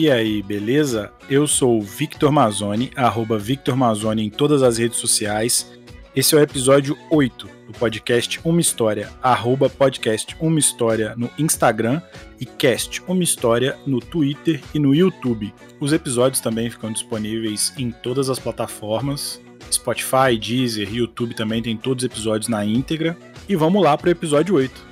E 0.00 0.08
aí, 0.08 0.44
beleza? 0.44 1.10
Eu 1.28 1.48
sou 1.48 1.76
o 1.76 1.82
Victor 1.82 2.30
Mazzoni, 2.30 2.92
arroba 2.94 3.36
Victor 3.36 3.76
Mazzoni 3.76 4.24
em 4.24 4.30
todas 4.30 4.62
as 4.62 4.78
redes 4.78 4.96
sociais. 4.96 5.72
Esse 6.14 6.36
é 6.36 6.38
o 6.38 6.40
episódio 6.40 6.96
8 7.10 7.48
do 7.66 7.72
podcast 7.72 8.38
Uma 8.44 8.60
História, 8.60 9.10
arroba 9.20 9.68
podcast 9.68 10.36
Uma 10.38 10.60
História 10.60 11.16
no 11.16 11.28
Instagram 11.36 12.00
e 12.38 12.46
cast 12.46 13.02
Uma 13.08 13.24
História 13.24 13.76
no 13.84 13.98
Twitter 13.98 14.60
e 14.72 14.78
no 14.78 14.94
YouTube. 14.94 15.52
Os 15.80 15.92
episódios 15.92 16.40
também 16.40 16.70
ficam 16.70 16.92
disponíveis 16.92 17.72
em 17.76 17.90
todas 17.90 18.30
as 18.30 18.38
plataformas. 18.38 19.40
Spotify, 19.68 20.38
Deezer, 20.40 20.94
YouTube 20.94 21.34
também 21.34 21.60
tem 21.60 21.76
todos 21.76 22.04
os 22.04 22.06
episódios 22.08 22.46
na 22.46 22.64
íntegra. 22.64 23.18
E 23.48 23.56
vamos 23.56 23.82
lá 23.82 23.98
para 23.98 24.06
o 24.06 24.12
episódio 24.12 24.54
8. 24.54 24.87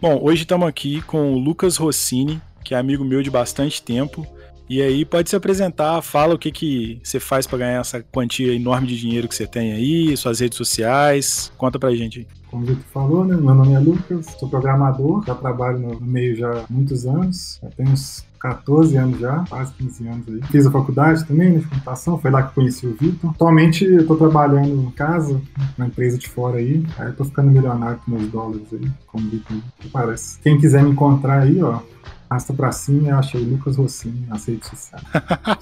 Bom, 0.00 0.20
hoje 0.22 0.42
estamos 0.42 0.68
aqui 0.68 1.00
com 1.02 1.32
o 1.32 1.38
Lucas 1.38 1.78
Rossini, 1.78 2.40
que 2.62 2.74
é 2.74 2.78
amigo 2.78 3.02
meu 3.02 3.22
de 3.22 3.30
bastante 3.30 3.82
tempo. 3.82 4.26
E 4.68 4.82
aí 4.82 5.06
pode 5.06 5.30
se 5.30 5.36
apresentar, 5.36 6.02
fala 6.02 6.34
o 6.34 6.38
que, 6.38 6.52
que 6.52 7.00
você 7.02 7.18
faz 7.18 7.46
para 7.46 7.58
ganhar 7.58 7.80
essa 7.80 8.02
quantia 8.02 8.52
enorme 8.52 8.88
de 8.88 8.98
dinheiro 8.98 9.26
que 9.26 9.34
você 9.34 9.46
tem 9.46 9.72
aí, 9.72 10.14
suas 10.16 10.40
redes 10.40 10.58
sociais, 10.58 11.50
conta 11.56 11.78
pra 11.78 11.94
gente. 11.94 12.26
Como 12.50 12.62
o 12.62 12.66
Vitor 12.66 12.84
falou, 12.92 13.24
né? 13.24 13.36
Meu 13.36 13.54
nome 13.54 13.72
é 13.72 13.78
Lucas, 13.78 14.26
sou 14.38 14.48
programador, 14.48 15.24
já 15.26 15.34
trabalho 15.34 15.78
no 15.78 16.00
meio 16.00 16.36
já 16.36 16.50
há 16.50 16.64
muitos 16.70 17.06
anos, 17.06 17.58
já 17.62 17.68
tenho 17.70 17.90
uns 17.90 18.24
14 18.40 18.96
anos 18.96 19.18
já, 19.18 19.44
quase 19.48 19.72
15 19.74 20.08
anos 20.08 20.28
aí. 20.28 20.40
Fiz 20.50 20.66
a 20.66 20.70
faculdade 20.70 21.24
também, 21.24 21.50
né, 21.50 21.58
de 21.58 21.66
computação, 21.66 22.18
foi 22.18 22.30
lá 22.30 22.42
que 22.42 22.54
conheci 22.54 22.86
o 22.86 22.94
Vitor. 22.94 23.30
Atualmente 23.30 23.84
eu 23.84 24.06
tô 24.06 24.16
trabalhando 24.16 24.82
em 24.82 24.90
casa, 24.90 25.40
na 25.76 25.86
empresa 25.86 26.16
de 26.16 26.28
fora 26.28 26.58
aí, 26.58 26.84
aí 26.98 27.08
eu 27.08 27.16
tô 27.16 27.24
ficando 27.24 27.50
milionário 27.50 27.98
com 28.04 28.12
meus 28.12 28.30
dólares 28.30 28.66
aí, 28.72 28.90
como 29.06 29.26
o 29.26 29.30
Vitor 29.30 29.56
parece. 29.92 30.38
Quem 30.40 30.58
quiser 30.58 30.82
me 30.82 30.90
encontrar 30.90 31.42
aí, 31.42 31.60
ó, 31.62 31.80
Arrasta 32.28 32.52
pra 32.52 32.72
cima, 32.72 33.10
eu 33.10 33.18
achei 33.18 33.40
Lucas 33.40 33.76
Rossini 33.76 34.26
nas 34.26 34.46
redes 34.46 34.68
sociais. 34.68 35.04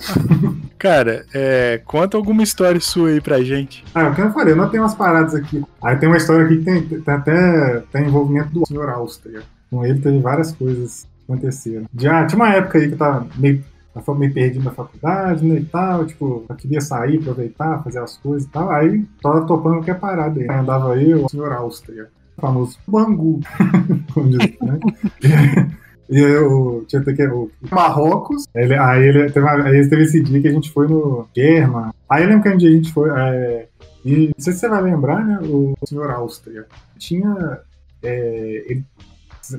Cara, 0.78 1.26
é, 1.34 1.80
conta 1.84 2.16
alguma 2.16 2.42
história 2.42 2.80
sua 2.80 3.10
aí 3.10 3.20
pra 3.20 3.42
gente. 3.42 3.84
Ah, 3.94 4.08
o 4.08 4.14
que 4.14 4.22
eu 4.22 4.32
falei, 4.32 4.54
eu 4.54 4.56
não 4.56 4.70
tenho 4.70 4.82
umas 4.82 4.94
paradas 4.94 5.34
aqui. 5.34 5.62
Aí 5.84 5.96
tem 5.96 6.08
uma 6.08 6.16
história 6.16 6.46
aqui 6.46 6.58
que 6.58 6.64
tem, 6.64 6.82
tem 6.82 7.14
até 7.14 7.80
tem 7.92 8.06
envolvimento 8.06 8.50
do 8.50 8.66
senhor 8.66 8.88
Áustria. 8.88 9.42
Com 9.70 9.84
ele 9.84 10.00
teve 10.00 10.18
várias 10.18 10.50
coisas 10.52 11.04
que 11.04 11.32
aconteceram. 11.32 11.84
Já 11.96 12.26
tinha 12.26 12.36
uma 12.36 12.54
época 12.54 12.78
aí 12.78 12.88
que 12.88 12.94
eu 12.94 12.98
tava 12.98 13.26
meio 13.36 13.62
eu 13.94 14.14
meio 14.16 14.34
perdido 14.34 14.64
na 14.64 14.72
faculdade, 14.72 15.44
né, 15.44 15.56
e 15.56 15.64
tal, 15.66 16.04
tipo, 16.04 16.44
eu 16.48 16.56
queria 16.56 16.80
sair, 16.80 17.18
aproveitar, 17.20 17.80
fazer 17.84 18.00
as 18.00 18.16
coisas 18.16 18.48
e 18.48 18.50
tal, 18.50 18.68
aí 18.68 19.04
tava 19.22 19.46
topando 19.46 19.76
qualquer 19.76 20.00
parada 20.00 20.40
aí. 20.40 20.48
Andava 20.50 21.00
eu, 21.00 21.24
o 21.24 21.28
senhor 21.28 21.52
Áustria, 21.52 22.08
o 22.36 22.40
famoso 22.40 22.76
Bangu, 22.88 23.40
como 24.12 24.30
diz, 24.30 24.52
né? 24.60 24.80
E 26.08 26.18
eu 26.18 26.84
tinha 26.86 27.02
que 27.02 27.26
o 27.26 27.50
Marrocos. 27.70 28.46
Ele, 28.54 28.74
aí 28.74 29.02
ele 29.02 29.30
teve, 29.30 29.48
aí 29.48 29.88
teve 29.88 30.02
esse 30.02 30.22
dia 30.22 30.40
que 30.40 30.48
a 30.48 30.52
gente 30.52 30.70
foi 30.70 30.86
no 30.86 31.26
Germa. 31.34 31.94
Aí 32.08 32.22
eu 32.22 32.28
lembro 32.28 32.42
que 32.42 32.48
um 32.50 32.56
dia 32.56 32.68
a 32.68 32.72
gente 32.72 32.92
foi. 32.92 33.10
É, 33.10 33.68
e 34.04 34.26
não 34.28 34.34
sei 34.38 34.52
se 34.52 34.60
você 34.60 34.68
vai 34.68 34.82
lembrar, 34.82 35.24
né? 35.24 35.38
O 35.42 35.74
senhor 35.86 36.10
Áustria 36.10 36.66
tinha. 36.98 37.60
É, 38.02 38.64
ele, 38.68 38.84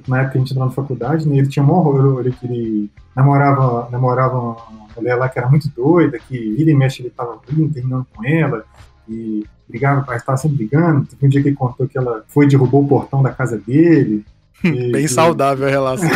na 0.07 0.21
época 0.21 0.37
a 0.37 0.39
gente 0.39 0.51
entrou 0.51 0.67
na 0.67 0.71
faculdade, 0.71 1.27
né, 1.27 1.37
ele 1.37 1.47
tinha 1.47 1.63
um 1.63 1.71
horror, 1.71 2.19
ele, 2.21 2.35
ele 2.43 2.91
namorava, 3.15 3.89
namorava 3.91 4.39
uma 4.39 4.87
mulher 4.95 5.15
lá 5.15 5.29
que 5.29 5.37
era 5.37 5.49
muito 5.49 5.69
doida, 5.69 6.19
que 6.19 6.55
vira 6.55 6.71
e 6.71 6.73
mexe 6.73 7.01
ele 7.01 7.09
tava 7.09 7.39
terminando 7.45 8.05
com 8.13 8.25
ela, 8.25 8.65
e 9.07 9.45
brigava, 9.67 10.15
estava 10.15 10.37
sempre 10.37 10.57
brigando. 10.57 11.07
Teve 11.07 11.25
um 11.25 11.29
dia 11.29 11.41
que 11.41 11.49
ele 11.49 11.55
contou 11.55 11.87
que 11.87 11.97
ela 11.97 12.23
foi 12.27 12.45
e 12.45 12.49
derrubou 12.49 12.83
o 12.83 12.87
portão 12.87 13.21
da 13.21 13.31
casa 13.31 13.57
dele. 13.57 14.25
Bem 14.91 15.07
saudável 15.07 15.67
a 15.67 15.69
relação. 15.69 16.09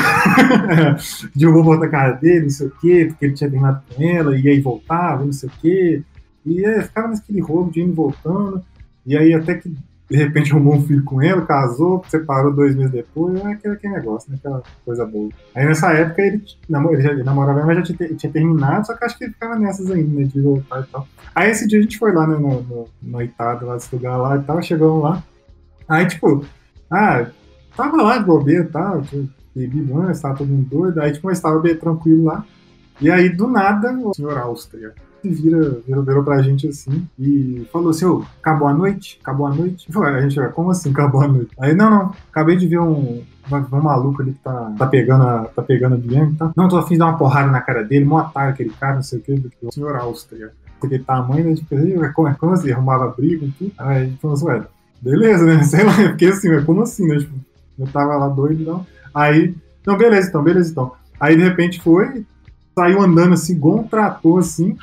Derrubou 1.36 1.64
volta 1.64 1.86
a 1.86 1.90
cara 1.90 2.12
dele, 2.14 2.44
não 2.44 2.50
sei 2.50 2.68
o 2.68 2.72
quê, 2.72 3.06
porque 3.08 3.26
ele 3.26 3.34
tinha 3.34 3.50
terminado 3.50 3.82
com 3.94 4.04
ela, 4.04 4.38
e 4.38 4.48
aí 4.48 4.60
voltava, 4.62 5.24
não 5.24 5.34
sei 5.34 5.50
o 5.50 5.52
quê. 5.60 6.02
E 6.46 6.66
aí 6.66 6.82
ficava 6.82 7.10
naquele 7.10 7.42
rolo 7.42 7.72
de 7.72 7.82
indo 7.82 7.94
voltando. 7.94 8.64
E 9.06 9.18
aí 9.18 9.34
até 9.34 9.56
que 9.56 9.74
de 10.10 10.18
repente 10.18 10.52
arrumou 10.52 10.76
um 10.76 10.84
filho 10.84 11.04
com 11.04 11.22
ela, 11.22 11.46
casou, 11.46 12.04
separou 12.08 12.52
dois 12.52 12.76
meses 12.76 12.92
depois, 12.92 13.40
é 13.42 13.52
aquele, 13.52 13.76
aquele 13.76 13.94
negócio, 13.94 14.32
né? 14.32 14.38
Aquela 14.40 14.64
coisa 14.84 15.06
boa. 15.06 15.30
Aí 15.54 15.66
nessa 15.66 15.94
época 15.94 16.22
ele, 16.24 16.44
ele, 16.68 17.02
já, 17.02 17.12
ele 17.12 17.24
namorava, 17.24 17.64
mas 17.64 17.78
já 17.78 17.96
tinha, 17.96 18.16
tinha, 18.16 18.32
terminado, 18.32 18.88
só 18.88 18.96
que 18.96 19.06
acho 19.06 19.18
que 19.18 19.26
ele 19.26 19.34
ficava 19.34 19.56
nessas 19.56 19.92
ainda, 19.92 20.20
né? 20.20 20.24
De 20.26 20.42
voltar 20.42 20.82
e 20.82 20.92
tal. 20.92 21.08
Aí 21.36 21.52
esse 21.52 21.68
dia 21.68 21.78
a 21.78 21.82
gente 21.84 22.00
foi 22.00 22.12
lá, 22.12 22.26
né? 22.26 22.38
No, 22.38 22.64
no, 22.64 22.88
no 23.02 23.22
Itado, 23.22 23.68
lá 23.68 23.76
desse 23.76 23.96
lugar 23.96 24.18
lá 24.18 24.38
e 24.38 24.42
tal, 24.42 24.60
chegamos 24.64 25.04
lá. 25.04 25.24
Aí, 25.88 26.08
tipo, 26.08 26.44
ah, 26.90 27.28
tava 27.76 28.02
lá 28.02 28.20
bobeira 28.20 28.68
tal, 28.72 29.04
bebi 29.56 29.92
antes, 29.94 30.22
tava 30.22 30.38
todo 30.38 30.48
mundo 30.48 30.70
doido, 30.70 31.02
aí 31.02 31.12
tipo, 31.12 31.28
mas 31.28 31.40
tava 31.40 31.60
bem 31.60 31.76
tranquilo 31.76 32.26
lá. 32.26 32.46
E 33.02 33.10
aí, 33.10 33.30
do 33.30 33.48
nada, 33.48 33.92
o 33.94 34.14
senhor 34.14 34.38
Áustria 34.38 34.94
vira, 35.24 35.82
virou, 35.86 36.04
virou 36.04 36.24
pra 36.24 36.42
gente 36.42 36.68
assim 36.68 37.08
e 37.18 37.68
falou 37.72 37.90
assim: 37.90 38.06
oh, 38.06 38.24
acabou 38.40 38.68
a 38.68 38.74
noite? 38.74 39.20
Acabou 39.22 39.48
a 39.48 39.54
noite? 39.54 39.88
A 39.98 40.22
gente, 40.22 40.50
como 40.54 40.72
assim 40.72 40.92
acabou 40.92 41.22
a 41.22 41.28
noite? 41.28 41.52
Aí, 41.60 41.74
não, 41.74 41.90
não, 41.90 42.14
acabei 42.30 42.56
de 42.56 42.68
ver 42.68 42.80
um, 42.80 43.22
um 43.52 43.82
maluco 43.82 44.22
ali 44.22 44.34
que 44.34 44.40
tá, 44.40 44.74
tá 44.78 44.88
pegando 44.88 45.24
a, 45.24 45.46
tá 45.46 45.62
pegando 45.62 45.96
a 45.96 45.98
Bianca, 45.98 46.36
tá? 46.38 46.52
Não, 46.56 46.68
tô 46.68 46.78
afim 46.78 46.94
de 46.94 47.00
dar 47.00 47.08
uma 47.08 47.18
porrada 47.18 47.52
na 47.52 47.62
cara 47.62 47.84
dele, 47.84 48.06
mó 48.06 48.20
otário 48.20 48.54
aquele 48.54 48.72
cara, 48.72 48.96
não 48.96 49.04
sei 49.04 49.20
o 49.20 49.22
que, 49.22 49.50
o 49.64 49.72
senhor 49.72 49.96
Áustria. 49.96 50.52
Aquele 50.78 51.00
tamanho, 51.00 51.50
né? 51.50 51.56
Tipo, 51.56 51.76
como, 52.14 52.34
como 52.38 52.54
assim? 52.54 52.72
Arrumava 52.72 53.14
briga 53.16 53.46
e 53.46 53.52
tudo. 53.52 53.72
Aí 53.78 53.98
a 53.98 54.06
gente 54.06 54.22
falou 54.22 54.36
assim, 54.36 54.46
ué, 54.46 54.64
beleza, 55.02 55.46
né? 55.46 55.64
Sei 55.64 55.84
lá, 55.84 55.94
porque 55.94 56.28
assim, 56.28 56.64
como 56.64 56.84
assim, 56.84 57.06
né? 57.06 57.18
Tipo, 57.18 57.36
eu 57.80 57.88
tava 57.88 58.16
lá 58.16 58.28
doido, 58.28 58.64
não. 58.64 58.86
Aí, 59.14 59.56
não, 59.86 59.98
beleza 59.98 60.30
então, 60.30 60.44
beleza 60.44 60.72
então. 60.72 60.92
Aí 61.20 61.36
de 61.36 61.44
repente 61.44 61.82
foi, 61.82 62.26
saiu 62.76 63.02
andando 63.02 63.34
assim, 63.34 63.54
igual 63.54 63.80
um 63.80 63.88
trator 63.88 64.40
assim. 64.40 64.78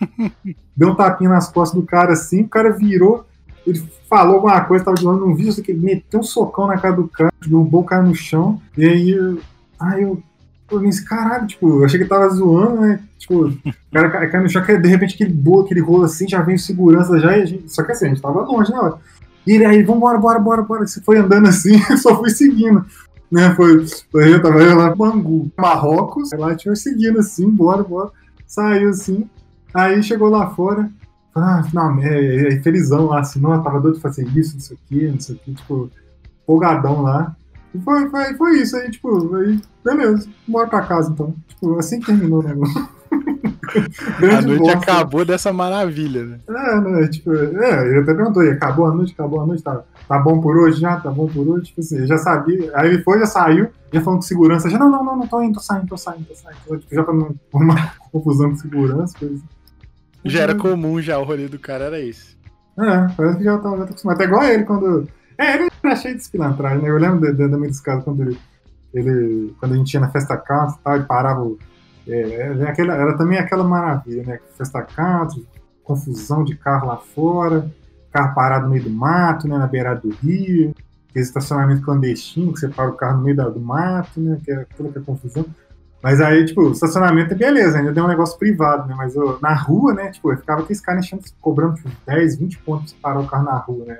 deu 0.76 0.90
um 0.90 0.94
tapinha 0.94 1.30
nas 1.30 1.50
costas 1.50 1.78
do 1.78 1.84
cara 1.84 2.12
assim, 2.12 2.42
o 2.42 2.48
cara 2.48 2.70
virou, 2.70 3.26
ele 3.66 3.82
falou 4.08 4.36
alguma 4.36 4.60
coisa, 4.64 4.84
tava 4.84 4.96
falando 4.96 5.26
um 5.26 5.34
vídeo, 5.34 5.62
que 5.62 5.72
ele 5.72 5.84
meteu 5.84 6.20
um 6.20 6.22
socão 6.22 6.68
na 6.68 6.78
cara 6.78 6.94
do 6.94 7.08
cara, 7.08 7.32
derrubou 7.44 7.82
o 7.82 7.84
cara 7.84 8.02
no 8.02 8.14
chão, 8.14 8.60
e 8.76 8.84
aí, 8.84 9.40
aí 9.78 10.02
eu, 10.02 10.22
eu 10.70 10.80
pensei, 10.80 11.04
caralho, 11.04 11.46
tipo, 11.46 11.80
eu 11.80 11.84
achei 11.84 11.98
que 11.98 12.04
ele 12.04 12.08
tava 12.10 12.28
zoando, 12.28 12.80
né? 12.80 13.00
Tipo, 13.18 13.48
o 13.48 13.62
cara 13.92 14.28
cai 14.28 14.40
no 14.40 14.48
chão, 14.48 14.62
que 14.62 14.78
de 14.78 14.88
repente 14.88 15.14
aquele 15.14 15.32
bolo, 15.32 15.64
aquele 15.64 15.80
rolo 15.80 16.04
assim, 16.04 16.28
já 16.28 16.40
veio 16.40 16.58
segurança 16.58 17.18
já, 17.18 17.36
e 17.36 17.42
a 17.42 17.44
gente, 17.44 17.68
só 17.72 17.82
que 17.82 17.90
assim, 17.90 18.06
a 18.06 18.08
gente 18.08 18.22
tava 18.22 18.42
longe, 18.42 18.70
né? 18.72 18.92
E 19.48 19.52
ele 19.52 19.64
aí, 19.64 19.82
vambora, 19.82 20.18
bora, 20.18 20.38
bora, 20.38 20.60
bora. 20.62 20.86
Você 20.86 21.00
foi 21.00 21.16
andando 21.16 21.48
assim, 21.48 21.78
só 21.96 22.14
fui 22.18 22.28
seguindo. 22.28 22.84
Né, 23.32 23.54
foi, 23.54 23.82
eu 24.14 24.42
tava 24.42 24.62
eu 24.62 24.76
lá 24.76 24.94
Bangu, 24.94 25.50
Marrocos, 25.56 26.32
lá 26.32 26.54
tinha 26.54 26.76
seguindo 26.76 27.18
assim, 27.18 27.48
bora, 27.50 27.82
bora. 27.82 28.10
Saiu 28.46 28.90
assim, 28.90 29.28
aí 29.72 30.02
chegou 30.02 30.28
lá 30.28 30.50
fora, 30.50 30.90
ah, 31.34 31.62
não, 31.72 31.98
é, 32.00 32.48
é, 32.48 32.60
felizão 32.60 33.06
lá, 33.06 33.20
assim, 33.20 33.38
não, 33.38 33.62
tava 33.62 33.80
doido 33.80 33.96
de 33.96 34.00
fazer 34.00 34.26
isso, 34.36 34.54
não 34.54 34.60
sei 34.60 34.76
o 34.76 34.80
que, 34.86 35.06
não 35.08 35.20
sei 35.20 35.34
o 35.34 35.38
que, 35.38 35.54
tipo, 35.54 35.90
folgadão 36.46 37.02
lá. 37.02 37.34
E 37.74 37.78
foi, 37.80 38.08
foi, 38.08 38.34
foi 38.34 38.58
isso 38.60 38.76
aí, 38.76 38.90
tipo, 38.90 39.34
aí, 39.36 39.60
beleza, 39.84 40.28
bora 40.46 40.66
pra 40.68 40.86
casa 40.86 41.10
então. 41.10 41.34
Tipo, 41.48 41.78
assim 41.78 42.00
que 42.00 42.06
terminou 42.06 42.40
o 42.40 42.46
negócio. 42.46 42.88
a 44.38 44.42
noite 44.42 44.58
bosta. 44.58 44.78
acabou 44.78 45.24
dessa 45.24 45.52
maravilha, 45.52 46.24
né? 46.24 46.38
É, 46.48 46.80
né? 46.80 47.08
Tipo, 47.08 47.34
é, 47.34 47.88
ele 47.88 48.00
até 48.00 48.14
perguntou, 48.14 48.42
acabou 48.42 48.86
a 48.86 48.94
noite, 48.94 49.12
acabou 49.12 49.40
a 49.40 49.46
noite, 49.46 49.62
tá, 49.62 49.82
tá 50.08 50.18
bom 50.18 50.40
por 50.40 50.56
hoje 50.56 50.80
já, 50.80 50.96
tá 50.96 51.10
bom 51.10 51.26
por 51.26 51.46
hoje, 51.46 51.66
tipo 51.66 51.80
assim, 51.80 52.06
já 52.06 52.18
sabia. 52.18 52.70
Aí 52.74 52.88
ele 52.88 53.02
foi, 53.02 53.18
já 53.18 53.26
saiu, 53.26 53.68
já 53.92 54.00
falando 54.00 54.20
com 54.20 54.26
segurança, 54.26 54.70
já, 54.70 54.78
não, 54.78 54.90
não, 54.90 55.04
não, 55.04 55.16
não 55.16 55.26
tô 55.26 55.42
indo, 55.42 55.54
tô 55.54 55.60
saindo, 55.60 55.86
tô 55.86 55.96
saindo, 55.96 56.24
tô 56.26 56.34
saindo. 56.34 56.80
Tipo, 56.80 56.94
já 56.94 57.02
pra 57.02 57.14
não 57.14 57.34
uma 57.52 57.92
confusão 58.10 58.50
com 58.50 58.56
segurança, 58.56 59.18
coisa. 59.18 59.34
Assim. 59.34 59.44
Já 60.24 60.40
era 60.40 60.54
comum 60.54 61.00
já, 61.00 61.18
o 61.18 61.24
rolê 61.24 61.48
do 61.48 61.58
cara 61.58 61.84
era 61.84 62.00
esse. 62.00 62.36
É, 62.78 63.08
parece 63.16 63.38
que 63.38 63.44
já 63.44 63.58
tava, 63.58 63.76
já 63.78 63.84
tá 63.84 63.90
acostumado. 63.90 64.16
Até 64.16 64.24
igual 64.24 64.44
ele 64.44 64.64
quando. 64.64 65.08
É, 65.36 65.54
ele 65.54 65.70
era 65.82 65.96
cheio 65.96 66.14
de 66.14 66.22
espilantragem, 66.22 66.82
né? 66.82 66.90
Eu 66.90 66.98
lembro 66.98 67.20
de, 67.20 67.32
de, 67.32 67.48
de, 67.48 67.66
dos 67.66 67.80
casos 67.80 68.04
quando 68.04 68.22
ele, 68.22 68.38
ele. 68.94 69.54
Quando 69.58 69.74
a 69.74 69.76
gente 69.76 69.94
ia 69.94 70.00
na 70.00 70.10
festa 70.10 70.36
casa 70.36 70.76
e 70.78 70.84
tal, 70.84 70.96
ele 70.96 71.04
parava 71.04 71.42
o 71.42 71.58
é, 72.08 72.20
é, 72.20 72.68
aquela, 72.68 72.94
era 72.94 73.16
também 73.16 73.38
aquela 73.38 73.64
maravilha, 73.64 74.22
né? 74.24 74.40
Festa 74.56 74.82
country, 74.82 75.46
confusão 75.84 76.42
de 76.42 76.56
carro 76.56 76.88
lá 76.88 76.96
fora, 76.96 77.70
carro 78.10 78.34
parado 78.34 78.64
no 78.64 78.70
meio 78.70 78.84
do 78.84 78.90
mato, 78.90 79.46
né? 79.46 79.58
Na 79.58 79.66
beirada 79.66 80.00
do 80.00 80.10
rio, 80.10 80.74
aquele 81.10 81.24
estacionamento 81.24 81.82
clandestino, 81.82 82.52
que 82.52 82.60
você 82.60 82.68
para 82.68 82.90
o 82.90 82.94
carro 82.94 83.18
no 83.18 83.24
meio 83.24 83.36
do 83.36 83.60
mato, 83.60 84.20
né? 84.20 84.38
Que 84.44 84.52
é 84.52 84.66
toda 84.76 84.88
aquela 84.88 85.04
confusão. 85.04 85.44
Mas 86.02 86.20
aí, 86.20 86.44
tipo, 86.44 86.70
estacionamento 86.70 87.34
é 87.34 87.36
beleza, 87.36 87.78
ainda 87.78 87.92
deu 87.92 88.04
um 88.04 88.08
negócio 88.08 88.38
privado, 88.38 88.86
né? 88.86 88.94
Mas 88.96 89.16
eu, 89.16 89.38
na 89.42 89.52
rua, 89.52 89.92
né, 89.92 90.10
tipo, 90.10 90.30
eu 90.30 90.36
ficava 90.36 90.62
com 90.62 90.72
esse 90.72 90.80
cara 90.80 91.00
enchendo, 91.00 91.22
cobrando 91.40 91.74
tipo, 91.74 91.90
10, 92.06 92.36
20 92.38 92.58
pontos 92.58 92.92
pra 92.92 93.10
parar 93.10 93.20
o 93.20 93.26
carro 93.26 93.44
na 93.44 93.56
rua, 93.56 93.84
né? 93.84 93.98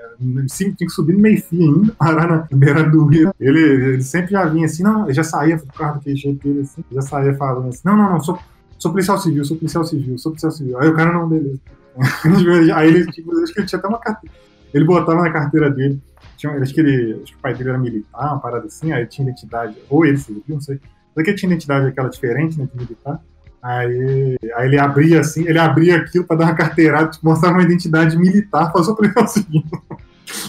Sim, 0.49 0.73
tinha 0.73 0.87
que 0.87 0.91
subir 0.91 1.15
no 1.15 1.21
meio 1.21 1.43
fio 1.43 1.61
ainda, 1.61 1.93
parar 1.99 2.29
na 2.29 2.49
beira 2.57 2.85
do 2.85 3.05
rio. 3.07 3.35
Ele, 3.41 3.61
ele 3.61 4.03
sempre 4.03 4.33
já 4.33 4.45
vinha 4.45 4.67
assim, 4.67 4.83
não, 4.83 5.13
já 5.13 5.25
saía 5.25 5.57
do 5.57 5.67
carro 5.73 5.97
daquele 5.97 6.17
jeito 6.17 6.47
dele, 6.47 6.61
assim, 6.61 6.85
já 6.93 7.03
saía 7.03 7.35
falando 7.35 7.69
assim, 7.69 7.83
não, 7.85 7.97
não, 7.97 8.11
não, 8.13 8.21
sou, 8.21 8.39
sou 8.79 8.93
policial 8.93 9.19
civil, 9.19 9.45
sou 9.45 9.57
policial 9.57 9.85
civil, 9.85 10.19
sou 10.19 10.33
policial 10.33 10.53
civil. 10.53 10.79
Aí 10.79 10.89
o 10.89 10.95
cara, 10.95 11.13
não, 11.13 11.29
beleza. 11.29 11.59
aí 12.77 12.89
ele, 12.89 13.11
tipo, 13.11 13.37
acho 13.43 13.53
que 13.53 13.61
ele 13.61 13.67
tinha 13.67 13.79
até 13.79 13.89
uma 13.89 13.99
carteira 13.99 14.33
ele 14.73 14.85
botava 14.85 15.23
na 15.23 15.31
carteira 15.31 15.71
dele. 15.71 16.01
Tinha, 16.37 16.53
acho, 16.53 16.73
que 16.73 16.81
ele, 16.81 17.21
acho 17.23 17.33
que 17.33 17.39
o 17.39 17.43
pai 17.43 17.55
dele 17.55 17.71
era 17.71 17.79
militar, 17.79 18.33
uma 18.33 18.39
parada 18.39 18.67
assim, 18.67 18.93
aí 18.93 19.07
tinha 19.07 19.29
identidade, 19.29 19.77
ou 19.89 20.07
ele 20.07 20.21
não 20.47 20.61
sei. 20.61 20.81
Que 21.23 21.35
tinha 21.35 21.51
identidade 21.51 21.87
aquela 21.87 22.09
diferente, 22.09 22.59
né, 22.59 22.69
de 22.73 22.79
militar. 22.81 23.21
Aí, 23.63 24.37
aí 24.55 24.67
ele 24.67 24.79
abria 24.79 25.21
assim, 25.21 25.47
ele 25.47 25.59
abria 25.59 25.97
aquilo 25.97 26.25
para 26.25 26.37
dar 26.37 26.45
uma 26.47 26.55
carteirada, 26.55 27.11
tipo, 27.11 27.27
mostrava 27.27 27.57
uma 27.57 27.65
identidade 27.65 28.17
militar, 28.17 28.71
falou, 28.73 28.85
sou 28.85 28.97
policial 28.97 29.27
civil. 29.27 29.63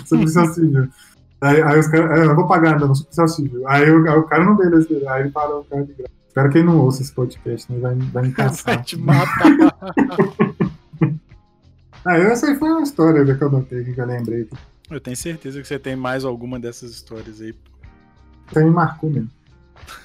sou 0.06 0.18
policial 0.18 0.46
civil. 0.54 0.88
Aí, 1.42 1.62
aí 1.62 1.80
os 1.80 1.88
caras, 1.88 2.20
eu 2.20 2.28
não 2.28 2.36
vou 2.36 2.48
pagar, 2.48 2.80
não, 2.80 2.94
sou 2.94 3.06
policial 3.06 3.28
civil. 3.28 3.68
Aí, 3.68 3.84
aí, 3.84 3.92
o 3.92 4.24
cara 4.24 4.46
não 4.46 4.56
veio, 4.56 4.76
aí 5.10 5.22
ele 5.22 5.32
parou 5.32 5.62
o 5.62 5.64
cara 5.66 5.84
de 5.84 5.94
graça. 5.94 6.14
Espero 6.28 6.50
que 6.52 6.58
ele 6.60 6.68
não 6.68 6.78
ouça 6.78 7.02
esse 7.02 7.12
podcast, 7.12 7.72
né? 7.72 7.80
Vai, 7.80 7.96
vai 7.96 8.24
me 8.24 8.32
caçar. 8.32 8.76
Vai 8.76 8.84
te 8.84 8.98
matar. 8.98 9.76
ah, 12.06 12.18
essa 12.18 12.48
aí 12.48 12.56
foi 12.56 12.70
uma 12.70 12.84
história 12.84 13.26
que 13.36 13.44
eu 13.44 13.48
anotei, 13.48 13.84
que 13.84 14.00
eu 14.00 14.06
lembrei. 14.06 14.48
Eu 14.92 15.00
tenho 15.00 15.18
certeza 15.18 15.60
que 15.60 15.68
você 15.68 15.80
tem 15.80 15.96
mais 15.96 16.24
alguma 16.24 16.60
dessas 16.60 16.92
histórias 16.92 17.42
aí. 17.42 17.56
Você 18.48 18.64
me 18.64 18.70
marcou 18.70 19.10
mesmo. 19.10 19.30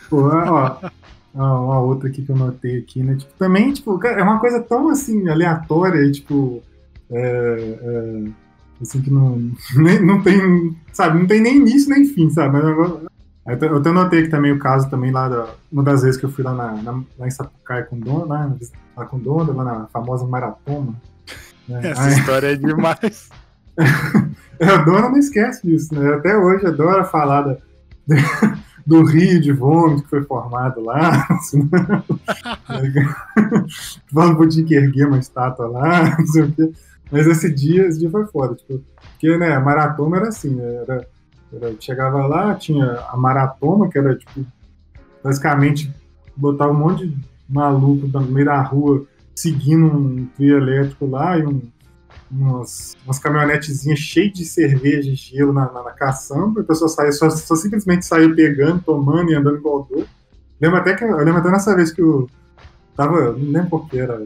Pô, 0.09 0.29
ó, 0.29 0.79
ó, 1.35 1.65
uma 1.65 1.81
outra 1.81 2.09
aqui 2.09 2.23
que 2.23 2.31
eu 2.31 2.37
notei 2.37 2.79
aqui, 2.79 3.03
né? 3.03 3.17
Tipo, 3.17 3.33
também, 3.39 3.73
tipo, 3.73 4.05
é 4.07 4.23
uma 4.23 4.39
coisa 4.39 4.61
tão 4.61 4.89
assim, 4.89 5.29
aleatória, 5.29 6.11
tipo. 6.11 6.63
É, 7.11 7.79
é, 7.81 8.31
assim 8.81 9.01
que 9.03 9.11
não, 9.11 9.53
nem, 9.77 10.05
não 10.05 10.23
tem, 10.23 10.77
sabe, 10.93 11.19
não 11.19 11.27
tem 11.27 11.41
nem 11.41 11.57
início 11.57 11.91
nem 11.91 12.05
fim, 12.05 12.31
sabe? 12.31 12.59
Eu, 12.59 13.07
até 13.47 13.93
notei 13.93 14.21
aqui 14.21 14.31
também 14.31 14.53
o 14.53 14.59
caso 14.59 14.89
também 14.89 15.11
lá 15.11 15.29
da, 15.29 15.49
uma 15.71 15.83
das 15.83 16.03
vezes 16.03 16.19
que 16.19 16.25
eu 16.25 16.31
fui 16.31 16.43
lá, 16.43 16.55
na, 16.55 16.73
na 16.83 16.93
lá 17.19 17.27
em 17.27 17.31
Sapucaí 17.31 17.85
com 17.85 17.99
Dona, 17.99 18.25
lá, 18.25 18.57
lá 18.97 19.05
com 19.05 19.19
Dona, 19.19 19.53
lá 19.53 19.65
na 19.65 19.87
famosa 19.89 20.27
maratona. 20.27 20.95
Né? 21.69 21.91
Essa 21.91 22.05
Aí, 22.05 22.13
história 22.15 22.53
é 22.53 22.57
demais. 22.57 23.29
a 23.77 24.77
Dona 24.85 25.11
não 25.11 25.19
esquece 25.19 25.67
disso, 25.67 25.95
né? 25.95 26.15
Até 26.15 26.37
hoje 26.39 26.67
adora 26.67 27.05
falar 27.05 27.43
da, 27.43 27.59
do 28.87 29.03
rio 29.03 29.41
de 29.41 29.53
vômito 29.53 30.03
que 30.03 30.11
foi 30.11 30.23
formado 30.25 30.83
lá. 30.83 31.27
Falando 34.13 34.37
pro 34.37 34.49
Dick 34.49 34.75
erguer 34.75 35.07
uma 35.07 35.19
estátua 35.19 35.67
lá, 35.69 36.17
não 36.19 36.27
sei 36.27 36.43
o 36.43 36.53
quê. 36.53 36.73
Mas 37.11 37.27
esse 37.27 37.53
dia, 37.53 37.87
esse 37.87 37.99
dia 37.99 38.11
foi 38.11 38.27
foda, 38.27 38.55
tipo, 38.55 38.83
porque, 39.13 39.37
né, 39.39 39.55
a 39.55 39.61
maratona 39.61 40.17
era 40.17 40.29
assim, 40.29 40.55
né, 40.55 40.83
era, 40.83 41.07
era, 41.53 41.75
chegava 41.79 42.27
lá, 42.27 42.55
tinha 42.55 42.99
a 43.11 43.17
maratona, 43.17 43.89
que 43.89 43.99
era, 43.99 44.17
tipo, 44.17 44.45
basicamente 45.23 45.95
botar 46.37 46.69
um 46.69 46.75
monte 46.75 47.07
de 47.07 47.17
maluco 47.49 48.07
no 48.07 48.23
meio 48.23 48.47
da 48.47 48.61
rua 48.61 49.07
seguindo 49.35 49.87
um 49.87 50.27
trio 50.37 50.57
elétrico 50.57 51.07
lá 51.07 51.39
e 51.39 51.47
um, 51.47 51.61
umas, 52.35 52.97
umas 53.05 53.19
caminhonetezinhas 53.19 53.99
cheias 53.99 54.33
de 54.33 54.45
cerveja 54.45 55.11
e 55.11 55.15
gelo 55.15 55.53
na, 55.53 55.71
na, 55.71 55.83
na 55.83 55.91
caçamba, 55.93 56.61
a 56.61 56.65
pessoa 56.65 56.89
saía, 56.89 57.13
só, 57.13 57.31
só 57.31 57.55
simplesmente 57.55 58.05
saía 58.05 58.33
pegando, 58.35 58.83
tomando 58.83 59.31
e 59.31 59.35
andando 59.35 59.59
igual 59.59 59.87
doido. 59.91 60.09
Lembro 60.61 60.79
até 60.79 60.95
que 60.95 61.05
eu 61.05 61.17
lembro 61.17 61.37
até 61.37 61.51
nessa 61.51 61.75
vez 61.75 61.93
que 61.93 62.03
eu 62.03 62.29
tava, 62.97 63.33
não 63.33 63.51
lembro 63.51 63.71
por 63.71 63.89
que 63.89 63.99
era, 63.99 64.21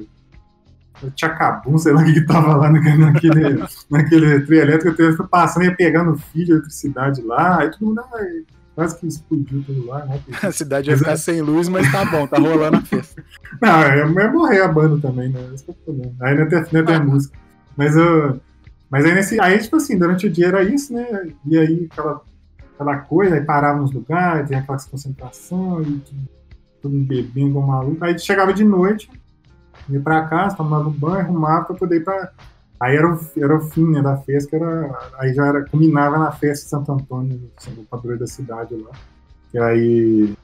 Tchacabum, 1.15 1.79
sei 1.79 1.93
lá 1.93 2.03
o 2.03 2.05
que 2.05 2.21
tava 2.23 2.57
lá 2.57 2.71
naquele, 2.71 3.65
naquele, 3.89 4.41
trio 4.47 4.61
elétrico, 4.61 5.01
ele 5.01 5.17
foi 5.17 5.29
passando 5.29 5.63
e 5.63 5.67
ia 5.67 5.77
pegando 5.77 6.19
fio 6.19 6.45
de 6.45 6.53
eletricidade 6.53 7.23
lá, 7.23 7.61
aí 7.61 7.71
todo 7.71 7.87
mundo 7.87 8.03
ai, 8.15 8.45
quase 8.75 8.99
que 8.99 9.07
explodiu 9.07 9.63
tudo 9.65 9.87
lá. 9.87 10.05
Né? 10.07 10.21
A 10.43 10.51
cidade 10.51 10.91
ia 10.91 10.99
ficar 10.99 11.13
é... 11.13 11.17
sem 11.17 11.41
luz, 11.41 11.69
mas 11.69 11.91
tá 11.93 12.05
bom, 12.05 12.27
tá 12.27 12.39
rolando 12.39 12.79
a 12.79 12.81
festa. 12.81 13.23
Não, 13.63 13.83
é, 13.83 14.01
é 14.01 14.31
morrer 14.31 14.63
a 14.63 14.69
banda 14.69 15.01
também, 15.01 15.29
né? 15.29 15.41
Esse 15.55 15.65
é 15.69 15.73
o 15.73 15.75
problema. 15.75 16.15
Aí 16.21 16.37
não 16.37 16.49
tem, 16.49 16.65
não 16.73 16.85
tem 16.85 17.05
música. 17.05 17.39
Mas, 17.79 17.97
uh, 17.97 18.41
mas 18.91 19.05
aí, 19.05 19.15
nesse, 19.15 19.41
aí, 19.41 19.57
tipo 19.61 19.77
assim, 19.77 19.97
durante 19.97 20.27
o 20.27 20.31
dia 20.31 20.49
era 20.49 20.65
isso, 20.65 20.93
né? 20.93 21.33
E 21.47 21.57
aí 21.57 21.89
aquela, 21.89 22.21
aquela 22.75 22.97
coisa, 22.97 23.37
aí 23.37 23.41
parava 23.45 23.81
nos 23.81 23.93
lugares, 23.93 24.51
aquela 24.51 24.79
concentração, 24.91 25.81
e 25.83 26.03
todo 26.83 26.93
mundo 26.93 27.07
bebendo 27.07 27.61
maluco. 27.61 28.05
Aí 28.05 28.19
chegava 28.19 28.53
de 28.53 28.65
noite, 28.65 29.09
ia 29.89 30.01
pra 30.01 30.27
casa, 30.27 30.57
tomava 30.57 30.89
um 30.89 30.93
banho, 30.93 31.21
arrumava 31.21 31.67
pra 31.67 31.77
poder 31.77 31.99
ir 31.99 32.05
pra. 32.05 32.33
Aí 32.81 32.97
era 32.97 33.13
o, 33.13 33.21
era 33.37 33.57
o 33.57 33.61
fim 33.61 33.89
né, 33.93 34.03
da 34.03 34.17
festa, 34.17 34.57
era, 34.57 35.11
aí 35.19 35.33
já 35.33 35.47
era, 35.47 35.65
combinava 35.65 36.19
na 36.19 36.33
festa 36.33 36.65
de 36.65 36.71
Santo 36.71 36.93
Antônio, 36.93 37.51
o 37.77 37.85
padroeiro 37.85 38.21
da 38.21 38.27
cidade 38.27 38.75
lá. 38.75 38.91
E 39.55 39.59
aí, 39.59 40.35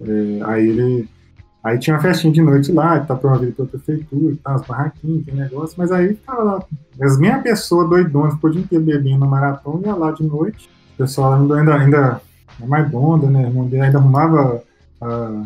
é, 0.00 0.42
aí 0.44 0.68
ele. 0.68 1.08
Aí 1.62 1.78
tinha 1.78 1.94
uma 1.94 2.02
festinha 2.02 2.32
de 2.32 2.42
noite 2.42 2.72
lá, 2.72 2.98
que 2.98 3.06
tá 3.06 3.14
promovida 3.14 3.52
pela 3.52 3.68
prefeitura, 3.68 4.36
tá, 4.42 4.54
as 4.54 4.66
barraquinhas, 4.66 5.24
que 5.24 5.32
negócio, 5.32 5.74
mas 5.78 5.92
aí 5.92 6.14
ficava 6.14 6.42
lá. 6.42 6.64
As 7.00 7.18
minhas 7.18 7.40
pessoas 7.40 7.88
doidonas, 7.88 8.34
por 8.34 8.50
dia 8.50 8.62
inteiro 8.62 8.84
bebendo 8.84 9.20
na 9.20 9.26
maratona, 9.26 9.86
ia 9.86 9.94
lá 9.94 10.10
de 10.10 10.24
noite. 10.24 10.68
O 10.94 10.96
pessoal 10.98 11.34
ainda, 11.34 11.74
ainda, 11.76 12.20
é 12.60 12.66
mais 12.66 12.90
bonda, 12.90 13.28
né? 13.28 13.46
Ainda 13.46 13.98
arrumava 13.98 14.62
a, 15.00 15.44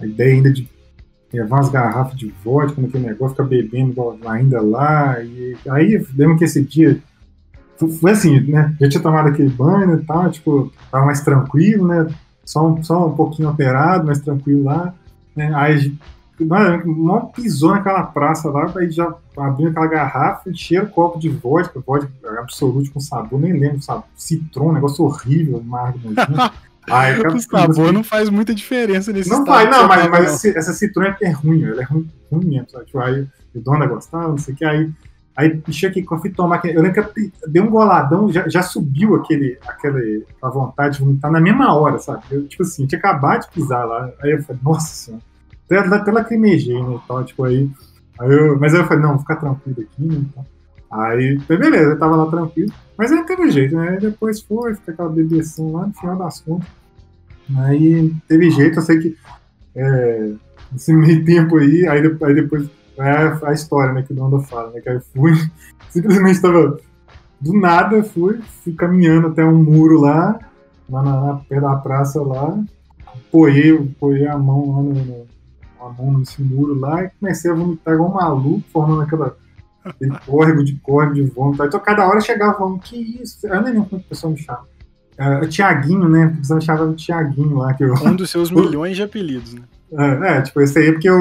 a 0.00 0.06
ideia 0.06 0.32
ainda 0.32 0.50
de 0.50 0.66
levar 1.30 1.56
umas 1.56 1.68
garrafas 1.68 2.16
de 2.16 2.32
vodka 2.42 2.80
naquele 2.80 3.06
negócio, 3.06 3.36
ficar 3.36 3.48
bebendo 3.48 4.18
ainda 4.24 4.60
lá. 4.62 5.22
E 5.22 5.54
aí, 5.68 6.02
lembro 6.16 6.38
que 6.38 6.44
esse 6.44 6.62
dia 6.62 6.98
foi 8.00 8.12
assim, 8.12 8.40
né? 8.40 8.74
Já 8.80 8.88
tinha 8.88 9.02
tomado 9.02 9.28
aquele 9.28 9.50
banho 9.50 10.00
e 10.00 10.04
tal, 10.04 10.30
tipo, 10.30 10.72
tava 10.90 11.04
mais 11.04 11.20
tranquilo, 11.20 11.86
né? 11.86 12.06
Só 12.44 12.76
só 12.82 13.08
um 13.08 13.14
pouquinho 13.14 13.50
operado, 13.50 14.06
mais 14.06 14.20
tranquilo 14.20 14.64
lá. 14.64 14.94
Né? 15.34 15.52
Aí, 15.54 15.94
mano, 16.40 17.30
pisou 17.34 17.70
naquela 17.70 18.02
praça 18.04 18.50
lá, 18.50 18.72
aí 18.76 18.90
já 18.90 19.14
abriu 19.36 19.68
aquela 19.68 19.86
garrafa, 19.86 20.50
encheu 20.50 20.84
o 20.84 20.88
copo 20.88 21.18
de 21.18 21.28
vodka, 21.28 21.80
vodka 21.80 22.10
absoluto 22.38 22.90
com 22.90 23.00
sabor, 23.00 23.40
nem 23.40 23.52
lembro, 23.52 23.82
sabe? 23.82 24.04
Citron, 24.16 24.72
negócio 24.72 25.04
horrível, 25.04 25.58
amargo, 25.58 25.98
Ai, 26.88 27.18
o 27.20 27.40
sabor 27.40 27.84
assim, 27.86 27.92
não 27.92 28.02
faz 28.02 28.28
muita 28.28 28.54
diferença 28.54 29.12
nesse 29.12 29.30
Não 29.30 29.46
faz, 29.46 29.70
não, 29.70 29.86
mas, 29.86 30.08
mas 30.10 30.34
esse, 30.34 30.56
essa 30.56 30.72
citrona 30.72 31.16
é 31.20 31.30
ruim, 31.30 31.64
ela 31.64 31.80
é 31.80 31.84
ruim, 31.84 32.10
ruim 32.30 32.46
mesmo, 32.46 32.70
sabe? 32.70 32.86
Tipo, 32.86 32.98
aí 32.98 33.26
o 33.54 33.60
dono 33.60 33.88
gostava, 33.88 34.28
não 34.28 34.38
sei 34.38 34.54
o 34.54 34.56
que, 34.56 34.64
aí, 34.64 34.90
aí 35.36 35.62
encheu 35.66 35.90
aqui 35.90 36.04
a 36.08 36.30
tomar, 36.34 36.60
eu 36.64 36.82
lembro 36.82 37.04
que 37.12 37.32
dei 37.48 37.62
um 37.62 37.70
goladão, 37.70 38.30
já, 38.30 38.48
já 38.48 38.62
subiu 38.62 39.14
aquele, 39.14 39.58
aquele, 39.66 40.24
a 40.42 40.48
vontade 40.48 40.98
de 40.98 41.04
vomitar 41.04 41.30
na 41.30 41.40
mesma 41.40 41.74
hora, 41.74 41.98
sabe? 41.98 42.22
Eu, 42.30 42.46
tipo 42.46 42.62
assim, 42.62 42.86
tinha 42.86 42.98
acabado 42.98 43.42
de 43.42 43.50
pisar 43.50 43.86
lá, 43.86 44.10
aí 44.22 44.32
eu 44.32 44.42
falei, 44.42 44.60
nossa 44.62 44.94
senhora, 44.94 45.22
até, 45.64 45.96
até 45.96 46.12
lacrimejei, 46.12 46.82
né, 46.82 47.00
tal, 47.08 47.24
tipo, 47.24 47.44
aí, 47.44 47.70
aí 48.20 48.30
eu, 48.30 48.58
mas 48.58 48.74
aí 48.74 48.80
eu 48.80 48.86
falei, 48.86 49.02
não, 49.02 49.10
vou 49.12 49.20
ficar 49.20 49.36
tranquilo 49.36 49.80
aqui, 49.80 50.02
né, 50.02 50.16
então. 50.16 50.46
Aí, 50.92 51.38
beleza, 51.48 51.92
eu 51.92 51.98
tava 51.98 52.16
lá 52.16 52.26
tranquilo. 52.26 52.70
Mas 52.98 53.10
aí 53.10 53.24
teve 53.24 53.50
jeito, 53.50 53.74
né? 53.74 53.96
Depois 53.98 54.42
foi, 54.42 54.74
fica 54.74 54.92
aquela 54.92 55.08
bebeção 55.08 55.72
lá 55.72 55.86
no 55.86 55.94
final 55.94 56.18
das 56.18 56.40
contas. 56.40 56.68
Aí 57.56 58.14
teve 58.28 58.50
jeito, 58.50 58.78
eu 58.78 58.82
sei 58.82 58.98
que 58.98 59.16
é, 59.74 60.32
nesse 60.70 60.92
meio 60.92 61.24
tempo 61.24 61.56
aí, 61.56 61.88
aí, 61.88 62.16
aí 62.22 62.34
depois 62.34 62.68
é 62.98 63.38
a 63.46 63.52
história 63.52 63.92
né, 63.92 64.02
que 64.02 64.12
o 64.12 64.16
Donda 64.16 64.40
fala, 64.40 64.70
né? 64.70 64.80
Que 64.80 64.88
eu 64.88 65.00
fui, 65.00 65.32
simplesmente 65.90 66.36
estava 66.36 66.78
do 67.40 67.58
nada, 67.58 68.02
fui, 68.04 68.40
fui 68.62 68.72
caminhando 68.72 69.28
até 69.28 69.44
um 69.44 69.62
muro 69.62 70.00
lá, 70.00 70.38
lá 70.88 71.02
na, 71.02 71.20
na 71.20 71.34
pé 71.34 71.60
da 71.60 71.74
praça 71.76 72.22
lá, 72.22 72.56
apoiei, 73.06 73.76
apoiei 73.76 74.28
a 74.28 74.38
mão 74.38 74.70
lá 74.70 74.82
no, 74.82 74.94
no, 74.94 75.26
a 75.80 75.88
mão 75.90 76.18
nesse 76.18 76.40
muro 76.42 76.78
lá 76.78 77.04
e 77.04 77.10
comecei 77.18 77.50
a 77.50 77.54
vomitar 77.54 77.94
igual 77.94 78.10
um 78.10 78.14
maluco, 78.14 78.62
formando 78.72 79.02
aquela 79.02 79.36
aquele 79.84 80.16
córrego 80.24 80.62
de 80.62 80.74
córrego 80.76 81.14
de 81.14 81.22
vômito. 81.22 81.64
Então 81.64 81.80
cada 81.80 82.06
hora 82.06 82.20
chegava 82.20 82.64
um, 82.64 82.78
que 82.78 82.96
isso? 82.96 83.46
Eu 83.46 83.62
nem 83.62 83.74
lembro 83.74 83.88
como 83.88 84.00
a 84.00 84.08
pessoa 84.08 84.32
me 84.32 84.38
chama. 84.38 84.64
Uh, 85.18 85.44
o 85.44 85.48
Tiaguinho, 85.48 86.08
né? 86.08 86.36
Você 86.42 86.60
chamava 86.60 86.88
de 86.88 87.04
Tiaguinho 87.04 87.56
lá. 87.56 87.74
Que 87.74 87.84
eu... 87.84 87.94
Um 87.94 88.16
dos 88.16 88.30
seus 88.30 88.50
milhões 88.50 88.96
de 88.96 89.02
apelidos, 89.02 89.54
né? 89.54 89.62
É, 89.92 90.38
é, 90.38 90.42
tipo, 90.42 90.60
esse 90.60 90.78
aí 90.78 90.88
é 90.88 90.92
porque 90.92 91.10
o, 91.10 91.16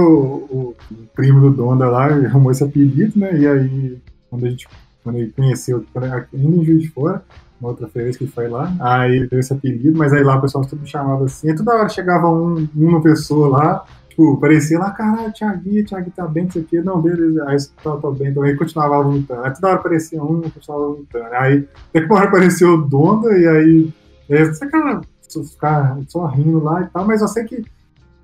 o, 0.50 0.76
primo 1.14 1.42
do 1.42 1.52
Donda 1.52 1.90
lá 1.90 2.06
arrumou 2.26 2.52
esse 2.52 2.64
apelido, 2.64 3.20
né? 3.20 3.38
E 3.38 3.48
aí, 3.48 3.98
quando 4.30 4.46
a 4.46 4.50
gente 4.50 4.68
quando 5.04 5.18
ele 5.18 5.32
conheceu, 5.32 5.84
ainda 5.96 6.28
em 6.34 6.64
Juiz 6.64 6.82
de 6.84 6.90
Fora, 6.90 7.24
uma 7.60 7.70
outra 7.70 7.88
vez 7.88 8.18
que 8.18 8.28
foi 8.28 8.48
lá, 8.48 8.72
aí 8.80 9.16
ele 9.16 9.28
deu 9.28 9.40
esse 9.40 9.52
apelido, 9.52 9.98
mas 9.98 10.14
aí 10.14 10.24
lá 10.24 10.38
o 10.38 10.42
pessoal 10.42 10.64
sempre 10.64 10.88
chamava 10.88 11.26
assim, 11.26 11.50
e 11.50 11.56
toda 11.56 11.74
hora 11.74 11.90
chegava 11.90 12.30
um, 12.30 12.68
uma 12.76 13.02
pessoa 13.02 13.48
lá, 13.48 13.86
Tipo, 14.12 14.38
parecia 14.42 14.78
lá, 14.78 14.92
caralho, 14.92 15.32
Thiaguinho, 15.32 15.86
Thiaguinho 15.86 16.14
tá 16.14 16.28
bem, 16.28 16.46
isso 16.46 16.60
aqui. 16.60 16.82
Não, 16.82 17.02
beleza. 17.02 17.46
Aí 17.48 17.58
tá, 17.82 17.96
tá 17.96 18.12
bem. 18.12 18.28
Então 18.28 18.44
aí 18.44 18.58
continuava 18.58 19.02
vomitando. 19.02 19.42
Aí 19.46 19.54
toda 19.54 19.68
hora 19.70 19.80
aparecia 19.80 20.22
um, 20.22 20.42
continuava 20.42 20.88
vomitando. 20.88 21.34
Aí 21.34 21.68
hora 22.10 22.26
apareceu 22.26 22.74
o 22.74 22.82
Donda, 22.82 23.32
e 23.38 23.48
aí. 23.48 23.94
Essa 24.30 24.68
cara 24.68 25.02
ficar 25.30 25.98
só 26.08 26.26
rindo 26.26 26.62
lá 26.62 26.82
e 26.82 26.88
tal, 26.88 27.06
mas 27.08 27.22
eu 27.22 27.28
sei 27.30 27.46
que. 27.46 27.66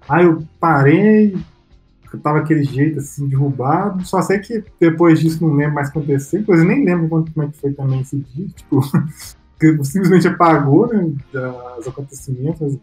Aí 0.08 0.26
eu 0.26 0.44
parei, 0.60 1.38
eu 2.14 2.20
tava 2.20 2.40
aquele 2.40 2.64
jeito 2.64 3.00
assim, 3.00 3.28
derrubado. 3.28 4.06
Só 4.06 4.22
sei 4.22 4.40
que 4.40 4.64
depois 4.80 5.20
disso 5.20 5.46
não 5.46 5.56
lembro 5.56 5.76
mais 5.76 5.90
acontecer. 5.90 6.44
Pois 6.46 6.60
eu 6.60 6.66
nem 6.66 6.86
lembro 6.86 7.10
como 7.10 7.46
é 7.46 7.48
que 7.48 7.58
foi 7.58 7.74
também 7.74 8.02
esse 8.02 8.18
dia. 8.18 8.48
Tipo, 8.56 8.82
que 9.60 9.84
simplesmente 9.84 10.28
apagou, 10.28 10.88
né? 10.88 11.12
Os 11.80 11.88
acontecimentos, 11.88 12.78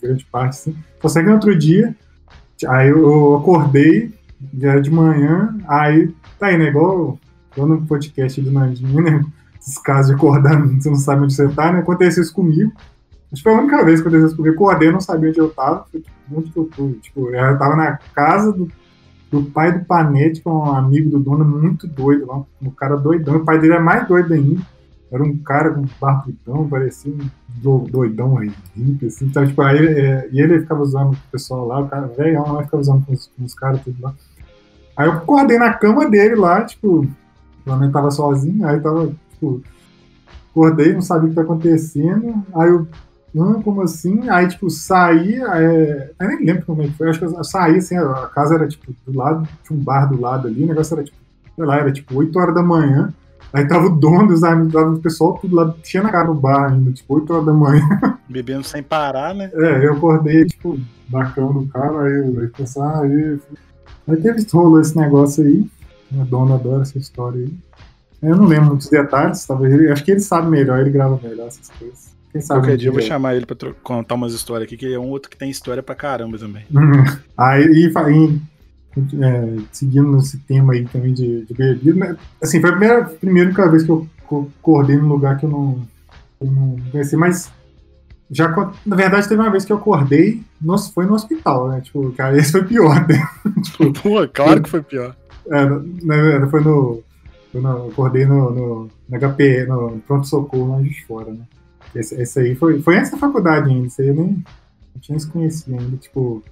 grande 0.00 0.24
parte, 0.26 0.50
assim. 0.50 0.76
Só 1.00 1.08
sei 1.08 1.22
que 1.22 1.28
no 1.28 1.34
outro 1.34 1.58
dia 1.58 1.94
Aí 2.68 2.88
eu 2.88 3.36
acordei, 3.36 4.12
já 4.58 4.78
de 4.78 4.90
manhã, 4.90 5.56
aí 5.66 6.12
tá 6.38 6.46
aí, 6.46 6.58
né? 6.58 6.68
Igual, 6.68 7.18
igual 7.52 7.68
no 7.68 7.86
podcast 7.86 8.40
do 8.40 8.50
Nandinho, 8.50 9.02
né? 9.02 9.24
esses 9.60 9.78
casos 9.78 10.08
de 10.08 10.14
acordar, 10.14 10.60
você 10.66 10.88
não 10.88 10.96
sabe 10.96 11.22
onde 11.22 11.34
você 11.34 11.48
tá, 11.48 11.72
né? 11.72 11.80
Aconteceu 11.80 12.22
isso 12.22 12.34
comigo. 12.34 12.72
Acho 13.32 13.42
que 13.42 13.48
foi 13.48 13.54
a 13.54 13.60
única 13.60 13.84
vez 13.84 14.02
que. 14.02 14.08
Eu 14.08 14.52
acordei, 14.52 14.88
eu 14.88 14.92
não 14.92 15.00
sabia 15.00 15.30
onde 15.30 15.38
eu 15.38 15.50
tava. 15.50 15.86
Foi, 15.90 16.00
tipo, 16.00 16.16
onde 16.32 16.50
que 16.50 16.58
eu? 16.58 16.98
Tipo, 17.00 17.30
eu 17.30 17.58
tava 17.58 17.76
na 17.76 17.96
casa 18.14 18.52
do, 18.52 18.68
do 19.30 19.44
pai 19.44 19.78
do 19.78 19.84
Panete, 19.84 20.42
que 20.42 20.48
é 20.48 20.50
um 20.50 20.74
amigo 20.74 21.10
do 21.10 21.18
dono, 21.18 21.44
muito 21.44 21.86
doido 21.86 22.26
lá. 22.26 22.42
Um 22.60 22.70
cara 22.70 22.96
doidão. 22.96 23.36
O 23.36 23.44
pai 23.44 23.58
dele 23.58 23.74
é 23.74 23.78
mais 23.78 24.06
doido 24.06 24.34
ainda. 24.34 24.60
Era 25.10 25.22
um 25.22 25.36
cara 25.38 25.70
com 25.70 25.84
barbudão, 26.00 26.68
parecia 26.68 27.12
um 27.12 27.84
doidão 27.84 28.34
hippie, 28.34 29.06
assim. 29.06 29.26
Então, 29.26 29.46
tipo, 29.46 29.60
aí, 29.60 29.86
é, 29.86 30.28
e 30.32 30.40
ele 30.40 30.60
ficava 30.60 30.80
usando 30.80 31.12
o 31.12 31.30
pessoal 31.30 31.66
lá, 31.66 31.80
o 31.80 31.88
cara 31.88 32.06
velho 32.06 32.40
lá 32.40 32.62
ficava 32.62 32.80
usando 32.80 33.04
com 33.04 33.12
os, 33.12 33.26
com 33.26 33.44
os 33.44 33.54
caras 33.54 33.82
tudo 33.82 34.00
lá. 34.00 34.14
Aí 34.96 35.06
eu 35.06 35.12
acordei 35.12 35.58
na 35.58 35.74
cama 35.74 36.08
dele 36.08 36.34
lá, 36.34 36.64
tipo, 36.64 37.06
eu 37.66 37.76
nem 37.76 37.90
tava 37.90 38.10
sozinho, 38.10 38.66
aí 38.66 38.80
tava, 38.80 39.12
tipo, 39.32 39.62
acordei, 40.50 40.94
não 40.94 41.02
sabia 41.02 41.26
o 41.26 41.28
que 41.28 41.36
tá 41.36 41.42
acontecendo, 41.42 42.42
aí 42.54 42.70
eu, 42.70 42.86
não, 43.34 43.62
como 43.62 43.82
assim? 43.82 44.28
Aí, 44.28 44.48
tipo, 44.48 44.68
saí, 44.68 45.42
é, 45.42 46.10
eu 46.20 46.28
nem 46.28 46.44
lembro 46.44 46.66
como 46.66 46.82
é 46.82 46.86
que 46.86 46.92
foi, 46.92 47.08
acho 47.08 47.18
que 47.18 47.24
eu 47.24 47.44
saí, 47.44 47.76
assim, 47.78 47.96
a 47.96 48.30
casa 48.34 48.54
era, 48.54 48.68
tipo, 48.68 48.94
do 49.06 49.18
lado, 49.18 49.48
tinha 49.64 49.78
um 49.78 49.82
bar 49.82 50.06
do 50.06 50.20
lado 50.20 50.48
ali, 50.48 50.64
o 50.64 50.66
negócio 50.66 50.94
era, 50.94 51.04
tipo, 51.04 51.16
sei 51.56 51.64
lá, 51.64 51.76
era, 51.76 51.92
tipo, 51.92 52.14
8 52.16 52.38
horas 52.38 52.54
da 52.54 52.62
manhã, 52.62 53.12
Aí 53.52 53.68
tava 53.68 53.86
o 53.86 53.96
dono 53.96 54.28
dos 54.28 54.42
amigos, 54.42 54.72
tava 54.72 54.90
o 54.92 54.98
pessoal 54.98 55.34
tudo 55.34 55.54
lá, 55.54 55.74
tinha 55.82 56.02
na 56.02 56.10
cara 56.10 56.28
no 56.28 56.34
bar 56.34 56.72
ainda, 56.72 56.90
tipo, 56.90 57.14
8 57.14 57.32
horas 57.34 57.46
da 57.46 57.52
manhã. 57.52 57.86
Bebendo 58.26 58.64
sem 58.64 58.82
parar, 58.82 59.34
né? 59.34 59.50
É, 59.52 59.86
eu 59.86 59.92
acordei, 59.92 60.46
tipo, 60.46 60.80
bacana 61.06 61.52
do 61.52 61.66
cara, 61.66 62.00
aí, 62.00 62.38
aí 62.38 62.48
pensar, 62.48 62.82
ah, 62.82 63.02
aí. 63.02 63.38
Aí 64.08 64.16
teve 64.16 64.46
rolou 64.50 64.80
esse 64.80 64.96
negócio 64.96 65.44
aí. 65.44 65.68
A 66.18 66.24
dona 66.24 66.54
adora 66.54 66.82
essa 66.82 66.98
história 66.98 67.40
aí. 67.40 67.52
Eu 68.22 68.36
não 68.36 68.46
lembro 68.46 68.66
muitos 68.66 68.88
detalhes, 68.88 69.44
talvez 69.44 69.72
ele, 69.74 69.90
acho 69.90 70.04
que 70.04 70.12
ele 70.12 70.20
sabe 70.20 70.48
melhor, 70.48 70.78
ele 70.78 70.90
grava 70.90 71.18
melhor 71.22 71.48
essas 71.48 71.68
coisas. 71.70 72.11
Qualquer 72.46 72.76
dia 72.76 72.88
eu 72.88 72.92
vou 72.92 73.02
chamar 73.02 73.34
ele 73.34 73.44
pra 73.44 73.56
contar 73.82 74.14
umas 74.14 74.32
histórias 74.32 74.66
aqui, 74.66 74.76
que 74.76 74.86
ele 74.86 74.94
é 74.94 74.98
um 74.98 75.08
outro 75.08 75.30
que 75.30 75.36
tem 75.36 75.50
história 75.50 75.82
pra 75.82 75.94
caramba 75.94 76.38
também. 76.38 76.64
aí, 77.36 77.64
e 77.64 77.92
é, 79.22 79.56
seguindo 79.70 80.18
esse 80.18 80.38
tema 80.38 80.72
aí 80.72 80.84
também 80.86 81.12
de, 81.12 81.44
de 81.44 81.54
bebida, 81.54 81.98
né? 81.98 82.16
assim, 82.42 82.60
foi 82.60 82.70
a 82.70 82.72
primeira, 82.72 83.04
primeira 83.04 83.70
vez 83.70 83.82
que 83.82 83.90
eu 83.90 84.06
acordei 84.60 84.96
num 84.96 85.08
lugar 85.08 85.38
que 85.38 85.44
eu 85.44 85.50
não, 85.50 85.82
eu 86.40 86.50
não 86.50 86.76
conheci, 86.90 87.16
mas 87.16 87.50
já, 88.30 88.48
na 88.86 88.96
verdade, 88.96 89.28
teve 89.28 89.40
uma 89.40 89.50
vez 89.50 89.64
que 89.64 89.72
eu 89.72 89.76
acordei, 89.76 90.42
no, 90.60 90.78
foi 90.78 91.04
no 91.04 91.12
hospital, 91.12 91.68
né? 91.68 91.82
Tipo, 91.82 92.10
cara, 92.12 92.36
esse 92.38 92.50
foi 92.50 92.64
pior, 92.64 93.06
né? 93.06 93.22
tipo, 93.62 93.92
Pô, 93.92 94.26
claro 94.32 94.62
que 94.62 94.70
foi 94.70 94.82
pior. 94.82 95.14
É, 95.50 96.46
foi 96.46 96.60
no. 96.62 97.02
No 97.52 97.88
acordei 97.88 98.24
no, 98.24 98.50
no, 98.50 98.90
no 99.06 99.20
HP, 99.20 99.66
no 99.66 100.00
pronto-socorro 100.06 100.72
lá 100.72 100.80
de 100.80 101.04
fora, 101.04 101.30
né? 101.30 101.42
Esse, 101.94 102.20
esse, 102.20 102.40
aí 102.40 102.54
foi, 102.54 102.80
foi 102.80 102.98
antes 102.98 103.10
da 103.10 103.18
faculdade 103.18 103.68
ainda, 103.70 103.86
isso 103.86 104.00
aí 104.00 104.08
eu 104.08 104.14
nem 104.14 104.42
tinha 105.00 105.18
se 105.18 105.28
conhecido 105.28 105.78
ainda. 105.78 105.96
Tipo, 105.96 106.42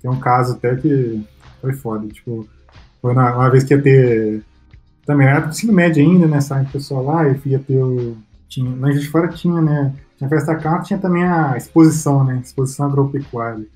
tem 0.00 0.10
um 0.10 0.18
caso 0.20 0.54
até 0.54 0.74
que 0.76 1.22
foi 1.60 1.72
foda. 1.74 2.06
Tipo, 2.08 2.48
foi 3.00 3.14
na, 3.14 3.34
uma 3.34 3.50
vez 3.50 3.64
que 3.64 3.74
ia 3.74 3.82
ter. 3.82 4.42
Também 5.04 5.26
era 5.26 5.46
ensino 5.48 5.72
médio 5.72 6.02
ainda, 6.02 6.26
né? 6.26 6.40
Saindo 6.40 6.70
pessoal 6.70 7.04
lá, 7.04 7.28
e 7.28 7.40
ia 7.46 7.58
ter 7.58 7.82
o. 7.82 8.16
Tinha, 8.48 8.74
lá 8.76 8.90
de 8.90 9.08
fora 9.08 9.28
tinha, 9.28 9.60
né? 9.60 9.92
Tinha 10.16 10.30
festa 10.30 10.54
campo, 10.54 10.84
tinha 10.84 10.98
também 10.98 11.24
a 11.24 11.56
exposição, 11.56 12.24
né? 12.24 12.40
Exposição 12.42 12.86
agropecuária. 12.86 13.66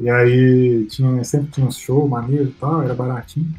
E 0.00 0.08
aí 0.08 0.86
tinha, 0.86 1.24
sempre 1.24 1.50
tinha 1.50 1.66
um 1.66 1.70
show 1.70 2.06
maneiro 2.08 2.44
e 2.44 2.52
tal, 2.52 2.82
era 2.82 2.94
baratinho. 2.94 3.52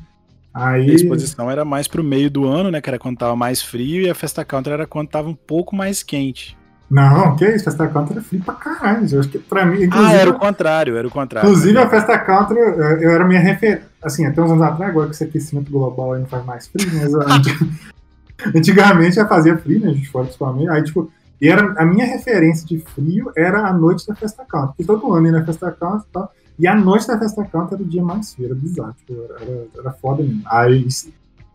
Aí... 0.54 0.89
A 0.89 0.94
exposição 0.94 1.50
era 1.50 1.63
mais 1.63 1.88
pro 1.88 2.04
meio 2.04 2.30
do 2.30 2.46
ano, 2.46 2.72
né? 2.72 2.82
Que 2.82 2.89
era 2.89 3.00
quando 3.00 3.18
tava 3.18 3.36
mais 3.36 3.62
frio, 3.62 4.01
e 4.01 4.10
a 4.10 4.16
festa 4.16 4.46
country 4.46 4.74
era 4.74 4.88
quando 4.88 5.10
tava 5.10 5.30
um 5.30 5.36
pouco 5.36 5.75
mais 5.75 6.04
quente. 6.04 6.59
Não, 6.89 7.36
que 7.36 7.46
isso, 7.46 7.65
Festa 7.65 7.88
Country 7.88 8.17
é 8.17 8.22
frio 8.22 8.43
pra 8.43 8.55
caralho. 8.55 9.08
Eu 9.12 9.19
acho 9.19 9.29
que 9.29 9.38
pra 9.38 9.65
mim. 9.65 9.88
Ah, 9.91 10.13
era 10.13 10.31
o 10.31 10.39
contrário, 10.39 10.98
era 10.98 11.08
o 11.08 11.12
contrário. 11.12 11.48
Inclusive, 11.48 11.77
a 11.77 11.88
Festa 11.88 12.17
Country, 12.17 12.58
eu 12.58 13.12
era 13.12 13.25
minha 13.25 13.39
referência. 13.39 13.88
Assim, 14.01 14.25
até 14.25 14.41
uns 14.41 14.51
anos 14.51 14.63
atrás, 14.63 14.89
agora 14.89 15.08
que 15.08 15.13
esse 15.13 15.24
aquecimento 15.24 15.72
global 15.72 16.13
aí 16.13 16.22
não 16.22 16.27
faz 16.27 16.43
mais 16.46 16.67
frio, 16.67 16.88
mas 16.93 17.13
antigamente 18.55 19.17
já 19.17 19.27
fazia 19.27 19.58
frio, 19.58 19.81
né? 19.81 19.89
A 19.89 19.93
gente 19.93 20.10
fora 20.10 20.25
principalmente. 20.25 20.69
Aí, 20.69 20.84
tipo, 20.84 21.12
e 21.41 21.48
era, 21.48 21.74
a 21.77 21.86
minha 21.86 22.05
referência 22.05 22.65
de 22.65 22.79
frio 22.79 23.31
era 23.36 23.67
a 23.67 23.74
noite 23.74 24.08
da 24.08 24.15
Festa 24.15 24.43
Country. 24.46 24.69
Porque 24.69 24.86
todo 24.86 25.13
ano 25.13 25.27
ia 25.27 25.31
na 25.34 25.46
Festa 25.46 25.72
Country 25.72 26.08
e 26.10 26.13
tal. 26.13 26.34
E 26.58 26.67
a 26.67 26.75
noite 26.75 27.08
da 27.08 27.19
Festa 27.19 27.46
Country 27.46 27.75
era 27.75 27.84
o 27.84 27.88
dia 27.88 28.03
mais 28.03 28.34
frio, 28.34 28.48
era 28.48 28.55
bizarro. 28.55 28.93
Tipo, 28.93 29.13
era, 29.39 29.67
era 29.77 29.91
foda 29.91 30.24
mesmo. 30.24 30.41
Aí 30.48 30.88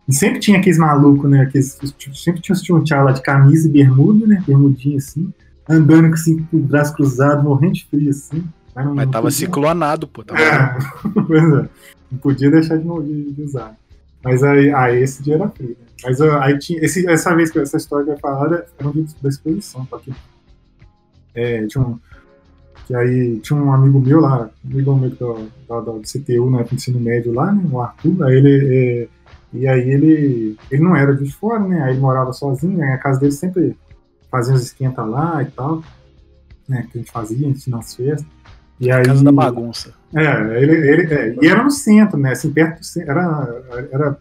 e 0.07 0.13
sempre 0.13 0.39
tinha 0.39 0.59
aqueles 0.59 0.77
malucos, 0.77 1.29
né? 1.29 1.41
Aqueles, 1.41 1.77
tipo, 1.97 2.15
sempre 2.15 2.41
tinha 2.41 2.77
um 2.77 2.83
tchau 2.83 3.03
lá 3.03 3.11
de 3.11 3.21
camisa 3.21 3.67
e 3.67 3.71
bermuda, 3.71 4.27
né? 4.27 4.43
Bermudinha 4.45 4.97
assim, 4.97 5.33
andando 5.67 6.13
assim, 6.13 6.43
com 6.43 6.57
o 6.57 6.61
braço 6.61 6.93
cruzado, 6.93 7.43
morrendo 7.43 7.73
de 7.73 7.85
frio 7.85 8.09
assim. 8.09 8.43
Mas, 8.75 8.85
não, 8.85 8.93
mas 8.93 9.05
não 9.05 9.11
tava 9.11 9.27
podia... 9.27 9.37
ciclonado, 9.37 10.07
pô. 10.07 10.23
Tava... 10.23 10.39
É, 10.39 10.77
pois 11.27 11.43
é. 11.43 11.69
Não 12.11 12.19
podia 12.19 12.51
deixar 12.51 12.77
de, 12.77 12.83
de, 12.83 13.31
de 13.31 13.41
usar. 13.41 13.75
Mas 14.23 14.43
aí, 14.43 14.71
aí, 14.71 15.01
esse 15.01 15.23
dia 15.23 15.35
era 15.35 15.49
frio, 15.49 15.69
né? 15.69 15.85
Mas 16.03 16.21
aí 16.21 16.59
tinha. 16.59 16.83
Esse, 16.83 17.07
essa 17.07 17.35
vez 17.35 17.49
que 17.49 17.57
essa 17.57 17.77
história 17.77 18.05
que 18.05 18.11
eu 18.11 18.19
falar 18.19 18.65
era 18.77 18.87
um 18.87 18.91
dia 18.91 19.05
da 19.21 19.29
exposição, 19.29 19.85
porque 19.85 20.11
é, 21.33 21.65
tinha 21.65 21.83
um. 21.83 21.99
Que 22.85 22.95
aí 22.95 23.39
tinha 23.39 23.59
um 23.59 23.73
amigo 23.73 23.99
meu 23.99 24.19
lá, 24.19 24.51
um 24.63 24.71
amigo 24.71 24.95
meu 24.95 25.09
do, 25.09 25.49
do, 25.67 25.81
do 25.81 26.01
CTU, 26.01 26.51
né, 26.51 26.63
do 26.63 26.75
ensino 26.75 26.99
médio 26.99 27.33
lá, 27.33 27.51
né, 27.51 27.67
o 27.71 27.81
Arthur, 27.81 28.23
aí 28.23 28.35
ele. 28.35 28.75
É, 28.75 29.07
e 29.53 29.67
aí 29.67 29.89
ele, 29.89 30.57
ele 30.69 30.83
não 30.83 30.95
era 30.95 31.15
de 31.15 31.31
fora, 31.31 31.59
né? 31.59 31.83
Aí 31.83 31.91
ele 31.91 31.99
morava 31.99 32.33
sozinho, 32.33 32.77
né? 32.77 32.93
A 32.93 32.97
casa 32.97 33.19
dele 33.19 33.31
sempre 33.31 33.77
fazia 34.29 34.53
uns 34.53 34.63
esquenta 34.63 35.03
lá 35.03 35.41
e 35.41 35.45
tal, 35.45 35.81
né? 36.67 36.87
Que 36.91 36.97
a 36.97 37.01
gente 37.01 37.11
fazia, 37.11 37.47
a 37.47 37.51
gente 37.51 37.69
nas 37.69 37.95
festas. 37.95 38.25
E 38.79 38.91
aí, 38.91 39.05
casa 39.05 39.23
da 39.23 39.31
bagunça. 39.31 39.93
É, 40.13 40.61
ele, 40.61 40.73
ele, 40.73 41.13
é, 41.13 41.35
e 41.41 41.47
era 41.47 41.63
no 41.63 41.71
centro, 41.71 42.17
né? 42.17 42.31
Assim, 42.31 42.51
perto 42.51 42.79
do 42.79 42.85
centro, 42.85 43.11
era, 43.11 43.63
era 43.91 44.17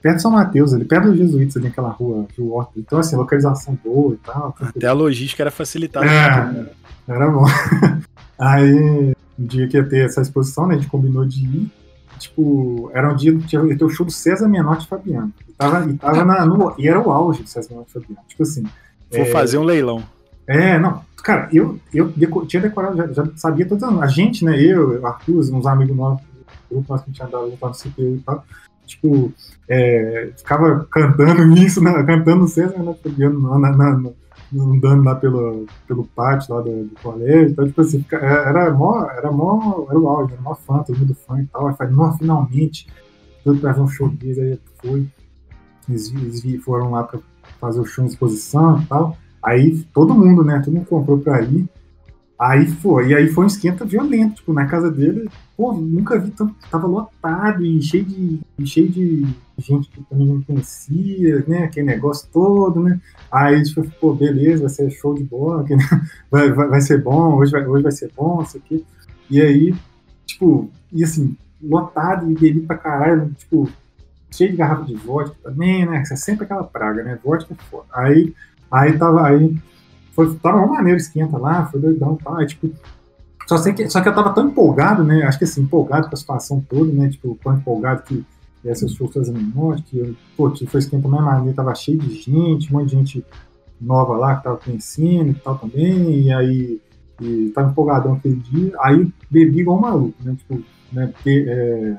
perto 0.00 0.16
de 0.16 0.22
São 0.22 0.30
Mateus, 0.30 0.72
ali, 0.72 0.84
perto 0.84 1.08
dos 1.08 1.18
Jesuítas, 1.18 1.56
ali 1.56 1.66
naquela 1.66 1.90
rua 1.90 2.26
de 2.32 2.40
Horta. 2.40 2.72
Então, 2.76 2.98
assim, 2.98 3.16
localização 3.16 3.76
boa 3.84 4.14
e 4.14 4.18
tal. 4.18 4.54
Até 4.60 4.86
a 4.86 4.92
logística 4.92 5.42
era 5.42 5.50
facilitada. 5.50 6.06
É, 6.06 6.66
era 7.08 7.28
bom. 7.28 7.44
aí, 8.38 9.12
um 9.36 9.46
dia 9.46 9.66
que 9.66 9.76
ia 9.76 9.84
ter 9.84 10.04
essa 10.04 10.22
exposição, 10.22 10.68
né? 10.68 10.74
A 10.74 10.78
gente 10.78 10.88
combinou 10.88 11.24
de 11.24 11.44
ir 11.44 11.72
tipo, 12.18 12.90
era 12.94 13.12
um 13.12 13.16
dia 13.16 13.36
que 13.38 13.56
o 13.84 13.88
show 13.88 14.04
do 14.06 14.12
César 14.12 14.48
Menotti 14.48 14.84
e 14.84 14.88
Fabiano. 14.88 15.32
E, 15.48 15.52
tava, 15.52 15.90
e, 15.90 15.94
tava 15.94 16.24
na, 16.24 16.44
no, 16.44 16.74
e 16.78 16.88
era 16.88 17.00
o 17.00 17.10
auge 17.10 17.42
do 17.42 17.48
César 17.48 17.70
Menotti 17.70 17.90
e 17.90 17.92
Fabiano. 17.94 18.22
Tipo 18.28 18.42
assim. 18.42 18.62
Vou 19.10 19.20
é, 19.22 19.24
fazer 19.26 19.58
um 19.58 19.64
leilão. 19.64 20.02
É, 20.46 20.78
não. 20.78 21.04
Cara, 21.22 21.48
eu, 21.52 21.78
eu 21.92 22.08
deco, 22.08 22.46
tinha 22.46 22.62
decorado, 22.62 22.96
já, 22.96 23.06
já, 23.12 23.26
sabia 23.34 23.66
todas 23.66 23.82
A 23.82 24.06
gente, 24.06 24.44
né? 24.44 24.60
Eu, 24.60 25.04
Arthur, 25.04 25.40
uns 25.52 25.66
amigos 25.66 25.96
nossos, 25.96 26.24
grupo 26.70 26.86
nós 26.88 27.02
que 27.02 27.10
tinha 27.10 27.26
dado 27.26 27.48
no 27.48 27.56
CPU 27.56 28.16
e 28.16 28.22
tal. 28.24 28.44
Tipo, 28.86 29.32
é, 29.68 30.30
ficava 30.36 30.86
cantando 30.90 31.42
isso, 31.58 31.82
né, 31.82 32.02
cantando 32.04 32.46
César 32.46 32.74
Fabiano 33.02 33.40
na, 33.40 33.58
na, 33.58 33.96
na 33.98 34.10
andando 34.54 35.04
lá 35.04 35.14
pelo, 35.16 35.66
pelo 35.86 36.04
pátio 36.04 36.54
lá 36.54 36.62
do, 36.62 36.84
do 36.84 36.94
colégio, 37.02 37.50
então, 37.50 37.66
tipo 37.66 37.80
assim, 37.80 38.04
é, 38.12 38.16
era 38.16 38.70
mó, 38.70 39.04
era 39.04 39.30
mó, 39.30 39.86
era 39.88 39.98
o 39.98 40.08
auge, 40.08 40.32
era 40.32 40.42
mó 40.42 40.54
fã, 40.54 40.82
todo 40.82 40.98
mundo 40.98 41.14
fã 41.14 41.40
e 41.40 41.46
tal, 41.46 41.66
aí 41.66 41.74
falei, 41.74 41.94
não, 41.94 42.16
finalmente, 42.16 42.86
tudo 43.42 43.60
pra 43.60 43.72
ver 43.72 43.80
um 43.80 43.88
show 43.88 44.08
deles, 44.08 44.38
aí 44.38 44.60
foi, 44.80 45.06
eles, 45.88 46.12
eles 46.14 46.64
foram 46.64 46.92
lá 46.92 47.02
pra 47.02 47.18
fazer 47.60 47.80
o 47.80 47.84
show 47.84 48.04
em 48.04 48.08
exposição 48.08 48.80
e 48.80 48.86
tal, 48.86 49.16
aí 49.42 49.84
todo 49.92 50.14
mundo, 50.14 50.44
né, 50.44 50.60
todo 50.64 50.74
mundo 50.74 50.86
comprou 50.86 51.18
pra 51.18 51.42
ir, 51.42 51.68
Aí 52.38 52.66
foi, 52.66 53.08
e 53.08 53.14
aí 53.14 53.28
foi 53.28 53.44
um 53.44 53.46
esquenta 53.46 53.84
violento, 53.84 54.36
tipo, 54.36 54.52
na 54.52 54.66
casa 54.66 54.90
dele, 54.90 55.26
pô, 55.56 55.72
nunca 55.72 56.18
vi 56.18 56.30
tanto, 56.30 56.54
tava 56.70 56.86
lotado 56.86 57.64
e 57.64 57.80
cheio 57.80 58.04
de, 58.04 58.40
cheio 58.66 58.90
de 58.90 59.26
gente 59.58 59.88
que 59.88 60.02
também 60.04 60.26
não 60.26 60.42
conhecia, 60.42 61.42
né, 61.48 61.64
aquele 61.64 61.86
negócio 61.86 62.28
todo, 62.30 62.82
né, 62.82 63.00
aí 63.32 63.62
tipo, 63.62 63.82
pô, 63.98 64.12
beleza, 64.12 64.60
vai 64.60 64.68
ser 64.68 64.90
show 64.90 65.14
de 65.14 65.24
bola, 65.24 65.64
vai, 66.30 66.52
vai, 66.52 66.68
vai 66.68 66.80
ser 66.82 67.02
bom, 67.02 67.36
hoje 67.36 67.52
vai, 67.52 67.66
hoje 67.66 67.82
vai 67.82 67.92
ser 67.92 68.10
bom, 68.14 68.42
isso 68.42 68.58
aqui, 68.58 68.84
e 69.30 69.40
aí, 69.40 69.74
tipo, 70.26 70.70
e 70.92 71.02
assim, 71.02 71.34
lotado 71.62 72.30
e 72.30 72.34
bebi 72.34 72.60
pra 72.60 72.76
caralho, 72.76 73.30
tipo, 73.38 73.66
cheio 74.30 74.50
de 74.50 74.58
garrafa 74.58 74.84
de 74.84 74.94
vodka 74.94 75.34
também, 75.42 75.86
né, 75.86 76.02
é 76.02 76.16
sempre 76.16 76.44
aquela 76.44 76.64
praga, 76.64 77.02
né, 77.02 77.18
vodka 77.24 77.54
é 77.54 77.56
foda, 77.70 77.86
aí, 77.94 78.34
aí 78.70 78.98
tava, 78.98 79.26
aí 79.26 79.56
foi, 80.16 80.34
tava 80.36 80.56
uma 80.56 80.66
maneira, 80.66 80.96
esquenta 80.96 81.36
lá, 81.36 81.66
foi 81.66 81.78
doidão, 81.78 82.16
tá? 82.16 82.38
Aí, 82.38 82.46
tipo, 82.46 82.72
só, 83.46 83.58
sei 83.58 83.74
que, 83.74 83.88
só 83.90 84.00
que 84.00 84.08
eu 84.08 84.14
tava 84.14 84.32
tão 84.32 84.48
empolgado, 84.48 85.04
né? 85.04 85.22
Acho 85.24 85.38
que 85.38 85.44
assim, 85.44 85.60
empolgado 85.60 86.08
com 86.08 86.14
a 86.14 86.16
situação 86.16 86.64
toda, 86.66 86.90
né? 86.90 87.10
Tipo, 87.10 87.38
tão 87.44 87.54
empolgado 87.54 88.02
que 88.02 88.24
essas 88.64 88.96
forças 88.96 89.28
menores, 89.28 89.84
que 89.84 90.16
pô, 90.36 90.50
que 90.50 90.66
foi 90.66 90.80
esquenta 90.80 91.06
mais 91.06 91.22
maneira, 91.22 91.54
tava 91.54 91.74
cheio 91.74 91.98
de 91.98 92.14
gente, 92.14 92.72
um 92.74 92.78
monte 92.78 92.88
de 92.88 92.96
gente 92.96 93.24
nova 93.78 94.16
lá 94.16 94.36
que 94.36 94.44
tava 94.44 94.56
conhecendo 94.56 95.30
e 95.30 95.34
tal 95.34 95.58
também, 95.58 96.22
e 96.22 96.32
aí 96.32 96.80
e 97.20 97.50
tava 97.54 97.70
empolgadão 97.70 98.14
aquele 98.14 98.36
dia, 98.36 98.74
aí 98.80 99.08
bebi 99.30 99.60
igual 99.60 99.78
um 99.78 99.82
maluco, 99.82 100.14
né? 100.24 100.34
Tipo, 100.36 100.62
né? 100.92 101.06
Porque, 101.08 101.44
é, 101.46 101.96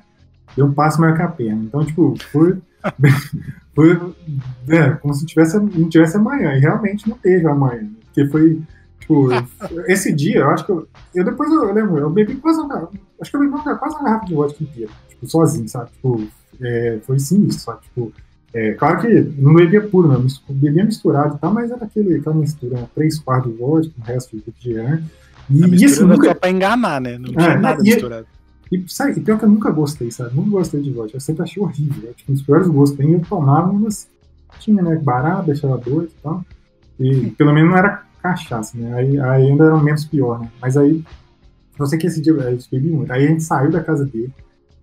deu 0.56 0.66
um 0.66 0.74
passo 0.74 1.00
maior 1.00 1.16
que 1.16 1.22
a 1.22 1.28
perna. 1.28 1.64
Então, 1.64 1.86
tipo, 1.86 2.16
foi 2.32 2.58
foi 3.74 4.16
é, 4.70 4.90
como 4.92 5.14
se 5.14 5.26
tivesse, 5.26 5.58
não 5.58 5.88
tivesse 5.88 6.18
amanhã, 6.18 6.56
e 6.56 6.60
realmente 6.60 7.08
não 7.08 7.18
teve 7.18 7.48
amanhã. 7.48 7.84
Né? 7.84 8.07
Porque 8.18 8.28
foi, 8.32 8.62
tipo, 9.00 9.30
esse 9.88 10.12
dia, 10.12 10.40
eu 10.40 10.50
acho 10.50 10.66
que 10.66 10.72
eu, 10.72 10.88
eu 11.14 11.24
depois 11.24 11.52
eu, 11.52 11.66
eu 11.66 11.74
lembro, 11.74 11.98
eu 12.00 12.10
bebi 12.10 12.36
quase 12.36 12.60
uma, 12.60 12.90
acho 13.22 13.30
que 13.30 13.38
eu 13.38 13.42
bebi 13.42 13.54
uma, 13.54 13.76
quase 13.76 13.96
uma 13.96 14.04
garrafa 14.04 14.26
de 14.26 14.34
vodka 14.34 14.64
inteira, 14.64 14.92
tipo, 15.08 15.28
sozinho, 15.28 15.70
sabe? 15.70 15.92
Tipo, 15.92 16.28
é, 16.60 17.00
foi 17.06 17.20
sinistro, 17.20 17.64
sabe? 17.64 17.82
Tipo, 17.84 18.12
é, 18.54 18.74
claro 18.74 19.02
que 19.02 19.08
não 19.38 19.54
bebia 19.54 19.88
puro, 19.88 20.08
não, 20.08 20.26
bebia 20.50 20.84
misturado 20.84 21.36
e 21.36 21.40
tal, 21.40 21.54
mas 21.54 21.70
era 21.70 21.86
aquele, 21.86 22.16
aquela 22.16 22.36
mistura, 22.36 22.90
três 22.96 23.20
quartos 23.20 23.52
de 23.52 23.60
vodka, 23.60 23.94
o 24.00 24.04
resto 24.04 24.36
de 24.36 24.44
refrigerante. 24.44 25.04
E, 25.48 25.62
e 25.62 26.02
nunca... 26.02 26.28
só 26.30 26.34
pra 26.34 26.50
enganar, 26.50 27.00
né? 27.00 27.20
Não 27.20 27.32
tinha 27.32 27.52
é, 27.52 27.58
nada 27.58 27.80
e, 27.82 27.84
misturado. 27.84 28.26
E, 28.72 28.84
sabe, 28.88 29.12
e 29.12 29.22
pior 29.22 29.38
que 29.38 29.46
eu 29.46 29.50
nunca 29.50 29.70
gostei, 29.70 30.10
sabe? 30.10 30.36
Nunca 30.36 30.50
gostei 30.50 30.82
de 30.82 30.92
vodka. 30.92 31.16
Eu 31.16 31.22
sempre 31.22 31.44
achei 31.44 31.62
horrível. 31.62 32.14
Tipo, 32.16 32.34
os 32.34 32.42
piores 32.42 32.68
gostos. 32.68 33.00
Eu 33.00 33.22
tomava, 33.30 33.72
mas 33.72 34.10
tinha, 34.60 34.82
né? 34.82 34.96
Barato, 34.96 35.46
deixava 35.46 35.78
doido 35.78 36.10
e 36.10 36.22
tal. 36.22 36.44
E 37.00 37.28
pelo 37.38 37.54
menos 37.54 37.70
não 37.70 37.78
era 37.78 38.07
cachaça, 38.22 38.78
né? 38.78 38.94
Aí, 38.94 39.20
aí 39.20 39.50
ainda 39.50 39.66
era 39.66 39.78
menos 39.78 40.06
pior, 40.06 40.40
né? 40.40 40.50
Mas 40.62 40.78
aí, 40.78 41.04
não 41.78 41.86
sei 41.86 41.98
que 41.98 42.08
esse 42.08 42.22
dia 42.22 42.34
a 42.36 42.52
gente 42.52 42.80
muito. 42.90 43.12
Aí 43.12 43.26
a 43.26 43.30
gente 43.30 43.44
saiu 43.44 43.72
da 43.72 43.84
casa 43.84 44.06
dele. 44.06 44.34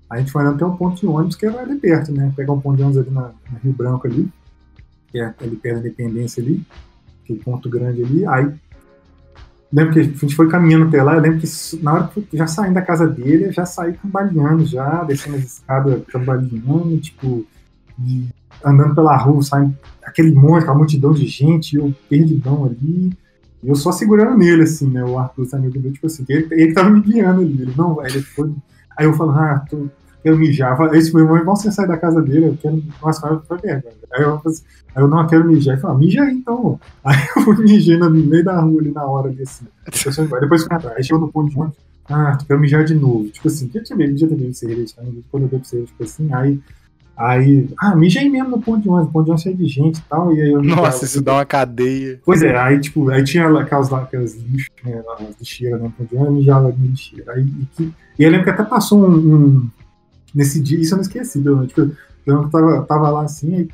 A 0.09 0.19
gente 0.19 0.31
foi 0.31 0.43
andando 0.43 0.57
até 0.57 0.67
um 0.67 0.77
ponto 0.77 1.01
de 1.01 1.07
ônibus 1.07 1.37
que 1.37 1.47
era 1.47 1.61
ali 1.61 1.77
perto, 1.77 2.13
né? 2.13 2.33
Pegar 2.37 2.53
um 2.53 2.61
ponto 2.61 2.77
de 2.77 2.83
ônibus 2.83 3.03
ali 3.03 3.11
na, 3.11 3.33
na 3.51 3.59
Rio 3.63 3.73
Branco 3.73 4.07
ali, 4.07 4.29
que 5.09 5.19
é 5.19 5.35
ali 5.41 5.57
perto 5.57 5.75
da 5.75 5.81
Independência 5.81 6.43
ali, 6.43 6.65
aquele 7.23 7.41
ponto 7.41 7.69
grande 7.69 8.03
ali. 8.03 8.27
Aí 8.27 8.55
lembro 9.75 9.93
que 9.93 9.99
a 9.99 10.03
gente 10.05 10.37
foi 10.37 10.49
caminhando 10.49 10.87
até 10.87 11.03
lá, 11.03 11.15
eu 11.15 11.21
lembro 11.21 11.41
que 11.41 11.49
na 11.83 11.95
hora 11.95 12.09
que 12.09 12.37
já 12.37 12.47
saindo 12.47 12.75
da 12.75 12.83
casa 12.83 13.09
dele, 13.09 13.47
eu 13.47 13.53
já 13.53 13.67
saí 13.67 13.95
cambaleando 13.95 14.65
já, 14.65 15.03
descendo 15.03 15.37
as 15.37 15.45
escadas 15.45 16.01
cambaleando, 16.07 16.97
tipo, 16.99 17.45
andando 18.65 18.95
pela 18.95 19.17
rua, 19.17 19.43
saindo 19.43 19.77
aquele 20.05 20.33
monte, 20.33 20.63
aquela 20.63 20.79
multidão 20.79 21.13
de 21.13 21.27
gente, 21.27 21.75
eu 21.75 21.93
perdidão 22.09 22.65
ali, 22.67 23.13
eu 23.67 23.75
só 23.75 23.93
segurando 23.93 24.37
nele, 24.37 24.63
assim, 24.63 24.89
né, 24.91 25.05
o 25.05 25.19
Arthur, 25.19 25.47
amigo 25.53 25.79
dele, 25.79 25.95
tipo 25.95 26.07
assim, 26.07 26.25
ele, 26.29 26.49
ele 26.51 26.75
tava 26.75 26.91
me 26.91 27.01
guiando 27.01 27.41
ali, 27.41 27.63
ele, 27.63 27.75
não, 27.77 28.05
ele 28.05 28.21
foi, 28.21 28.53
aí 28.97 29.07
eu 29.07 29.15
falo, 29.15 29.31
ah, 29.33 29.65
tô, 29.69 29.89
quero 30.25 30.39
mijar. 30.39 30.95
Esse 30.95 31.13
meu 31.13 31.25
irmão, 31.25 31.37
igual 31.37 31.55
você 31.55 31.71
sai 31.71 31.87
da 31.87 31.99
casa 31.99 32.23
dele, 32.23 32.47
eu 32.47 32.59
quero. 32.61 32.83
Nossa, 33.03 33.41
foi 33.47 33.59
vergonha. 33.59 33.95
Aí 34.13 34.23
eu, 34.23 34.41
assim, 34.45 34.63
aí 34.95 35.03
eu 35.03 35.09
não 35.09 35.27
quero 35.27 35.47
mijar. 35.47 35.75
Ele 35.75 35.83
falou, 35.83 35.97
ah, 35.97 35.99
mija 35.99 36.23
aí 36.23 36.35
então. 36.35 36.81
Aí 37.05 37.17
eu 37.37 37.59
mijei 37.59 37.99
no 37.99 38.11
meio 38.11 38.43
da 38.43 38.59
rua 38.59 38.81
ali 38.81 38.91
na 38.91 39.05
hora 39.05 39.29
desse. 39.31 39.65
Assim. 39.87 40.27
Depois 40.41 40.65
fui 40.65 40.75
atrás. 40.75 40.97
Aí 40.97 41.05
chegou 41.05 41.21
no 41.21 41.31
ponto 41.31 41.51
de 41.51 41.59
ônibus. 41.59 41.77
Ah, 42.09 42.37
tu 42.37 42.47
quer 42.47 42.59
mijar 42.59 42.85
de 42.85 42.95
novo. 42.95 43.29
Tipo 43.29 43.49
assim, 43.49 43.69
que 43.69 43.79
eu 43.79 43.85
tinha 43.85 43.97
medo, 43.97 44.17
já 44.17 44.27
teve 44.27 44.55
cerveja, 44.55 44.95
tá? 44.97 45.03
quando 45.31 45.45
eu 45.45 45.49
pra 45.49 45.59
você, 45.59 45.83
tipo 45.83 46.03
assim, 46.03 46.33
aí. 46.33 46.59
Aí, 47.17 47.69
ah, 47.79 47.95
mija 47.95 48.21
aí 48.21 48.29
mesmo 48.29 48.51
no 48.51 48.61
ponto 48.61 48.83
de 48.83 48.89
ônibus, 48.89 49.09
o 49.09 49.13
ponto 49.13 49.25
de 49.25 49.31
ônibus 49.31 49.43
cheio 49.43 49.57
de 49.57 49.67
gente 49.67 49.99
e 49.99 50.03
tal. 50.03 50.35
E 50.35 50.41
aí 50.41 50.51
eu 50.51 50.63
Nossa, 50.63 51.05
isso 51.05 51.23
dá 51.23 51.35
uma 51.35 51.45
cadeia. 51.45 52.21
Pois 52.25 52.43
é, 52.43 52.57
aí 52.57 52.81
tipo, 52.81 53.09
aí 53.09 53.23
tinha 53.23 53.47
aquelas, 53.47 53.93
aquelas 53.93 54.35
lixos, 54.35 54.71
né, 54.85 55.01
as 55.19 55.39
lixeiras 55.39 55.81
no 55.81 55.91
ponto 55.91 56.09
de 56.09 56.17
ônibus, 56.17 56.39
mijava 56.39 56.69
na 56.69 56.85
lixeira. 56.85 57.33
Aí, 57.33 57.43
e, 57.43 57.67
que, 57.67 57.93
e 58.19 58.23
eu 58.23 58.31
lembro 58.31 58.45
que 58.45 58.51
até 58.51 58.65
passou 58.65 59.09
um, 59.09 59.15
um 59.15 59.71
nesse 60.35 60.61
dia, 60.61 60.81
isso 60.81 60.95
eu 60.95 60.97
não 60.97 61.03
esqueci, 61.03 61.45
eu, 61.45 61.67
tipo, 61.67 61.83
eu 61.83 61.93
lembro 62.27 62.47
que 62.47 62.53
tava, 62.53 62.83
tava 62.83 63.11
lá 63.11 63.23
assim, 63.23 63.55
aí, 63.55 63.69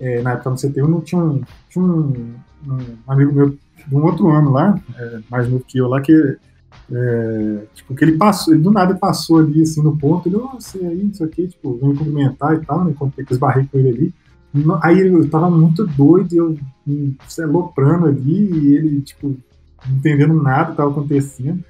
é, 0.00 0.22
na 0.22 0.32
época 0.32 0.50
no 0.50 0.56
CTU, 0.56 0.88
não 0.88 1.00
tinha 1.00 1.20
um, 1.20 1.42
tinha 1.68 1.84
um, 1.84 2.34
um, 2.66 2.78
amigo 3.06 3.32
meu 3.32 3.50
de 3.50 3.94
um 3.94 4.04
outro 4.04 4.30
ano 4.30 4.50
lá, 4.50 4.78
é, 4.96 5.18
mais 5.30 5.48
novo 5.48 5.64
que 5.66 5.78
eu 5.78 5.88
lá, 5.88 6.00
que 6.00 6.38
é, 6.92 7.66
tipo, 7.74 7.94
que 7.94 8.04
ele 8.04 8.16
passou, 8.16 8.54
ele 8.54 8.62
do 8.62 8.70
nada 8.70 8.94
passou 8.94 9.38
ali 9.38 9.62
assim 9.62 9.82
no 9.82 9.96
ponto, 9.96 10.28
ele, 10.28 10.36
você 10.36 10.78
aí, 10.78 11.10
sei 11.12 11.26
que, 11.28 11.48
tipo, 11.48 11.76
vem 11.78 11.94
cumprimentar 11.94 12.54
e 12.54 12.64
tal, 12.64 12.84
né? 12.84 12.94
Quando 12.96 13.12
eu 13.16 13.26
esbarrei 13.30 13.66
com 13.70 13.78
ele 13.78 13.88
ali. 13.88 14.14
Aí 14.82 15.00
eu 15.00 15.28
tava 15.28 15.50
muito 15.50 15.86
doido, 15.86 16.32
eu 16.34 16.56
sei, 17.28 17.44
aloprando 17.44 18.06
ali, 18.06 18.50
e 18.52 18.76
ele, 18.76 19.00
tipo, 19.02 19.36
não 19.86 19.96
entendendo 19.96 20.34
nada 20.34 20.70
que 20.70 20.76
tava 20.76 20.90
acontecendo. 20.90 21.62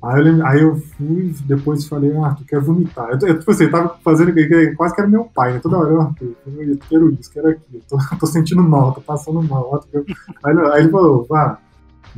Aí 0.00 0.28
eu, 0.28 0.46
aí 0.46 0.60
eu 0.60 0.76
fui, 0.76 1.34
depois 1.44 1.86
falei, 1.86 2.16
ah, 2.18 2.32
tu 2.32 2.44
quer 2.44 2.60
vomitar. 2.60 3.08
Eu, 3.10 3.28
eu, 3.28 3.38
tipo 3.38 3.50
assim, 3.50 3.64
eu 3.64 3.70
tava 3.70 3.98
fazendo, 4.04 4.32
quase 4.76 4.94
que 4.94 5.00
era 5.00 5.10
meu 5.10 5.24
pai, 5.24 5.54
né? 5.54 5.58
Toda 5.60 5.78
hora, 5.78 5.90
eu, 5.90 6.00
Arthur, 6.00 6.36
eu 6.46 6.78
quero 6.88 7.10
isso, 7.14 7.32
quero 7.32 7.48
aquilo, 7.48 7.82
tô, 7.88 7.98
tô 8.20 8.26
sentindo 8.26 8.62
mal, 8.62 8.92
tô 8.92 9.00
passando 9.00 9.42
mal. 9.42 9.84
Aí, 10.44 10.58
aí 10.72 10.82
ele 10.82 10.90
falou, 10.90 11.26
vá, 11.28 11.58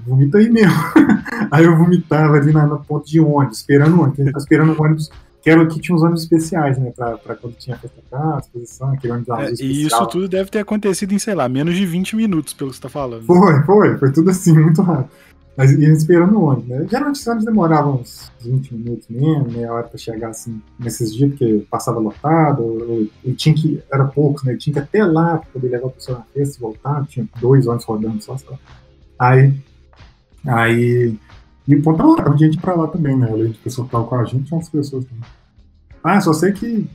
vomita 0.06 0.38
aí 0.38 0.48
mesmo. 0.48 0.72
aí 1.50 1.64
eu 1.64 1.76
vomitava 1.76 2.36
ali 2.36 2.52
na, 2.52 2.66
na 2.66 2.76
ponta 2.76 3.06
de 3.06 3.20
ônibus, 3.20 3.58
esperando 3.58 3.96
o 3.96 4.02
ônibus, 4.02 4.36
esperando 4.36 4.72
o 4.72 4.82
ônibus 4.82 5.10
que, 5.42 5.48
era, 5.48 5.66
que 5.66 5.80
tinha 5.80 5.96
uns 5.96 6.02
ônibus 6.02 6.22
especiais, 6.22 6.78
né, 6.78 6.92
pra, 6.94 7.16
pra 7.16 7.34
quando 7.34 7.54
tinha 7.54 7.76
festa 7.76 8.02
casa, 8.10 8.40
exposição, 8.40 8.92
aquele 8.92 9.12
ônibus 9.14 9.60
é, 9.60 9.64
E 9.64 9.86
isso 9.86 10.06
tudo 10.06 10.28
deve 10.28 10.50
ter 10.50 10.58
acontecido 10.58 11.12
em, 11.12 11.18
sei 11.18 11.34
lá, 11.34 11.48
menos 11.48 11.74
de 11.74 11.86
20 11.86 12.16
minutos, 12.16 12.52
pelo 12.52 12.70
que 12.70 12.76
você 12.76 12.82
tá 12.82 12.88
falando. 12.88 13.24
Foi, 13.24 13.62
foi, 13.62 13.98
foi 13.98 14.12
tudo 14.12 14.30
assim, 14.30 14.52
muito 14.52 14.82
rápido. 14.82 15.10
Mas 15.56 15.72
ia 15.72 15.90
esperando 15.90 16.38
o 16.38 16.44
ônibus, 16.44 16.68
né? 16.68 16.86
Geralmente 16.88 17.20
os 17.20 17.26
ônibus 17.26 17.44
demoravam 17.44 17.94
uns 17.96 18.30
20 18.40 18.74
minutos 18.74 19.06
mesmo, 19.08 19.50
meia 19.50 19.72
hora 19.72 19.88
pra 19.88 19.98
chegar 19.98 20.28
assim, 20.28 20.60
nesses 20.78 21.14
dias, 21.14 21.30
porque 21.30 21.66
passava 21.70 21.98
lotado, 21.98 22.62
ou, 22.62 23.06
ou 23.24 23.34
tinha 23.34 23.54
que, 23.54 23.82
era 23.92 24.04
poucos, 24.04 24.44
né? 24.44 24.56
Tinha 24.56 24.74
que 24.74 24.80
até 24.80 25.04
lá 25.04 25.38
pra 25.38 25.48
poder 25.52 25.68
levar 25.68 25.88
a 25.88 25.90
pessoa 25.90 26.18
na 26.18 26.24
festa 26.24 26.56
e 26.56 26.60
voltar, 26.60 27.06
tinha 27.06 27.26
dois 27.40 27.66
ônibus 27.66 27.84
rodando 27.84 28.22
só, 28.22 28.36
só. 28.36 28.58
Aí, 29.18 29.52
aí, 30.46 31.16
e 31.66 31.76
o 31.76 31.82
ponto 31.82 32.02
lá, 32.02 32.24
tinha 32.36 32.50
gente 32.50 32.60
pra 32.60 32.74
lá 32.74 32.86
também, 32.86 33.16
né? 33.16 33.28
Além 33.30 33.50
de 33.52 33.58
pessoa 33.58 33.86
que 33.86 33.92
tava 33.92 34.04
com 34.04 34.14
a 34.14 34.24
gente, 34.24 34.52
umas 34.52 34.68
pessoas 34.68 35.04
também. 35.04 35.24
Ah, 36.02 36.20
só 36.20 36.32
sei 36.32 36.52
que 36.52 36.88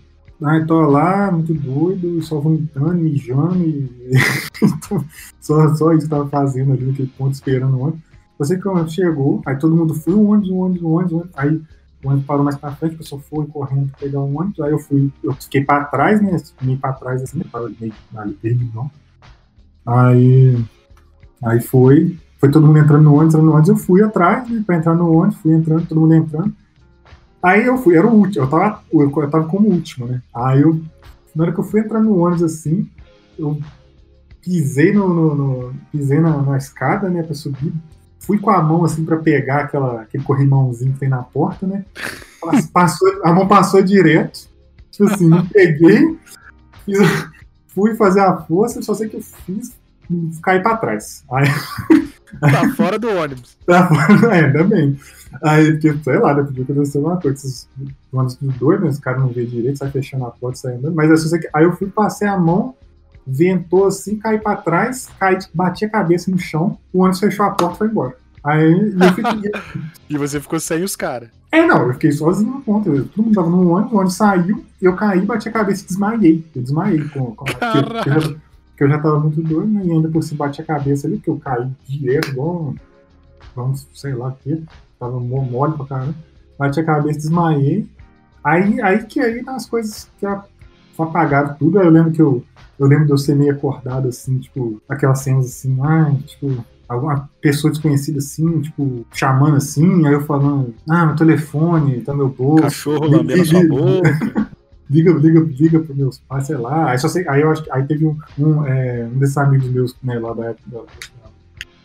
ah, 0.43 0.65
tô 0.65 0.81
lá, 0.81 1.31
muito 1.31 1.53
doido, 1.53 2.21
só 2.21 2.39
vomitando, 2.39 2.95
mijando, 2.95 3.63
e 3.63 4.11
só, 5.39 5.73
só 5.75 5.93
isso 5.93 6.03
que 6.03 6.09
tava 6.09 6.27
fazendo 6.27 6.73
ali 6.73 6.85
naquele 6.85 7.07
ponto, 7.17 7.33
esperando 7.33 7.77
o 7.77 7.83
ônibus. 7.83 8.01
Você 8.37 8.59
que 8.59 8.67
o 8.67 8.71
ônibus 8.71 8.93
chegou, 8.93 9.41
aí 9.45 9.57
todo 9.57 9.75
mundo 9.75 9.93
foi, 9.93 10.13
um 10.13 10.29
ônibus, 10.29 10.49
um 10.49 10.57
ônibus, 10.57 10.83
um 10.83 10.89
ônibus, 10.89 11.13
um 11.13 11.17
ônibus. 11.19 11.37
Aí 11.37 11.61
o 12.03 12.09
ônibus 12.09 12.25
parou 12.25 12.43
mais 12.43 12.57
pra 12.57 12.75
frente, 12.75 12.95
a 12.95 12.97
pessoa 12.97 13.21
foi 13.21 13.45
correndo 13.47 13.89
pra 13.91 13.99
pegar 13.99 14.19
um 14.19 14.37
ônibus, 14.37 14.59
aí 14.59 14.71
eu 14.71 14.79
fui, 14.79 15.09
eu 15.23 15.33
fiquei 15.35 15.63
pra 15.63 15.85
trás, 15.85 16.21
né? 16.21 16.35
Meio 16.61 16.77
pra 16.77 16.91
trás 16.91 17.21
assim, 17.21 17.39
para 17.39 17.69
meio 17.79 17.93
ali 18.17 18.33
perdido. 18.33 18.91
Aí, 19.85 20.61
aí 21.41 21.61
foi, 21.61 22.17
foi 22.39 22.51
todo 22.51 22.65
mundo 22.65 22.79
entrando 22.79 23.03
no 23.03 23.13
ônibus, 23.13 23.33
entrando 23.33 23.45
no 23.45 23.51
ônibus, 23.53 23.69
eu 23.69 23.77
fui 23.77 24.03
atrás, 24.03 24.49
né, 24.49 24.63
pra 24.65 24.77
entrar 24.77 24.95
no 24.95 25.11
ônibus, 25.11 25.37
fui 25.39 25.53
entrando, 25.53 25.87
todo 25.87 26.01
mundo 26.01 26.13
entrando. 26.13 26.53
Aí 27.41 27.65
eu 27.65 27.77
fui, 27.77 27.95
era 27.95 28.07
o 28.07 28.13
último, 28.13 28.43
eu 28.43 28.49
tava, 28.49 28.81
eu, 28.91 29.29
tava 29.29 29.45
como 29.45 29.69
último, 29.69 30.07
né? 30.07 30.21
Aí 30.33 30.61
eu, 30.61 30.81
na 31.35 31.43
hora 31.43 31.53
que 31.53 31.59
eu 31.59 31.63
fui 31.63 31.79
entrar 31.79 31.99
no 31.99 32.17
ônibus 32.17 32.43
assim, 32.43 32.89
eu 33.37 33.59
pisei 34.41 34.93
no, 34.93 35.07
no, 35.07 35.35
no 35.35 35.73
pisei 35.91 36.19
na, 36.19 36.41
na, 36.41 36.57
escada, 36.57 37.09
né, 37.09 37.23
pra 37.23 37.33
subir, 37.33 37.73
fui 38.19 38.39
com 38.39 38.49
a 38.49 38.61
mão 38.61 38.83
assim 38.83 39.05
para 39.05 39.17
pegar 39.17 39.61
aquela, 39.61 40.01
aquele 40.01 40.23
corrimãozinho 40.23 40.93
que 40.93 40.99
tem 40.99 41.09
na 41.09 41.23
porta, 41.23 41.65
né? 41.67 41.85
Passou, 42.71 43.07
a 43.23 43.33
mão 43.33 43.47
passou 43.47 43.81
direto. 43.81 44.47
Tipo 44.91 45.11
assim, 45.11 45.27
não 45.27 45.45
peguei, 45.47 46.17
fiz, 46.85 46.97
fui 47.67 47.95
fazer 47.95 48.21
a 48.21 48.37
força, 48.37 48.81
só 48.81 48.93
sei 48.93 49.09
que 49.09 49.17
eu 49.17 49.21
fiz 49.21 49.75
cair 50.41 50.63
para 50.63 50.77
trás. 50.77 51.23
Aí, 51.31 51.45
tá 52.39 52.69
fora 52.75 52.99
do 52.99 53.09
ônibus. 53.09 53.55
Tá 53.65 53.87
fora, 53.87 54.35
é, 54.35 54.45
ainda 54.45 54.63
bem. 54.63 54.97
Aí, 55.43 55.71
porque, 55.71 55.97
sei 56.03 56.19
lá, 56.19 56.33
né, 56.33 56.43
podia 56.43 56.63
acontecer 56.63 56.97
uma 56.99 57.17
coisa. 57.19 57.35
Esses 57.35 57.67
ônibus 58.11 58.37
dois, 58.59 58.81
né? 58.81 58.87
Os 58.87 58.99
caras 58.99 59.21
não 59.21 59.29
vê 59.29 59.45
direito, 59.45 59.77
sai 59.77 59.91
fechando 59.91 60.25
a 60.25 60.31
porta, 60.31 60.57
sai 60.57 60.75
andando. 60.75 60.95
Mas 60.95 61.29
que, 61.29 61.49
aí 61.53 61.63
eu 61.63 61.75
fui, 61.75 61.87
passei 61.87 62.27
a 62.27 62.37
mão, 62.37 62.75
ventou 63.25 63.87
assim, 63.87 64.17
caí 64.17 64.39
para 64.39 64.57
trás, 64.57 65.09
caí, 65.19 65.37
bati 65.53 65.85
a 65.85 65.89
cabeça 65.89 66.29
no 66.29 66.37
chão, 66.37 66.77
o 66.93 66.99
ônibus 66.99 67.19
fechou 67.19 67.45
a 67.45 67.51
porta 67.51 67.75
e 67.75 67.77
foi 67.79 67.87
embora. 67.87 68.15
Aí 68.43 68.71
eu 68.71 69.13
fiquei... 69.13 69.51
e 70.09 70.17
você 70.17 70.39
ficou 70.39 70.59
sem 70.59 70.83
os 70.83 70.95
caras. 70.95 71.29
É, 71.51 71.65
não, 71.65 71.87
eu 71.87 71.93
fiquei 71.93 72.11
sozinho 72.11 72.53
na 72.53 72.61
ponta. 72.61 72.91
Todo 72.91 73.23
mundo 73.23 73.33
tava 73.33 73.49
no 73.49 73.69
ônibus, 73.69 73.93
o 73.93 73.95
ônibus 73.95 74.15
saiu, 74.15 74.65
eu 74.81 74.95
caí, 74.95 75.21
bati 75.21 75.49
a 75.49 75.51
cabeça 75.51 75.83
e 75.83 75.87
desmaiei. 75.87 76.45
Eu 76.55 76.61
desmaiei 76.61 77.03
com, 77.09 77.35
com 77.35 77.45
porque, 77.45 78.37
porque, 78.75 78.83
eu 78.83 78.89
já, 78.89 78.99
tava 78.99 79.19
muito 79.19 79.41
doido, 79.41 79.71
né? 79.71 79.85
E 79.85 79.91
ainda 79.91 80.09
por 80.09 80.21
cima 80.21 80.45
bati 80.45 80.61
a 80.61 80.65
cabeça 80.65 81.07
ali, 81.07 81.15
porque 81.15 81.29
eu 81.29 81.37
caí 81.37 81.69
direto, 81.87 82.29
igual. 82.29 82.75
Vamos, 83.55 83.87
sei 83.93 84.13
lá 84.13 84.27
o 84.27 84.31
que. 84.33 84.61
Tava 84.99 85.19
mole 85.19 85.77
pra 85.77 85.85
caramba. 85.85 86.15
Bati 86.59 86.79
a 86.81 86.83
cabeça, 86.83 87.19
desmaiei. 87.19 87.87
Aí, 88.43 88.81
aí 88.81 89.03
que 89.05 89.19
aí 89.21 89.41
as 89.47 89.65
coisas 89.65 90.09
que 90.19 90.25
apagaram 90.99 91.55
tudo. 91.55 91.79
Aí 91.79 91.85
eu 91.85 91.91
lembro 91.91 92.11
que 92.11 92.21
eu 92.21 92.43
eu 92.77 92.87
lembro 92.87 93.05
de 93.05 93.11
eu 93.11 93.17
ser 93.17 93.35
meio 93.35 93.53
acordado, 93.53 94.09
assim, 94.09 94.37
tipo, 94.37 94.81
aquelas 94.87 95.19
cenas 95.19 95.45
assim, 95.45 95.77
ah, 95.81 96.13
tipo, 96.25 96.63
alguma 96.87 97.29
pessoa 97.41 97.71
desconhecida 97.71 98.19
assim, 98.19 98.61
tipo, 98.61 99.05
chamando 99.13 99.55
assim, 99.55 100.05
aí 100.05 100.13
eu 100.13 100.21
falando, 100.21 100.73
ah, 100.89 101.05
meu 101.05 101.15
telefone, 101.15 102.01
tá 102.01 102.13
meu 102.13 102.27
bolso. 102.27 102.63
Cachorro 102.63 103.07
lambendo 103.07 103.45
sua 103.45 103.63
boca. 103.67 104.49
Liga, 104.89 105.11
liga, 105.11 105.39
liga 105.39 105.79
pros 105.79 105.97
meus 105.97 106.19
pais, 106.19 106.47
sei 106.47 106.57
lá. 106.57 106.91
Aí, 106.91 106.97
só 106.97 107.07
sei, 107.07 107.27
aí 107.27 107.41
eu 107.41 107.51
acho 107.51 107.63
aí 107.71 107.83
teve 107.83 108.05
um, 108.05 108.17
um, 108.37 108.65
é, 108.65 109.07
um 109.11 109.17
desses 109.17 109.37
amigos 109.37 109.69
meus, 109.69 109.95
né, 110.03 110.19
lá 110.19 110.33
da 110.33 110.45
época 110.45 110.63
da, 110.67 110.81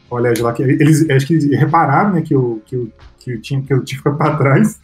colégio 0.08 0.44
lá, 0.44 0.52
que 0.52 0.62
eles 0.62 1.08
acho 1.08 1.26
que 1.26 1.34
eles 1.34 1.58
repararam, 1.58 2.14
né, 2.14 2.22
que 2.22 2.34
eu, 2.34 2.60
que 2.66 2.74
eu, 2.74 2.88
que 3.18 3.32
eu 3.32 3.40
tinha, 3.40 3.62
que 3.62 3.72
eu 3.72 3.84
tinha 3.84 3.98
ficado 3.98 4.36
trás. 4.38 4.80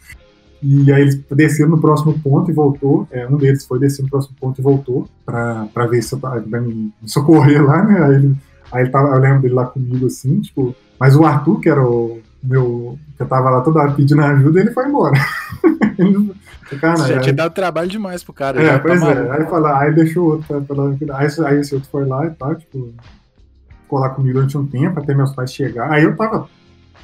E 0.63 0.91
aí 0.91 1.01
eles 1.03 1.21
desceram 1.29 1.71
no 1.71 1.79
próximo 1.79 2.17
ponto 2.19 2.49
e 2.49 2.53
voltou. 2.53 3.07
É, 3.11 3.27
um 3.27 3.37
deles 3.37 3.65
foi 3.65 3.77
descer 3.77 4.01
no 4.01 4.09
próximo 4.09 4.35
ponto 4.39 4.59
e 4.59 4.63
voltou 4.63 5.07
pra 5.23 5.85
ver 5.87 6.01
se 6.01 6.13
eu 6.13 6.19
pra 6.19 6.39
me 6.39 6.91
socorrer 7.05 7.63
lá, 7.63 7.83
né? 7.83 8.03
Aí, 8.03 8.15
ele, 8.15 8.35
aí 8.71 8.83
ele 8.83 8.89
tava, 8.89 9.09
eu 9.09 9.19
lembro 9.19 9.41
dele 9.41 9.53
lá 9.53 9.65
comigo, 9.65 10.07
assim, 10.07 10.41
tipo. 10.41 10.75
Mas 10.99 11.15
o 11.15 11.23
Arthur, 11.23 11.59
que 11.59 11.69
era 11.69 11.85
o 11.85 12.19
meu. 12.41 12.97
que 13.15 13.21
eu 13.21 13.27
tava 13.27 13.51
lá 13.51 13.61
toda 13.61 13.79
hora 13.79 13.91
pedindo 13.91 14.21
ajuda, 14.21 14.59
ele 14.59 14.71
foi 14.71 14.87
embora. 14.87 15.19
ele, 15.99 16.31
Cara, 16.79 16.97
já 16.97 17.19
tinha 17.19 17.33
dado 17.33 17.53
trabalho 17.53 17.89
demais 17.89 18.23
pro 18.23 18.33
cara. 18.33 18.61
É, 18.61 18.77
pois 18.77 18.99
tá 18.99 19.11
é. 19.11 19.31
Aí, 19.31 19.45
fala, 19.45 19.79
aí 19.79 19.93
deixou 19.93 20.31
outro 20.31 20.47
pra, 20.47 20.75
pra, 20.75 21.17
aí, 21.17 21.27
aí 21.45 21.59
esse 21.59 21.73
outro 21.73 21.89
foi 21.89 22.05
lá 22.05 22.25
e 22.25 22.31
tal, 22.31 22.55
tipo, 22.55 22.93
ficou 23.83 23.99
lá 23.99 24.09
comigo 24.09 24.33
durante 24.33 24.57
um 24.57 24.65
tempo 24.65 24.99
até 24.99 25.13
meus 25.13 25.33
pais 25.33 25.53
chegar. 25.53 25.91
Aí 25.91 26.03
eu 26.03 26.15
tava. 26.15 26.49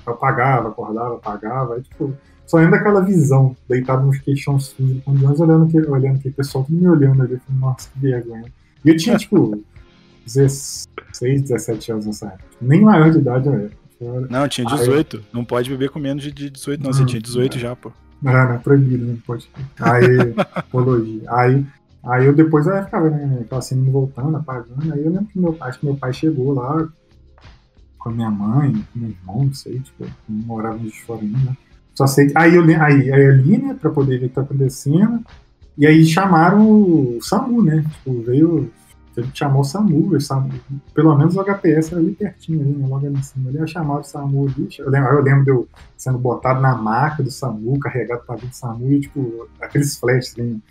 Eu 0.06 0.16
pagava, 0.16 0.68
acordava, 0.68 1.16
pagava, 1.18 1.76
aí, 1.76 1.82
tipo, 1.82 2.14
só 2.46 2.58
ainda 2.58 2.76
aquela 2.76 3.02
visão, 3.02 3.56
deitado 3.70 4.06
nos 4.06 4.20
queixões 4.20 4.74
finos, 4.74 5.02
com 5.04 5.12
anos, 5.12 5.40
olhando 5.40 5.66
aquele, 5.66 5.88
olhando 5.88 6.18
aquele 6.18 6.34
pessoal, 6.34 6.66
tudo 6.66 6.78
me 6.78 6.90
olhando 6.90 7.22
ali, 7.22 7.40
falei, 7.40 7.62
nossa, 7.62 7.90
que 7.90 8.00
vergonha. 8.00 8.52
E 8.84 8.90
eu 8.90 8.98
tinha, 8.98 9.18
tipo, 9.18 9.64
16, 10.28 11.42
17 11.44 11.92
anos 11.94 12.06
nessa 12.06 12.28
época. 12.28 12.44
Nem 12.62 12.82
maior 12.82 13.12
de 13.12 13.20
idade 13.20 13.48
eu 13.48 13.54
era. 13.54 14.28
Não, 14.30 14.48
tinha 14.50 14.68
18. 14.68 15.18
Aí, 15.18 15.24
não 15.32 15.46
pode 15.46 15.70
beber 15.70 15.90
com 15.90 16.00
menos 16.00 16.24
de 16.24 16.32
18, 16.50 16.82
não. 16.82 16.90
não 16.90 16.94
você 16.94 17.06
tinha 17.06 17.22
18 17.22 17.56
é. 17.56 17.60
já, 17.60 17.76
pô. 17.76 17.92
Não, 18.24 18.32
não, 18.32 18.54
é 18.54 18.58
proibido, 18.58 19.06
não 19.06 19.18
pode. 19.18 19.50
Aí, 19.80 20.34
apologia. 20.56 21.22
Aí, 21.28 21.66
aí 22.04 22.26
eu 22.26 22.34
depois 22.34 22.66
eu 22.66 22.84
ficava, 22.84 23.10
né, 23.10 23.40
aquela 23.42 23.62
cena 23.62 23.92
voltando, 23.92 24.38
apagando. 24.38 24.94
Aí 24.94 25.04
eu 25.04 25.12
lembro 25.12 25.26
que 25.26 25.40
meu 25.40 25.58
acho 25.60 25.80
que 25.80 25.86
meu 25.86 25.96
pai 25.96 26.14
chegou 26.14 26.54
lá 26.54 26.88
com 27.98 28.10
a 28.10 28.14
minha 28.14 28.32
mãe, 28.32 28.74
com 28.94 29.00
meu 29.00 29.10
irmão, 29.10 29.46
não 29.46 29.54
sei, 29.54 29.80
tipo, 29.80 30.06
morávamos 30.28 30.92
de 30.92 31.02
fora 31.04 31.22
ainda, 31.22 31.38
né? 31.38 31.58
Só 31.94 32.08
sei. 32.08 32.32
Aí 32.36 32.56
eu 32.56 32.64
aí, 32.64 33.12
aí 33.12 33.26
eu 33.26 33.36
li, 33.36 33.58
né, 33.58 33.78
pra 33.80 33.92
poder 33.92 34.20
ver 34.20 34.26
o 34.26 34.30
que 34.30 34.36
tá 34.36 34.42
acontecendo. 34.42 35.24
E 35.78 35.86
aí 35.86 36.06
chamaram 36.06 36.70
o 36.70 37.20
SAMU, 37.22 37.64
né? 37.64 37.84
Tipo, 37.92 38.22
veio. 38.22 38.72
Ele 39.16 39.30
chamou 39.34 39.62
o 39.62 39.64
SAMU, 39.64 40.16
o 40.16 40.20
SAMU, 40.20 40.50
pelo 40.94 41.16
menos 41.16 41.36
o 41.36 41.44
HPS 41.44 41.92
era 41.92 42.02
ali 42.02 42.14
pertinho, 42.14 42.62
ali, 42.62 42.72
né, 42.72 42.88
logo 42.88 43.06
ali 43.06 43.16
em 43.16 43.22
cima. 43.22 43.50
Ele 43.50 43.68
chamado 43.68 44.02
o 44.02 44.04
SAMU 44.04 44.48
ali. 44.48 44.68
Eu 44.80 44.90
lembro, 44.90 45.10
eu 45.14 45.22
lembro 45.22 45.44
de 45.44 45.52
eu 45.52 45.68
sendo 45.96 46.18
botado 46.18 46.62
na 46.62 46.76
maca 46.76 47.22
do 47.22 47.30
SAMU, 47.30 47.80
carregado 47.80 48.24
pra 48.26 48.36
vir 48.36 48.48
do 48.48 48.56
SAMU, 48.56 48.92
e 48.92 49.02
tipo, 49.02 49.48
aqueles 49.62 49.98
flashes 49.98 50.32
assim, 50.32 50.62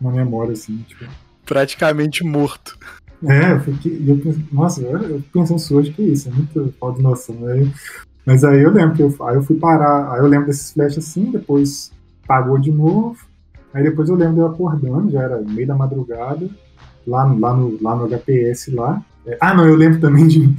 na 0.00 0.10
memória, 0.10 0.52
assim, 0.52 0.76
tipo. 0.86 1.04
Praticamente 1.44 2.24
morto. 2.24 2.78
É, 3.26 3.52
eu 3.52 3.60
fiquei. 3.60 4.04
Eu 4.06 4.16
pensei, 4.18 4.44
nossa, 4.52 4.80
eu, 4.82 4.98
eu 5.02 5.22
pensando 5.32 5.58
isso 5.58 5.76
hoje, 5.76 5.92
que 5.92 6.02
isso, 6.02 6.28
é 6.28 6.32
muito 6.32 6.72
falta 6.78 6.98
de 6.98 7.02
noção. 7.02 7.36
Aí, 7.48 7.70
mas 8.24 8.44
aí 8.44 8.62
eu 8.62 8.70
lembro 8.70 8.94
que 8.94 9.02
eu, 9.02 9.14
aí 9.26 9.34
eu 9.34 9.42
fui 9.42 9.56
parar, 9.58 10.12
aí 10.12 10.20
eu 10.20 10.26
lembro 10.26 10.46
desses 10.46 10.72
flashes 10.72 10.98
assim, 10.98 11.30
depois 11.30 11.90
pagou 12.26 12.58
de 12.58 12.70
novo. 12.70 13.18
Aí 13.74 13.82
depois 13.82 14.08
eu 14.08 14.16
lembro 14.16 14.34
de 14.34 14.40
eu 14.40 14.46
acordando, 14.46 15.10
já 15.10 15.22
era 15.22 15.40
meio 15.40 15.66
da 15.66 15.74
madrugada, 15.74 16.48
lá, 17.10 17.24
lá, 17.24 17.54
no, 17.54 17.78
lá 17.82 17.96
no 17.96 18.08
HPS 18.08 18.68
lá. 18.72 19.02
É, 19.26 19.36
ah, 19.40 19.54
não, 19.54 19.66
eu 19.66 19.74
lembro 19.74 20.00
também 20.00 20.26
de 20.26 20.54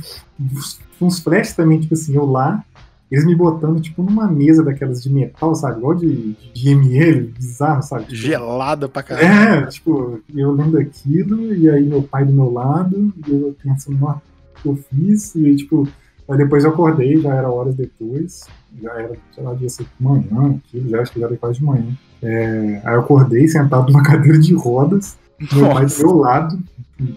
uns 0.99 1.19
flashes 1.19 1.55
também, 1.55 1.79
tipo 1.79 1.93
assim, 1.93 2.15
eu 2.15 2.25
lá, 2.25 2.63
eles 3.09 3.25
me 3.25 3.35
botando, 3.35 3.81
tipo, 3.81 4.03
numa 4.03 4.27
mesa 4.27 4.63
daquelas 4.63 5.01
de 5.01 5.09
metal, 5.09 5.55
sabe? 5.55 5.79
Igual 5.79 5.95
de, 5.95 6.33
de 6.53 6.69
ML, 6.69 7.33
bizarro, 7.35 7.81
sabe? 7.81 8.03
Tipo, 8.05 8.15
Gelada 8.15 8.87
pra 8.87 9.03
caralho. 9.03 9.65
É, 9.65 9.67
tipo, 9.67 10.19
eu 10.33 10.51
lembro 10.51 10.73
daquilo, 10.73 11.53
e 11.55 11.69
aí 11.69 11.83
meu 11.83 12.03
pai 12.03 12.23
do 12.23 12.31
meu 12.31 12.51
lado, 12.51 13.11
e 13.27 13.31
eu 13.31 13.55
pensando, 13.61 13.97
nossa, 13.97 14.21
o 14.59 14.61
que 14.61 14.69
eu 14.69 14.75
fiz? 14.75 15.35
E, 15.35 15.55
tipo, 15.55 15.87
Aí 16.31 16.37
depois 16.37 16.63
eu 16.63 16.71
acordei, 16.71 17.17
já 17.17 17.35
era 17.35 17.49
horas 17.49 17.75
depois, 17.75 18.45
já 18.81 18.93
era, 18.93 19.11
sei 19.35 19.43
lá, 19.43 19.53
dia 19.53 19.67
ser 19.67 19.85
manhã, 19.99 20.55
aquilo, 20.55 20.89
já 20.89 21.01
acho 21.01 21.11
que 21.11 21.19
já 21.19 21.25
era 21.25 21.35
quase 21.35 21.59
de 21.59 21.65
manhã. 21.65 21.91
É, 22.23 22.81
aí 22.85 22.93
eu 22.93 23.01
acordei 23.01 23.47
sentado 23.49 23.91
numa 23.91 24.01
cadeira 24.03 24.39
de 24.39 24.53
rodas, 24.53 25.17
meu 25.51 25.61
Nossa. 25.61 25.73
pai 25.73 25.85
do 25.85 25.97
meu 25.97 26.17
lado, 26.17 26.59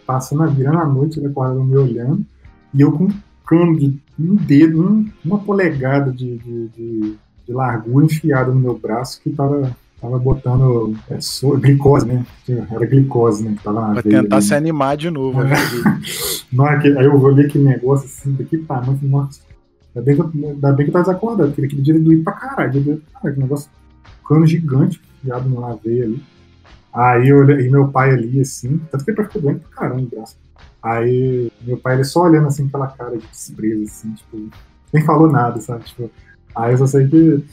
passando 0.07 0.43
a 0.43 0.47
virando 0.47 0.79
a 0.79 0.87
noite, 0.87 1.19
ele 1.19 1.29
acordado 1.29 1.63
me 1.63 1.77
olhando, 1.77 2.25
e 2.73 2.81
eu 2.81 2.93
com 2.93 3.05
um 3.05 3.13
cano 3.47 3.79
de 3.79 3.99
um 4.19 4.37
dedo, 4.37 4.83
um, 4.83 5.09
uma 5.25 5.39
polegada 5.39 6.11
de, 6.11 6.39
de, 6.39 6.69
de, 6.69 7.15
de 7.47 7.53
largura 7.53 8.07
enfiada 8.07 8.53
no 8.53 8.61
meu 8.61 8.79
braço 8.79 9.21
que 9.21 9.31
tava 9.31 9.77
tava 10.01 10.19
botando 10.19 10.95
é, 11.09 11.19
so, 11.19 11.57
glicose, 11.59 12.07
né? 12.07 12.27
Era 12.71 12.85
glicose, 12.85 13.43
né? 13.43 13.55
Que 13.57 13.65
tava 13.65 13.81
na 13.81 14.01
veia, 14.01 14.23
tentar 14.23 14.41
se 14.43 14.55
animar 14.55 14.97
de 14.97 15.11
novo. 15.11 15.43
Né? 15.43 15.55
É 15.55 16.99
aí 16.99 17.07
eu 17.07 17.21
olhei 17.21 17.47
aquele 17.47 17.65
negócio 17.65 18.07
assim, 18.07 18.33
daqui 18.33 18.59
pra 18.59 18.83
noite, 18.83 19.05
nossa. 19.07 19.41
Ainda 19.95 20.05
bem, 20.05 20.15
que 20.15 20.21
eu, 20.21 20.51
ainda 20.51 20.73
bem 20.73 20.85
que 20.85 20.91
eu 20.91 20.93
tava 20.93 21.05
desacordado, 21.07 21.51
porque 21.51 21.65
aquele 21.65 21.83
dia 21.83 21.99
doía 21.99 22.23
pra 22.23 22.33
caralho. 22.35 22.73
Doía 22.73 22.97
pra 22.97 23.13
caralho, 23.13 23.31
aquele 23.31 23.43
negócio, 23.43 23.71
cano 24.29 24.47
gigante, 24.47 25.01
enfiado 25.23 25.49
na 25.49 25.75
veia 25.75 26.05
ali. 26.05 26.23
Aí 26.95 27.29
eu 27.29 27.39
olhei, 27.39 27.67
e 27.67 27.71
meu 27.71 27.89
pai 27.89 28.11
ali, 28.11 28.41
assim, 28.41 28.81
tanto 28.91 29.05
que 29.05 29.11
ele 29.11 29.25
ficou 29.25 29.43
doendo 29.43 29.61
pra 29.61 29.71
caramba 29.71 30.03
o 30.03 30.07
braço. 30.07 30.37
Aí 30.83 31.51
meu 31.63 31.77
pai 31.77 31.95
ele 31.95 32.05
só 32.05 32.23
olhando 32.23 32.47
assim, 32.47 32.67
aquela 32.67 32.87
cara 32.87 33.17
de 33.17 33.27
desprezo, 33.27 33.85
assim, 33.85 34.13
tipo, 34.13 34.49
nem 34.93 35.05
falou 35.05 35.31
nada, 35.31 35.61
sabe? 35.61 35.85
Tipo, 35.85 36.11
aí 36.55 36.73
eu 36.73 36.79
só 36.79 36.87
sei 36.87 37.09
que 37.09 37.45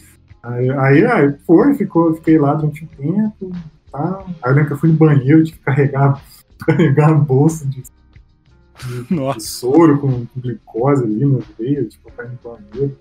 Aí, 0.44 0.72
aí, 0.72 1.06
aí 1.06 1.34
foi, 1.46 1.76
ficou, 1.76 2.16
fiquei 2.16 2.40
lá 2.40 2.56
durante 2.56 2.84
um 2.84 2.88
tempo. 2.88 3.52
Tá? 3.92 4.26
Aí 4.42 4.52
eu 4.52 4.56
lembro 4.56 4.68
que 4.68 4.74
eu 4.74 4.78
fui 4.78 4.90
no 4.90 4.96
banheiro, 4.96 5.44
tive 5.44 5.58
que 5.58 5.64
carregar, 5.64 6.22
carregar 6.66 7.10
a 7.12 7.14
bolsa 7.14 7.66
de, 7.68 7.84
de, 7.84 9.04
de 9.04 9.44
soro 9.44 10.00
com, 10.00 10.26
com, 10.26 10.42
glicose 10.42 11.04
ali 11.04 11.26
no 11.26 11.44
veio, 11.60 11.88
tipo, 11.88 12.12
pra 12.12 12.26
ir 12.26 12.32
no 12.32 12.58
banheiro. 12.58 12.98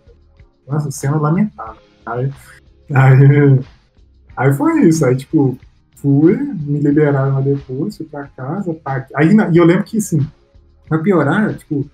Nossa, 0.69 0.91
cena 0.91 1.17
lamentável. 1.17 1.81
Aí, 2.05 2.31
aí, 2.93 3.61
aí 4.37 4.53
foi 4.53 4.83
isso, 4.87 5.05
aí 5.07 5.17
tipo, 5.17 5.59
fui, 6.01 6.37
me 6.37 6.79
liberaram 6.81 7.35
lá 7.35 7.41
depois, 7.41 7.97
fui 7.97 8.07
pra 8.07 8.27
casa, 8.29 8.75
tá, 8.85 9.07
aí, 9.15 9.35
e 9.53 9.57
eu 9.57 9.65
lembro 9.65 9.85
que 9.85 9.99
assim, 9.99 10.27
pra 10.89 10.99
piorar, 10.99 11.55
tipo, 11.55 11.89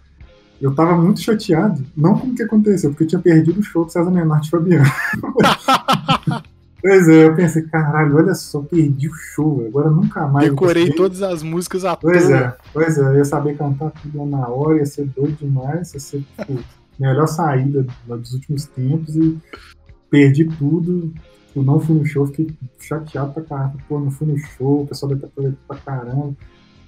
eu 0.60 0.74
tava 0.74 0.96
muito 0.96 1.20
chateado, 1.20 1.84
não 1.96 2.18
com 2.18 2.28
o 2.28 2.34
que 2.34 2.42
aconteceu, 2.42 2.90
porque 2.90 3.04
eu 3.04 3.08
tinha 3.08 3.20
perdido 3.20 3.60
o 3.60 3.62
show 3.62 3.84
do 3.84 3.92
César 3.92 4.10
Menarte 4.10 4.50
Fabiano. 4.50 4.84
pois 6.80 7.08
é, 7.08 7.26
eu 7.26 7.34
pensei, 7.34 7.62
caralho, 7.62 8.16
olha 8.16 8.34
só, 8.34 8.60
perdi 8.62 9.08
o 9.08 9.14
show, 9.14 9.64
agora 9.66 9.90
nunca 9.90 10.26
mais. 10.26 10.48
Decorei 10.48 10.90
todas 10.92 11.22
as 11.22 11.42
músicas 11.42 11.84
à 11.84 11.94
Pois 11.96 12.26
toa. 12.26 12.36
é, 12.36 12.54
pois 12.72 12.96
é, 12.96 13.02
eu 13.02 13.16
ia 13.16 13.24
saber 13.24 13.56
cantar 13.56 13.90
tudo 14.02 14.24
na 14.24 14.48
hora, 14.48 14.78
ia 14.78 14.86
ser 14.86 15.06
doido 15.06 15.36
demais, 15.36 15.92
ia 15.92 16.00
ser 16.00 16.24
tipo, 16.38 16.58
melhor 16.98 17.26
saída 17.26 17.86
dos 18.06 18.32
últimos 18.32 18.64
tempos 18.64 19.14
e 19.14 19.36
perdi 20.10 20.44
tudo. 20.44 21.12
Eu 21.56 21.62
não 21.62 21.80
fui 21.80 21.96
no 21.96 22.04
show, 22.04 22.26
fiquei 22.26 22.54
chateado 22.78 23.32
pra 23.32 23.42
caramba. 23.42 23.78
Pô, 23.88 23.98
não 23.98 24.10
fui 24.10 24.26
no 24.26 24.38
show, 24.38 24.82
o 24.82 24.86
pessoal 24.86 25.14
deve 25.14 25.26
estar 25.26 25.54
pra 25.66 25.76
caramba 25.78 26.34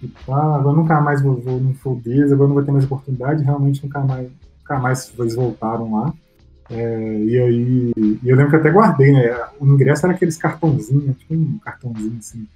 e 0.02 0.08
pá, 0.26 0.56
agora 0.56 0.76
nunca 0.76 1.00
mais 1.00 1.22
vou, 1.22 1.40
vou 1.40 1.58
no 1.58 1.74
show 1.74 1.96
deles, 1.96 2.30
agora 2.30 2.48
não 2.48 2.54
vou 2.54 2.64
ter 2.64 2.70
mais 2.70 2.84
oportunidade, 2.84 3.42
realmente 3.42 3.82
nunca 3.82 4.00
mais, 4.00 4.28
nunca 4.60 4.78
mais 4.78 5.12
eles 5.18 5.34
voltaram 5.34 5.92
lá. 5.92 6.12
É, 6.70 7.24
e 7.24 7.38
aí, 7.38 7.92
e 7.96 8.28
eu 8.28 8.36
lembro 8.36 8.50
que 8.50 8.56
até 8.56 8.70
guardei, 8.70 9.10
né? 9.10 9.34
O 9.58 9.66
ingresso 9.66 10.04
era 10.06 10.14
aqueles 10.14 10.36
cartãozinhos, 10.36 11.16
tipo 11.16 11.34
um 11.34 11.58
cartãozinho 11.58 12.18
assim, 12.18 12.46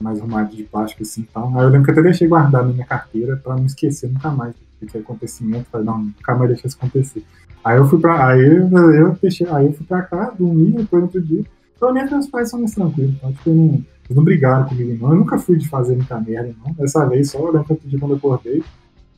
mais 0.00 0.18
arrumado 0.18 0.54
de 0.54 0.64
plástico 0.64 1.02
assim 1.02 1.26
tal. 1.32 1.56
Aí 1.56 1.64
eu 1.64 1.68
lembro 1.68 1.84
que 1.84 1.92
até 1.92 2.02
deixei 2.02 2.26
guardado 2.26 2.66
na 2.66 2.72
minha 2.72 2.86
carteira 2.86 3.36
para 3.36 3.56
não 3.56 3.64
esquecer 3.64 4.10
nunca 4.10 4.30
mais 4.30 4.54
aquele 4.82 5.04
acontecimento, 5.04 5.68
falei, 5.70 5.86
não, 5.86 6.02
nunca 6.02 6.34
mais 6.34 6.50
deixar 6.50 6.68
isso 6.68 6.76
acontecer. 6.80 7.24
Aí 7.64 7.76
eu 7.78 7.86
fui 7.86 8.00
pra. 8.00 8.28
Aí 8.28 8.40
eu, 8.40 8.68
eu 8.68 9.16
aí 9.54 9.66
eu 9.66 9.72
fui 9.72 9.86
pra 9.86 10.02
cá, 10.02 10.34
dormi, 10.36 10.72
depois 10.72 11.02
outro 11.02 11.20
dia. 11.20 11.44
Provavelmente 11.80 12.12
meus 12.12 12.28
pais 12.28 12.48
são 12.48 12.60
mais 12.60 12.72
tranquilos, 12.72 13.14
então, 13.14 13.32
tipo, 13.32 13.50
eu 13.50 13.56
não 13.56 13.84
eles 14.10 14.16
não 14.16 14.24
brigaram 14.24 14.66
comigo, 14.66 14.98
não. 15.00 15.12
Eu 15.12 15.20
nunca 15.20 15.38
fui 15.38 15.56
de 15.56 15.68
fazer 15.68 15.94
muita 15.94 16.20
merda, 16.20 16.52
não. 16.64 16.72
Dessa 16.72 17.06
vez, 17.06 17.30
só 17.30 17.38
olhando 17.40 17.64
outro 17.68 17.88
dia 17.88 17.96
quando 17.96 18.10
eu 18.10 18.16
acordei, 18.16 18.60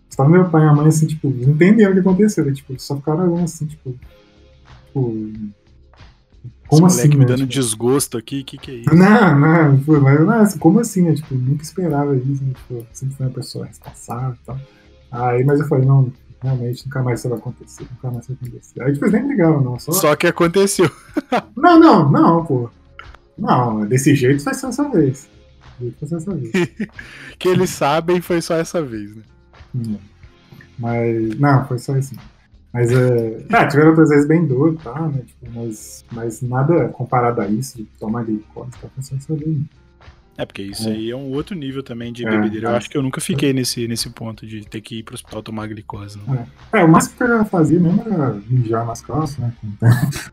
estava 0.09 0.29
meu 0.29 0.51
pai 0.51 0.61
e 0.61 0.65
minha 0.65 0.77
mãe, 0.77 0.89
assim, 0.89 1.07
tipo, 1.07 1.29
entendendo 1.29 1.93
o 1.93 1.95
que 1.95 2.01
aconteceu. 2.01 2.45
Né? 2.45 2.53
Tipo, 2.53 2.79
só 2.79 2.97
ficaram 2.97 3.43
assim, 3.43 3.65
tipo. 3.65 3.95
tipo 4.85 5.33
como 6.69 6.87
Esse 6.87 7.01
assim? 7.01 7.09
me 7.09 7.17
né? 7.17 7.25
dando 7.25 7.39
tipo, 7.39 7.53
desgosto 7.53 8.19
aqui, 8.19 8.41
o 8.41 8.45
que, 8.45 8.59
que 8.59 8.71
é 8.71 8.75
isso? 8.75 8.95
Não, 8.95 9.39
não, 9.39 9.81
foi, 9.81 9.99
mas 9.99 10.21
não, 10.21 10.41
assim, 10.41 10.59
como 10.59 10.79
assim, 10.79 11.03
né? 11.03 11.15
Tipo, 11.15 11.35
nunca 11.37 11.63
esperava 11.63 12.15
isso, 12.15 12.45
né? 12.45 12.53
Tipo, 12.55 12.87
sempre 12.93 13.17
foi 13.17 13.27
uma 13.27 13.33
pessoa 13.33 13.65
responsável 13.65 14.35
e 14.43 14.45
tal. 14.45 14.61
Aí, 15.11 15.43
mas 15.43 15.59
eu 15.59 15.69
falei, 15.69 15.87
não, 15.87 16.13
realmente, 16.43 16.85
nunca 16.85 17.03
mais 17.03 17.21
isso 17.21 17.29
vai 17.29 17.39
acontecer, 17.39 17.87
nunca 17.91 18.11
mais 18.11 18.25
isso 18.25 18.37
vai 18.41 18.49
acontecer. 18.49 18.83
Aí 18.83 18.93
depois 18.93 19.13
nem 19.13 19.27
brigaram, 19.27 19.61
não. 19.61 19.79
Só, 19.79 19.93
só 19.93 20.17
que 20.17 20.27
aconteceu. 20.27 20.91
não, 21.57 21.79
não, 21.79 22.11
não, 22.11 22.45
pô. 22.45 22.71
Não, 23.39 23.87
desse 23.87 24.15
jeito 24.15 24.43
foi 24.43 24.55
só 24.55 24.69
essa 24.69 24.89
vez. 24.89 25.29
Foi 25.99 26.09
só 26.09 26.17
essa 26.17 26.35
vez. 26.35 26.51
que 27.39 27.49
eles 27.49 27.71
sabem 27.71 28.21
foi 28.21 28.41
só 28.41 28.57
essa 28.57 28.83
vez, 28.83 29.17
né? 29.17 29.23
Hum. 29.75 29.97
Mas. 30.79 31.39
Não, 31.39 31.67
foi 31.67 31.79
só 31.79 31.95
assim. 31.95 32.17
Mas 32.73 32.91
é. 32.91 33.45
Ah, 33.53 33.67
tiveram 33.67 33.91
outras 33.91 34.09
vezes 34.09 34.27
bem 34.27 34.47
duro, 34.47 34.77
tá, 34.83 35.09
né? 35.09 35.23
Tipo, 35.27 35.51
mas, 35.55 36.05
mas 36.13 36.43
nada 36.43 36.89
comparado 36.89 37.41
a 37.41 37.47
isso, 37.47 37.79
de 37.79 37.85
tomar 37.99 38.25
glicose, 38.25 38.71
tá? 38.81 38.89
Foi 38.95 39.03
só 39.03 39.17
essa 39.17 39.35
vez. 39.35 39.59
É, 40.37 40.47
porque 40.47 40.63
isso 40.63 40.89
é. 40.89 40.93
aí 40.93 41.11
é 41.11 41.17
um 41.17 41.31
outro 41.33 41.55
nível 41.55 41.83
também 41.83 42.13
de 42.13 42.27
é, 42.27 42.31
bebedeira. 42.31 42.69
Eu 42.69 42.73
é. 42.73 42.77
acho 42.77 42.89
que 42.89 42.97
eu 42.97 43.03
nunca 43.03 43.21
fiquei 43.21 43.53
nesse, 43.53 43.87
nesse 43.87 44.09
ponto 44.11 44.47
de 44.47 44.67
ter 44.67 44.81
que 44.81 45.01
ir 45.01 45.03
pro 45.03 45.15
hospital 45.15 45.43
tomar 45.43 45.67
glicose. 45.67 46.19
Não. 46.27 46.35
É. 46.35 46.81
é, 46.81 46.85
o 46.85 46.89
máximo 46.89 47.17
que 47.17 47.25
eu 47.25 47.45
fazia 47.45 47.79
mesmo 47.79 48.03
era 48.07 48.33
mijar 48.49 48.87
nas 48.87 49.03
calças, 49.03 49.39
né? 49.39 49.53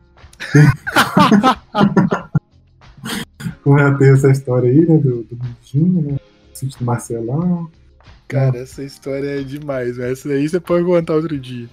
como 3.62 3.78
já 3.78 3.94
teve 3.94 4.12
essa 4.12 4.30
história 4.30 4.70
aí, 4.70 4.86
né, 4.86 4.98
do, 4.98 5.22
do 5.24 5.38
Midinho, 5.42 6.12
né, 6.12 6.18
sítio 6.52 6.78
do 6.78 6.84
Marcelão. 6.84 7.70
Cara, 8.28 8.58
essa 8.58 8.82
história 8.82 9.40
é 9.40 9.42
demais, 9.42 9.96
velho. 9.96 10.12
Essa 10.12 10.28
daí 10.28 10.48
você 10.48 10.60
pode 10.60 10.84
contar 10.84 11.14
outro 11.14 11.38
dia. 11.38 11.68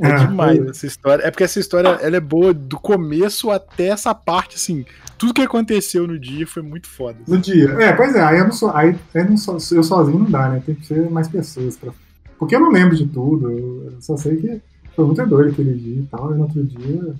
É, 0.00 0.08
é 0.08 0.18
demais 0.18 0.66
essa 0.66 0.86
história. 0.86 1.22
É 1.22 1.30
porque 1.30 1.44
essa 1.44 1.60
história 1.60 1.88
ela 1.88 2.16
é 2.16 2.20
boa 2.20 2.52
do 2.52 2.78
começo 2.78 3.50
até 3.50 3.88
essa 3.88 4.14
parte, 4.14 4.56
assim. 4.56 4.84
Tudo 5.20 5.34
que 5.34 5.42
aconteceu 5.42 6.06
no 6.06 6.18
dia 6.18 6.46
foi 6.46 6.62
muito 6.62 6.88
foda. 6.88 7.18
No 7.28 7.36
dia. 7.36 7.68
É, 7.78 7.92
pois 7.92 8.14
é, 8.14 8.22
aí 8.22 8.38
eu 8.38 8.44
não 8.44 8.52
sou. 8.52 8.74
Aí 8.74 8.96
eu, 9.14 9.24
não 9.26 9.34
eu 9.34 9.82
sozinho 9.82 10.18
não 10.18 10.30
dá, 10.30 10.48
né? 10.48 10.62
Tem 10.64 10.74
que 10.74 10.86
ser 10.86 11.10
mais 11.10 11.28
pessoas. 11.28 11.76
Pra... 11.76 11.92
Porque 12.38 12.56
eu 12.56 12.60
não 12.60 12.70
lembro 12.70 12.96
de 12.96 13.06
tudo. 13.06 13.50
Eu 13.50 14.00
só 14.00 14.16
sei 14.16 14.36
que 14.36 14.62
foi 14.96 15.04
muito 15.04 15.26
doido 15.26 15.50
aquele 15.50 15.74
dia 15.74 16.00
e 16.00 16.06
tal. 16.06 16.32
E 16.32 16.38
no 16.38 16.44
outro 16.44 16.64
dia. 16.64 17.14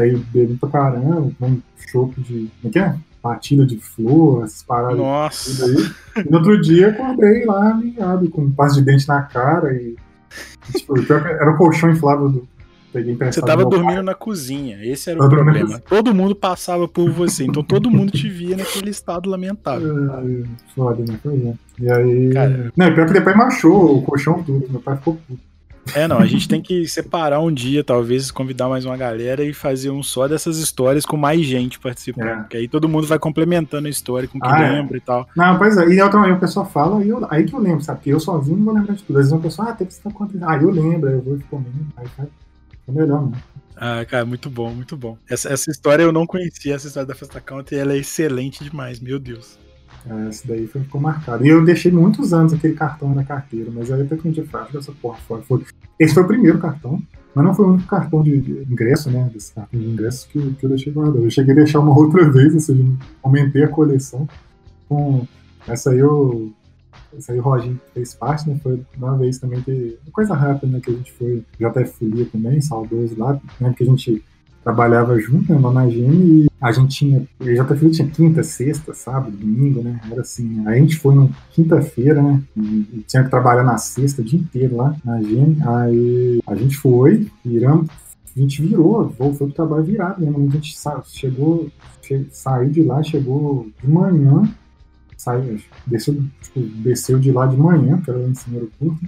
Aí 0.00 0.16
bebi 0.16 0.56
pra 0.56 0.68
caramba, 0.68 1.30
com 1.38 1.46
um 1.46 1.62
chope 1.78 2.20
de. 2.22 2.50
Como 2.60 2.64
é 2.64 2.70
que 2.70 2.78
é? 2.80 2.96
Patina 3.22 3.64
de 3.64 3.78
flor, 3.78 4.42
essas 4.42 4.64
paradas. 4.64 4.98
Nossa! 4.98 5.64
Aí. 5.64 6.24
E 6.26 6.28
no 6.28 6.38
outro 6.38 6.60
dia 6.60 6.88
acordei 6.88 7.44
lá, 7.44 7.72
ligado, 7.74 8.28
com 8.30 8.42
um 8.42 8.50
passo 8.50 8.74
de 8.74 8.82
dente 8.82 9.06
na 9.06 9.22
cara 9.22 9.72
e 9.72 9.94
Tipo, 10.70 10.94
era 11.12 11.50
o 11.50 11.56
colchão 11.56 11.90
inflável 11.90 12.28
do. 12.28 12.48
Você 12.92 13.40
tava 13.40 13.64
dormindo 13.64 13.94
pai. 13.94 14.02
na 14.02 14.14
cozinha, 14.14 14.78
esse 14.82 15.10
era 15.10 15.24
o 15.24 15.28
problema. 15.28 15.78
Todo 15.80 16.14
mundo 16.14 16.34
passava 16.34 16.86
por 16.86 17.10
você, 17.10 17.44
então 17.44 17.62
todo 17.62 17.90
mundo 17.90 18.12
te 18.12 18.28
via 18.28 18.56
naquele 18.56 18.90
estado 18.90 19.30
lamentável. 19.30 20.10
É, 20.10 20.44
foda, 20.74 21.02
né? 21.02 21.18
É. 21.24 21.82
E 21.82 21.90
aí. 21.90 22.32
Cara, 22.32 22.72
não, 22.76 22.94
pior 22.94 23.06
que 23.06 23.12
depois 23.14 23.36
machou 23.36 23.98
o 23.98 24.02
colchão 24.02 24.42
tudo, 24.42 24.66
meu 24.70 24.80
pai 24.80 24.96
ficou 24.96 25.18
puto. 25.26 25.52
É, 25.94 26.06
não, 26.06 26.18
a 26.18 26.26
gente 26.26 26.48
tem 26.48 26.62
que 26.62 26.86
separar 26.86 27.40
um 27.40 27.52
dia, 27.52 27.82
talvez, 27.82 28.30
convidar 28.30 28.68
mais 28.68 28.84
uma 28.84 28.96
galera 28.96 29.42
e 29.44 29.52
fazer 29.52 29.90
um 29.90 30.02
só 30.02 30.28
dessas 30.28 30.58
histórias 30.58 31.04
com 31.04 31.16
mais 31.16 31.42
gente 31.42 31.78
participando. 31.80 32.28
É. 32.28 32.36
Porque 32.36 32.56
aí 32.56 32.68
todo 32.68 32.88
mundo 32.88 33.06
vai 33.06 33.18
complementando 33.18 33.88
a 33.88 33.90
história 33.90 34.28
com 34.28 34.38
o 34.38 34.40
que 34.40 34.46
ah, 34.46 34.62
é. 34.62 34.70
lembra 34.70 34.96
é. 34.96 34.98
e 34.98 35.00
tal. 35.00 35.26
Não, 35.36 35.58
pois 35.58 35.76
é, 35.76 35.86
e 35.88 36.00
outra 36.00 36.20
a 36.20 36.36
pessoa 36.36 36.64
fala, 36.64 37.04
e 37.04 37.08
eu, 37.08 37.26
aí 37.28 37.44
que 37.44 37.54
eu 37.54 37.58
lembro, 37.58 37.82
sabe? 37.82 37.98
Porque 37.98 38.12
eu 38.12 38.20
sozinho 38.20 38.58
não 38.58 38.64
vou 38.64 38.74
lembrar 38.74 38.94
de 38.94 39.02
tudo. 39.02 39.16
Às 39.16 39.24
vezes 39.24 39.32
uma 39.32 39.40
pessoa, 39.40 39.68
ah, 39.68 39.72
tem 39.72 39.86
que 39.86 39.92
estar 39.92 40.08
acontecendo. 40.08 40.48
Ah, 40.48 40.56
eu 40.56 40.70
lembro, 40.70 41.10
eu 41.10 41.20
vou 41.20 41.38
comendo, 41.50 41.86
aí 41.96 42.06
tá, 42.16 42.26
tá 42.86 42.92
melhor, 42.92 43.30
né? 43.30 43.38
Ah, 43.76 44.04
cara, 44.04 44.24
muito 44.24 44.48
bom, 44.48 44.72
muito 44.72 44.96
bom. 44.96 45.16
Essa, 45.28 45.52
essa 45.52 45.70
história 45.70 46.02
eu 46.02 46.12
não 46.12 46.26
conhecia, 46.26 46.74
essa 46.74 46.86
história 46.86 47.06
da 47.06 47.14
Festa 47.14 47.40
Country, 47.40 47.76
ela 47.76 47.94
é 47.94 47.98
excelente 47.98 48.62
demais, 48.62 49.00
meu 49.00 49.18
Deus. 49.18 49.58
É, 50.08 50.28
esse 50.28 50.46
daí 50.46 50.66
ficou 50.66 51.00
marcado. 51.00 51.44
E 51.44 51.48
eu 51.48 51.64
deixei 51.64 51.90
muitos 51.90 52.32
anos 52.32 52.52
aquele 52.52 52.74
cartão 52.74 53.14
na 53.14 53.24
carteira, 53.24 53.70
mas 53.72 53.90
aí 53.90 54.02
até 54.02 54.16
que 54.16 54.26
um 54.26 54.32
dia 54.32 54.44
fácil 54.44 54.78
essa 54.78 54.92
porra 54.92 55.18
fora. 55.18 55.42
Foi... 55.42 55.64
Esse 55.98 56.14
foi 56.14 56.22
o 56.22 56.26
primeiro 56.26 56.58
cartão, 56.58 57.00
mas 57.34 57.44
não 57.44 57.54
foi 57.54 57.66
o 57.66 57.72
único 57.72 57.88
cartão 57.88 58.22
de, 58.22 58.40
de 58.40 58.72
ingresso, 58.72 59.10
né? 59.10 59.30
Desse 59.32 59.52
cartão 59.54 59.78
de 59.78 59.86
ingresso 59.86 60.28
que, 60.28 60.54
que 60.54 60.64
eu 60.64 60.70
deixei 60.70 60.92
guardado. 60.92 61.24
Eu 61.24 61.30
cheguei 61.30 61.52
a 61.52 61.56
deixar 61.56 61.80
uma 61.80 61.96
outra 61.96 62.28
vez, 62.30 62.52
ou 62.54 62.60
seja, 62.60 62.84
aumentei 63.22 63.64
a 63.64 63.68
coleção. 63.68 64.28
Com 64.88 65.26
essa 65.66 65.90
aí 65.90 65.98
eu. 65.98 66.52
Essa 67.16 67.32
aí 67.32 67.38
o 67.38 67.42
Roginho 67.42 67.80
fez 67.94 68.14
parte, 68.14 68.48
né? 68.48 68.58
Foi 68.62 68.80
uma 68.96 69.16
vez 69.16 69.38
também 69.38 69.60
que. 69.62 69.98
Coisa 70.12 70.34
rápida, 70.34 70.72
né? 70.72 70.80
Que 70.80 70.90
a 70.90 70.94
gente 70.94 71.12
foi 71.12 71.44
JF 71.58 71.92
Folia 71.98 72.26
também, 72.26 72.60
saudoso 72.60 73.14
lá, 73.18 73.40
né? 73.60 73.74
Que 73.76 73.84
a 73.84 73.86
gente 73.86 74.22
trabalhava 74.62 75.18
junto, 75.18 75.52
né, 75.52 75.58
na 75.58 75.86
GM, 75.86 76.44
e 76.44 76.48
a 76.60 76.70
gente 76.70 76.96
tinha, 76.96 77.26
o 77.40 77.44
JFU 77.44 77.90
tinha 77.90 78.08
quinta, 78.08 78.42
sexta, 78.42 78.94
sábado, 78.94 79.36
domingo, 79.36 79.82
né, 79.82 80.00
era 80.10 80.20
assim, 80.20 80.64
a 80.66 80.74
gente 80.74 80.96
foi 80.96 81.14
na 81.14 81.28
quinta-feira, 81.50 82.22
né, 82.22 82.40
e 82.56 83.04
tinha 83.06 83.24
que 83.24 83.30
trabalhar 83.30 83.64
na 83.64 83.76
sexta 83.76 84.22
o 84.22 84.24
dia 84.24 84.38
inteiro 84.38 84.76
lá 84.76 84.94
na 85.04 85.18
GM, 85.20 85.56
aí 85.66 86.40
a 86.46 86.54
gente 86.54 86.76
foi, 86.76 87.26
viramos, 87.44 87.88
a 88.34 88.40
gente 88.40 88.62
virou, 88.62 89.10
foi 89.10 89.32
pro 89.32 89.50
trabalho 89.50 89.84
virado 89.84 90.20
mesmo, 90.20 90.48
a 90.48 90.52
gente 90.52 90.76
chegou, 91.06 91.68
che, 92.00 92.26
saiu 92.30 92.70
de 92.70 92.82
lá, 92.82 93.02
chegou 93.02 93.66
de 93.82 93.88
manhã, 93.90 94.42
saiu, 95.22 95.60
desceu, 95.86 96.22
tipo, 96.42 96.60
desceu 96.60 97.18
de 97.18 97.30
lá 97.30 97.46
de 97.46 97.56
manhã, 97.56 98.00
que 98.00 98.10
era 98.10 98.18
o 98.18 98.28
ensino 98.28 98.68
curto, 98.78 99.06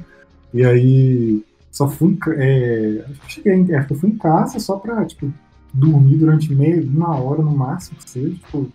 e 0.52 0.64
aí 0.64 1.44
só 1.70 1.88
fui, 1.88 2.16
é, 2.36 3.04
cheguei, 3.26 3.74
é, 3.74 3.86
eu 3.90 3.96
fui 3.96 4.10
em 4.10 4.16
casa 4.16 4.60
só 4.60 4.76
pra, 4.76 5.04
tipo, 5.04 5.32
dormir 5.72 6.16
durante 6.18 6.54
meia, 6.54 6.80
uma 6.82 7.16
hora 7.16 7.42
no 7.42 7.50
máximo, 7.50 7.98
que 7.98 8.08
seja, 8.08 8.36
tipo, 8.36 8.70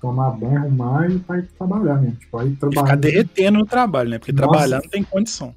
tomar 0.00 0.30
banho, 0.30 0.58
arrumar 0.58 1.10
e 1.10 1.14
ir 1.14 1.48
trabalhar 1.58 2.00
mesmo. 2.00 2.16
Tipo, 2.16 2.38
aí 2.38 2.50
trabalhar. 2.56 2.82
Ficar 2.82 2.96
derretendo 2.96 3.58
no 3.58 3.66
trabalho, 3.66 4.10
né? 4.10 4.18
Porque 4.18 4.32
Nossa, 4.32 4.48
trabalhar 4.48 4.80
não 4.82 4.88
tem 4.88 5.02
condição. 5.02 5.54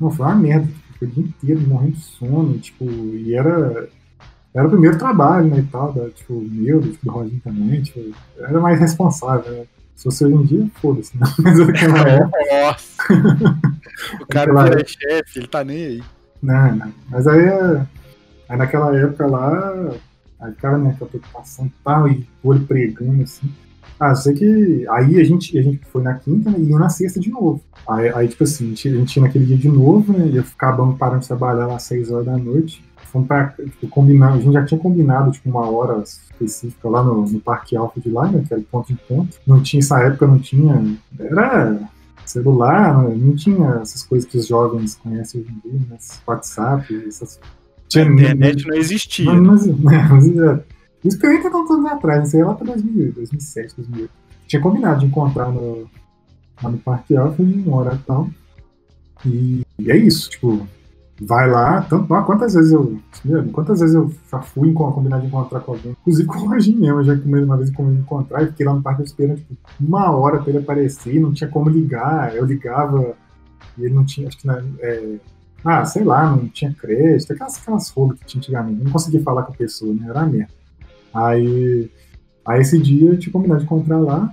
Não, 0.00 0.10
foi 0.10 0.26
uma 0.26 0.34
merda. 0.34 0.68
Foi 0.98 1.08
o 1.08 1.10
dia 1.10 1.24
inteiro 1.24 1.60
morrendo 1.68 1.92
de 1.92 2.00
sono, 2.00 2.58
tipo, 2.58 2.84
e 2.84 3.34
era. 3.34 3.88
Era 4.52 4.66
o 4.66 4.70
primeiro 4.70 4.98
trabalho, 4.98 5.46
né, 5.48 5.60
e 5.60 5.62
tal, 5.62 5.92
da, 5.92 6.10
tipo, 6.10 6.32
meu, 6.34 6.80
tipo, 6.80 7.04
do 7.04 7.12
Roginho 7.12 7.40
também, 7.44 7.82
tipo, 7.82 8.00
era 8.36 8.58
mais 8.58 8.80
responsável, 8.80 9.52
né? 9.52 9.64
Se 10.00 10.04
fosse 10.04 10.24
hoje 10.24 10.34
em 10.34 10.42
dia, 10.44 10.66
foda-se, 10.80 11.18
né? 11.18 11.26
Mas 11.38 11.58
naquela 11.58 12.08
época... 12.08 12.38
Nossa! 12.50 13.02
o 14.22 14.26
cara 14.26 14.80
é 14.80 14.84
chefe, 14.86 15.40
ele 15.40 15.46
tá 15.46 15.62
nem 15.62 15.84
aí. 15.84 16.02
Não, 16.42 16.74
não. 16.74 16.92
Mas 17.10 17.26
aí 17.26 17.44
é 17.44 17.86
Aí 18.50 18.56
naquela 18.56 18.96
época 18.96 19.28
lá, 19.28 19.92
aí 20.40 20.52
cara, 20.54 20.76
né, 20.76 20.96
com 20.98 21.04
a 21.04 21.08
preocupação 21.08 21.66
e 21.66 21.72
tal, 21.84 22.08
e 22.08 22.26
o 22.42 22.48
olho 22.48 22.66
pregando, 22.66 23.22
assim. 23.22 23.48
Ah, 23.98 24.12
sei 24.12 24.34
que. 24.34 24.86
Aí 24.90 25.20
a 25.20 25.24
gente, 25.24 25.56
a 25.56 25.62
gente 25.62 25.84
foi 25.84 26.02
na 26.02 26.14
quinta 26.14 26.50
né, 26.50 26.58
e 26.58 26.68
ia 26.68 26.78
na 26.78 26.88
sexta 26.88 27.20
de 27.20 27.30
novo. 27.30 27.62
Aí, 27.88 28.08
aí 28.08 28.26
tipo 28.26 28.42
assim, 28.42 28.64
a 28.64 28.68
gente, 28.70 28.88
a 28.88 28.92
gente 28.92 29.16
ia 29.16 29.22
naquele 29.22 29.46
dia 29.46 29.56
de 29.56 29.68
novo, 29.68 30.12
né? 30.12 30.26
Ia 30.26 30.40
acabando 30.40 30.96
parando 30.96 31.20
de 31.20 31.28
trabalhar 31.28 31.68
lá 31.68 31.76
às 31.76 31.84
seis 31.84 32.10
horas 32.10 32.26
da 32.26 32.36
noite. 32.36 32.82
Fomos 33.10 33.28
pra, 33.28 33.48
tipo, 33.48 33.88
combinar, 33.88 34.34
a 34.34 34.38
gente 34.38 34.52
já 34.52 34.64
tinha 34.64 34.80
combinado, 34.80 35.30
tipo, 35.30 35.48
uma 35.50 35.68
hora 35.68 36.02
específica 36.02 36.88
lá 36.88 37.02
no, 37.02 37.24
no 37.26 37.40
Parque 37.40 37.76
Alfa 37.76 38.00
de 38.00 38.10
lá, 38.10 38.28
né? 38.28 38.44
Que 38.46 38.54
era 38.54 38.60
o 38.60 38.64
ponto 38.64 38.88
de 38.88 38.98
ponto. 39.06 39.38
Não 39.46 39.62
tinha, 39.62 39.80
essa 39.80 39.98
época 40.00 40.26
não 40.26 40.38
tinha. 40.38 40.96
Era 41.18 41.80
celular, 42.24 43.02
não 43.02 43.34
tinha 43.34 43.80
essas 43.82 44.04
coisas 44.04 44.28
que 44.28 44.38
os 44.38 44.46
jovens 44.46 44.94
conhecem 44.94 45.40
hoje 45.40 45.50
em 45.50 45.68
dia, 45.68 45.80
né? 45.90 45.96
WhatsApp, 46.26 47.04
essas 47.08 47.40
tinha, 47.90 48.04
a 48.04 48.08
internet 48.08 48.68
não 48.68 48.76
existia. 48.76 49.32
Mas, 49.32 49.66
é, 50.38 50.64
isso 51.04 51.18
que 51.18 51.26
eu 51.26 51.30
ainda 51.30 51.50
tantos 51.50 51.70
anos 51.72 51.90
atrás, 51.90 52.28
sei 52.28 52.44
lá 52.44 52.54
pra 52.54 52.66
2008, 52.66 53.14
2007, 53.16 53.76
2008. 53.76 54.10
Tinha 54.46 54.62
combinado 54.62 55.00
de 55.00 55.06
encontrar 55.06 55.50
no, 55.50 55.90
lá 56.62 56.70
no 56.70 56.78
Parque 56.78 57.16
Alfa 57.16 57.44
de 57.44 57.68
uma 57.68 57.76
hora 57.76 57.94
e 57.96 58.06
tal. 58.06 58.30
E, 59.26 59.66
e, 59.78 59.90
é 59.90 59.96
isso, 59.96 60.30
tipo, 60.30 60.66
vai 61.20 61.50
lá, 61.50 61.82
tanto 61.82 62.06
quantas 62.06 62.54
vezes 62.54 62.72
eu. 62.72 62.98
Quantas 63.52 63.80
vezes 63.80 63.94
eu 63.94 64.10
já 64.30 64.40
fui 64.40 64.72
combinar 64.72 65.20
de 65.20 65.26
encontrar 65.26 65.60
com 65.60 65.72
alguém, 65.72 65.92
inclusive 66.00 66.26
com 66.26 66.38
o 66.38 66.48
Roginho 66.48 66.80
mesmo, 66.80 67.00
eu 67.00 67.04
já 67.04 67.16
comi 67.18 67.42
uma 67.42 67.56
vez 67.56 67.70
com 67.70 67.92
encontrar 67.92 68.42
e 68.42 68.46
fiquei 68.46 68.64
lá 68.64 68.74
no 68.74 68.82
parque 68.82 69.02
esperando 69.02 69.36
tipo, 69.36 69.54
uma 69.78 70.10
hora 70.10 70.38
pra 70.38 70.48
ele 70.48 70.58
aparecer, 70.58 71.20
não 71.20 71.32
tinha 71.32 71.50
como 71.50 71.68
ligar, 71.68 72.34
eu 72.34 72.44
ligava 72.44 73.14
e 73.76 73.84
ele 73.84 73.94
não 73.94 74.04
tinha, 74.04 74.28
acho 74.28 74.38
que 74.38 74.46
na, 74.46 74.62
é, 74.80 75.16
ah, 75.64 75.84
sei 75.84 76.04
lá, 76.04 76.30
não 76.30 76.48
tinha 76.48 76.72
crédito, 76.72 77.32
aquelas, 77.32 77.60
aquelas 77.60 77.90
rolas 77.90 78.18
que 78.18 78.26
tinha 78.26 78.40
antigamente. 78.40 78.82
Não 78.82 78.90
conseguia 78.90 79.22
falar 79.22 79.42
com 79.42 79.52
a 79.52 79.56
pessoa, 79.56 79.92
né? 79.92 80.06
Era 80.08 80.24
merda. 80.24 80.52
Aí, 81.12 81.90
aí 82.46 82.60
esse 82.60 82.78
dia 82.78 83.10
eu 83.10 83.18
tinha 83.18 83.32
combinado 83.32 83.60
de 83.60 83.66
encontrar 83.66 83.98
lá, 83.98 84.32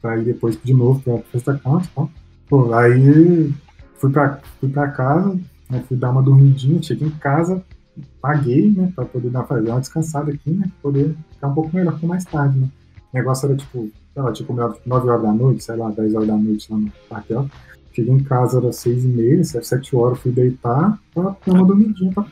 pra 0.00 0.16
ir 0.16 0.24
depois 0.24 0.58
de 0.62 0.72
novo 0.72 1.00
pra 1.00 1.18
festa 1.30 1.60
tal. 1.62 1.82
Pô, 2.48 2.72
aí 2.72 3.52
fui 3.96 4.10
pra, 4.10 4.40
fui 4.60 4.68
pra 4.68 4.88
casa, 4.88 5.38
né, 5.70 5.84
fui 5.86 5.96
dar 5.96 6.10
uma 6.10 6.22
dormidinha, 6.22 6.82
cheguei 6.82 7.08
em 7.08 7.12
casa, 7.12 7.62
paguei, 8.20 8.70
né, 8.70 8.92
pra 8.94 9.04
poder 9.04 9.30
dar, 9.30 9.44
fazer 9.44 9.68
uma 9.68 9.80
descansada 9.80 10.32
aqui, 10.32 10.50
né, 10.50 10.70
poder 10.82 11.14
ficar 11.32 11.48
um 11.48 11.54
pouco 11.54 11.74
melhor 11.74 11.98
com 11.98 12.06
mais 12.06 12.24
tarde, 12.24 12.58
né. 12.58 12.68
O 13.12 13.16
negócio 13.16 13.46
era 13.46 13.56
tipo, 13.56 13.90
sei 14.14 14.22
lá, 14.22 14.32
combinado 14.46 14.76
9 14.86 15.08
horas 15.08 15.22
da 15.22 15.32
noite, 15.32 15.64
sei 15.64 15.76
lá, 15.76 15.90
10 15.90 16.14
horas 16.14 16.28
da 16.28 16.36
noite 16.36 16.72
lá 16.72 16.78
no 16.78 16.92
parque, 17.08 17.34
Cheguei 17.92 18.14
em 18.14 18.22
casa, 18.22 18.58
era 18.58 18.72
seis 18.72 19.04
e 19.04 19.08
meia, 19.08 19.42
sete 19.42 19.96
horas, 19.96 20.20
fui 20.20 20.30
deitar, 20.30 20.96
pra 21.12 21.34
dar 21.44 21.52
uma 21.52 21.66
dormidinha, 21.66 22.12
pra, 22.12 22.24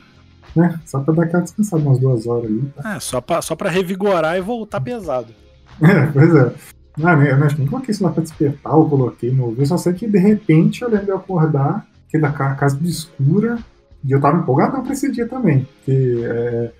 né? 0.55 0.79
Só 0.85 1.01
pra 1.01 1.13
dar 1.13 1.23
aquela 1.23 1.43
descansada, 1.43 1.83
umas 1.83 1.99
duas 1.99 2.25
horas 2.25 2.45
ali. 2.45 2.71
Tá? 2.75 2.95
É, 2.95 2.99
só 2.99 3.19
pra, 3.19 3.41
só 3.41 3.57
pra 3.57 3.69
revigorar 3.69 4.37
e 4.37 4.41
voltar 4.41 4.81
pesado. 4.81 5.27
É, 5.81 6.07
pois 6.07 6.35
é. 6.35 6.53
Não, 6.97 7.17
né, 7.17 7.31
eu 7.31 7.43
acho 7.45 7.55
que 7.55 7.61
nem 7.61 7.69
coloquei 7.69 7.93
isso 7.93 8.03
lá 8.03 8.11
pra 8.11 8.21
despertar, 8.21 8.73
eu 8.73 8.85
coloquei 8.85 9.31
no 9.31 9.45
ouvido, 9.45 9.65
só 9.65 9.77
sei 9.77 9.93
que 9.93 10.05
de 10.05 10.17
repente 10.17 10.81
eu 10.81 10.89
lembro 10.89 11.05
de 11.05 11.11
acordar, 11.13 11.87
que 12.09 12.17
da 12.17 12.31
casa 12.31 12.77
escura, 12.83 13.59
e 14.03 14.11
eu 14.11 14.19
tava 14.19 14.39
empolgado 14.39 14.81
pra 14.81 14.93
esse 14.93 15.11
dia 15.11 15.27
também, 15.27 15.65
porque 15.65 16.21
é, 16.23 16.71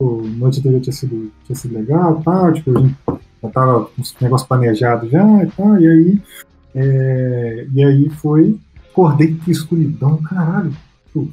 noite 0.00 0.60
anterior 0.60 0.80
tinha 0.80 0.92
sido, 0.92 1.32
tinha 1.44 1.56
sido 1.56 1.74
legal 1.74 2.20
e 2.20 2.24
tal, 2.24 2.52
tipo, 2.52 2.72
já 3.42 3.50
tava 3.50 3.86
com 3.86 4.02
os 4.02 4.14
negócios 4.20 4.48
planejados 4.48 5.10
já 5.10 5.42
e 5.42 5.50
tal, 5.50 5.80
e 5.80 5.88
aí 5.88 6.22
é, 6.78 7.66
e 7.72 7.82
aí 7.82 8.10
foi, 8.10 8.60
acordei 8.90 9.34
que 9.34 9.50
escuridão, 9.50 10.18
caralho. 10.18 10.72
O 11.14 11.26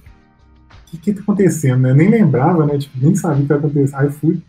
que 0.85 0.97
que 0.97 1.13
tá 1.13 1.21
acontecendo, 1.21 1.81
né? 1.81 1.91
Eu 1.91 1.95
nem 1.95 2.09
lembrava, 2.09 2.65
né? 2.65 2.77
Tipo, 2.77 2.97
nem 3.01 3.13
sabia 3.13 3.43
o 3.43 3.47
que 3.47 3.51
ia 3.51 3.57
acontecer. 3.57 3.95
Aí 3.95 4.09
fui, 4.09 4.41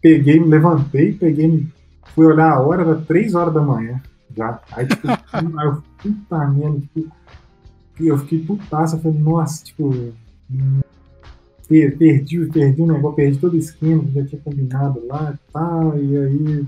peguei, 0.00 0.40
me 0.40 0.46
levantei, 0.46 1.12
peguei, 1.12 1.66
fui 2.14 2.24
olhar 2.24 2.52
a 2.52 2.60
hora, 2.60 2.82
era 2.82 2.94
3 2.94 3.34
horas 3.34 3.52
da 3.52 3.60
manhã 3.60 4.00
já. 4.34 4.60
Aí, 4.72 4.86
tipo, 4.86 5.08
aí 5.08 5.18
eu, 5.66 5.82
puta 5.98 6.46
merda, 6.46 6.80
tipo, 6.80 7.12
eu 8.00 8.18
fiquei 8.18 8.40
putaço, 8.40 8.96
eu 8.96 9.00
falei, 9.00 9.18
nossa, 9.18 9.64
tipo, 9.64 10.12
perdi, 11.68 12.46
perdi 12.46 12.82
o 12.82 12.86
negócio, 12.86 13.16
perdi 13.16 13.38
todo 13.38 13.54
o 13.54 13.58
esquema 13.58 14.04
que 14.04 14.14
já 14.14 14.24
tinha 14.26 14.40
combinado 14.42 15.06
lá 15.06 15.34
e 15.34 15.52
tal, 15.52 15.98
e 15.98 16.16
aí 16.16 16.66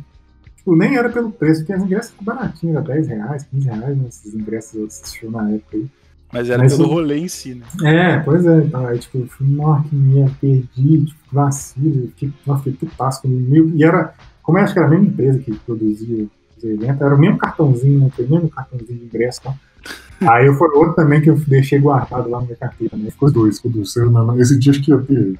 tipo, 0.66 0.76
nem 0.76 0.96
era 0.96 1.08
pelo 1.08 1.30
preço, 1.30 1.60
porque 1.60 1.74
os 1.74 1.84
ingressos 1.84 2.12
eram 2.14 2.24
baratinhos, 2.24 2.76
era 2.76 2.84
10 2.84 3.08
reais, 3.08 3.44
15 3.44 3.68
reais, 3.68 3.96
né, 3.96 4.04
esses 4.08 4.34
ingressos 4.34 4.74
eu 4.74 4.86
assisti 4.86 5.26
na 5.26 5.50
época 5.50 5.76
aí. 5.76 5.86
Mas 6.32 6.50
era 6.50 6.62
Mas, 6.62 6.76
pelo 6.76 6.88
rolê 6.88 7.18
em 7.18 7.28
si, 7.28 7.54
né? 7.54 7.64
É, 7.84 8.18
pois 8.18 8.44
é, 8.44 8.58
então, 8.58 8.84
aí, 8.84 8.98
tipo, 8.98 9.18
eu 9.18 9.26
fui, 9.28 9.46
nossa, 9.46 9.88
que 9.88 9.94
merda, 9.94 10.34
perdi, 10.40 11.04
tipo, 11.06 11.20
vacilo, 11.30 12.08
fiquei, 12.08 12.32
nossa, 12.44 12.64
fiquei 12.64 12.88
putaço 12.88 13.22
comigo, 13.22 13.70
e 13.76 13.84
era, 13.84 14.12
como 14.42 14.58
eu 14.58 14.64
acho 14.64 14.72
que 14.72 14.78
era 14.80 14.88
a 14.88 14.90
mesma 14.90 15.06
empresa 15.06 15.38
que 15.38 15.54
produzia 15.54 16.26
os 16.58 16.64
eventos, 16.64 17.00
era 17.00 17.14
o 17.14 17.18
mesmo 17.18 17.38
cartãozinho, 17.38 18.00
né, 18.00 18.10
o 18.18 18.22
mesmo 18.22 18.48
cartãozinho 18.48 18.98
de 18.98 19.04
ingresso, 19.04 19.40
então, 19.40 19.54
Aí 20.20 20.52
foi 20.54 20.68
outro 20.70 20.94
também 20.94 21.20
que 21.20 21.28
eu 21.28 21.36
deixei 21.36 21.78
guardado 21.78 22.28
lá 22.28 22.40
na 22.40 22.44
minha 22.44 22.56
carteira, 22.56 22.96
né? 22.96 23.10
Ficou 23.10 23.30
dois, 23.30 23.56
ficou 23.56 23.70
do 23.70 23.84
seu, 23.84 24.10
não, 24.10 24.40
esse 24.40 24.58
dia 24.58 24.72
acho 24.72 24.82
que 24.82 24.90
ia 24.90 24.98
ter 24.98 25.38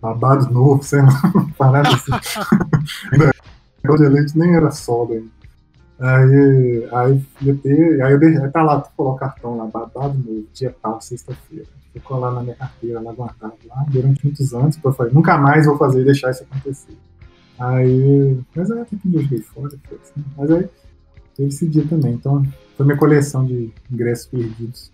babado 0.00 0.52
novo, 0.52 0.82
sei 0.82 1.02
lá, 1.02 1.32
parada 1.56 1.88
assim. 1.88 2.10
o 3.88 3.96
de 3.96 4.08
leite 4.08 4.38
nem 4.38 4.54
era 4.54 4.70
solda 4.70 5.14
ainda. 5.14 5.40
Aí, 6.00 6.88
aí 6.92 7.26
ia 7.42 7.54
ter, 7.56 8.02
aí 8.02 8.12
eu 8.12 8.18
deixei, 8.18 8.42
aí 8.42 8.50
tá 8.50 8.62
lá, 8.62 8.80
tu 8.80 8.90
colocou 8.96 9.16
o 9.16 9.18
cartão 9.18 9.56
lá, 9.56 9.66
babado 9.66 10.18
novo, 10.18 10.46
dia 10.52 10.74
tal, 10.82 11.00
sexta-feira. 11.00 11.66
Ficou 11.92 12.18
lá 12.18 12.30
na 12.30 12.42
minha 12.42 12.54
carteira, 12.54 13.00
lá 13.00 13.12
guardado 13.12 13.54
lá, 13.68 13.84
durante 13.88 14.24
muitos 14.24 14.54
anos, 14.54 14.76
depois 14.76 14.94
eu 14.94 14.96
falei, 14.96 15.12
nunca 15.12 15.36
mais 15.36 15.66
vou 15.66 15.76
fazer 15.76 16.04
deixar 16.04 16.30
isso 16.30 16.44
acontecer. 16.44 16.96
Aí, 17.58 18.40
mas 18.56 18.70
aí 18.70 18.84
que 18.86 18.94
um 18.94 19.10
dia 19.10 19.20
eu 19.20 19.22
joguei 19.24 19.42
fora, 19.42 19.66
assim, 19.66 20.24
mas 20.36 20.50
aí 20.50 20.68
teve 21.40 21.48
esse 21.48 21.66
dia 21.66 21.84
também, 21.88 22.12
então 22.12 22.44
foi 22.76 22.84
minha 22.84 22.98
coleção 22.98 23.46
de 23.46 23.72
ingressos 23.90 24.26
perdidos. 24.26 24.92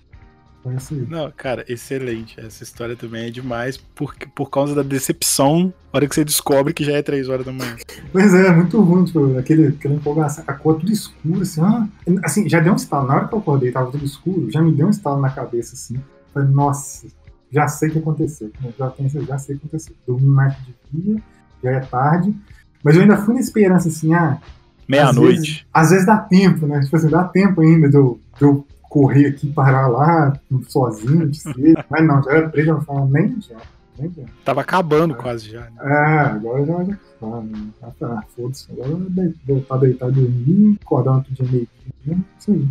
Foi 0.63 0.75
essa 0.75 0.95
aí. 0.95 1.07
Não, 1.09 1.31
cara, 1.37 1.65
excelente. 1.69 2.39
Essa 2.41 2.63
história 2.63 2.97
também 2.97 3.27
é 3.27 3.31
demais 3.31 3.77
por, 3.77 4.15
por 4.35 4.51
causa 4.51 4.75
da 4.75 4.83
decepção 4.83 5.73
na 5.93 5.99
hora 5.99 6.09
que 6.09 6.15
você 6.15 6.25
descobre 6.25 6.73
que 6.73 6.85
já 6.85 6.93
é 6.93 7.03
3 7.03 7.29
horas 7.29 7.47
da 7.47 7.53
manhã. 7.53 7.77
Pois 8.13 8.33
é, 8.35 8.51
muito 8.55 8.81
ruim, 8.81 9.05
tipo, 9.05 9.37
aquele, 9.39 9.69
aquela 9.69 9.95
empolgação, 9.95 10.45
a 10.47 10.55
cor 10.55 10.79
tudo 10.79 10.91
escura, 10.91 11.43
assim, 11.43 11.61
ah, 11.61 11.89
assim, 12.25 12.49
já 12.49 12.61
deu 12.61 12.73
um 12.73 12.77
estalo. 12.77 13.09
Na 13.09 13.17
hora 13.17 13.29
que 13.29 13.35
eu 13.35 13.39
acordei, 13.39 13.73
tava 13.73 13.91
tudo 13.91 14.05
escuro, 14.05 14.51
já 14.51 14.63
me 14.63 14.73
deu 14.73 14.87
um 14.87 14.91
estalo 14.91 15.21
na 15.21 15.31
cabeça, 15.31 15.75
assim. 15.75 16.01
Falei, 16.33 16.49
nossa, 16.49 17.07
já 17.51 17.69
sei 17.69 17.89
o 17.89 17.93
que 17.93 17.99
aconteceu. 17.99 18.51
Já, 18.79 18.89
pensei, 18.91 19.25
já 19.25 19.39
sei 19.39 19.57
o 19.57 19.59
que 19.59 19.67
aconteceu. 19.67 19.95
Dormi 20.07 20.29
mais 20.29 20.55
de 20.65 20.75
dia, 20.93 21.23
já 21.63 21.71
é 21.71 21.81
tarde, 21.81 22.35
mas 22.83 22.97
eu 22.97 23.03
ainda 23.03 23.17
fui 23.17 23.35
na 23.35 23.41
esperança, 23.41 23.89
assim, 23.89 24.15
ah, 24.15 24.41
Meia-noite. 24.89 25.67
Às, 25.73 25.85
às, 25.85 25.91
vezes 25.91 26.07
dá 26.07 26.19
tempo, 26.19 26.67
né? 26.67 26.81
Tipo 26.81 26.97
assim, 26.97 27.09
dá 27.09 27.25
tempo 27.25 27.61
ainda 27.61 27.89
de 27.89 27.97
eu, 27.97 28.21
de 28.39 28.45
eu 28.45 28.67
correr 28.83 29.27
aqui, 29.27 29.49
parar 29.49 29.89
lá, 29.89 30.33
sozinho, 30.69 31.29
de 31.29 31.39
ser. 31.39 31.85
Mas 31.91 32.07
não, 32.07 32.23
já 32.23 32.31
era 32.31 32.49
três, 32.49 32.67
eu 32.67 32.75
não 32.75 32.83
falava 32.83 33.07
nem 33.11 33.41
já. 33.41 33.57
Nem 33.99 34.13
já. 34.13 34.23
Tava 34.45 34.61
acabando 34.61 35.15
é. 35.15 35.17
quase 35.17 35.51
já. 35.51 35.63
Né? 35.63 35.73
É, 35.81 36.19
agora 36.31 36.65
já 36.65 36.85
já 36.85 36.99
ah, 37.23 37.41
né? 37.41 37.69
ah, 38.03 38.23
foda-se. 38.35 38.71
Agora 38.73 38.89
eu 38.89 38.99
vou 38.99 39.35
voltar 39.47 39.75
a 39.75 39.79
deitar 39.79 40.11
dormir, 40.11 40.79
acordar 40.83 41.13
outro 41.17 41.35
dia 41.35 41.47
meio 41.51 41.69
dia, 42.05 42.19
isso 42.39 42.53
aí. 42.53 42.69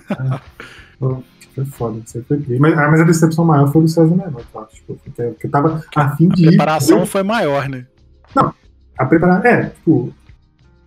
é. 0.38 1.32
Foi 1.54 1.64
foda, 1.66 2.00
isso 2.04 2.22
foi 2.26 2.38
triste. 2.38 2.58
Mas, 2.58 2.78
ah, 2.78 2.90
mas 2.90 3.00
a 3.00 3.04
decepção 3.04 3.44
maior 3.44 3.70
foi 3.70 3.82
do 3.82 3.88
César 3.88 4.14
Menor, 4.14 4.42
tá? 4.52 4.64
Tipo, 4.72 4.94
porque, 4.94 5.22
eu 5.22 5.50
tava 5.50 5.84
a 5.94 6.16
fim 6.16 6.28
de. 6.28 6.46
A 6.46 6.48
preparação 6.48 7.02
ir, 7.02 7.06
foi 7.06 7.22
maior, 7.22 7.68
né? 7.68 7.86
Não, 8.34 8.54
a 8.96 9.04
preparação. 9.04 9.50
É, 9.50 9.66
tipo, 9.66 10.14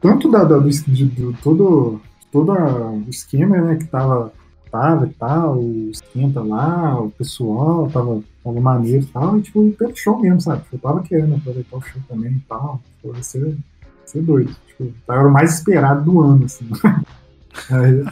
tanto 0.06 0.30
da, 0.30 0.44
da 0.44 0.60
do, 0.60 0.70
de, 0.70 1.06
de, 1.06 1.34
todo, 1.42 2.00
todo 2.32 2.52
o 2.52 3.10
esquema 3.10 3.60
né, 3.60 3.76
que 3.76 3.86
tava, 3.86 4.32
tava 4.72 5.08
e 5.08 5.14
tal, 5.14 5.58
o 5.58 5.90
esquenta 5.90 6.44
lá, 6.44 7.02
o 7.02 7.10
pessoal 7.10 7.90
tava, 7.90 8.22
tava 8.44 8.62
maneiro 8.62 9.04
e 9.04 9.08
tal, 9.08 9.40
e 9.40 9.42
tipo, 9.42 9.72
pelo 9.72 9.96
show 9.96 10.20
mesmo, 10.20 10.40
sabe? 10.40 10.62
Eu 10.72 10.78
tava 10.78 11.02
querendo 11.02 11.34
aproveitar 11.34 11.78
o 11.78 11.82
show 11.82 12.00
também 12.08 12.34
e 12.34 12.40
tal, 12.42 12.80
tipo, 13.02 13.24
ser, 13.24 13.58
ser 14.06 14.22
doido. 14.22 14.56
Tipo, 14.68 14.94
era 15.10 15.28
o 15.28 15.34
mais 15.34 15.56
esperado 15.56 16.06
do 16.06 16.22
ano, 16.22 16.46
assim. 16.46 16.70
Aí, 17.72 18.06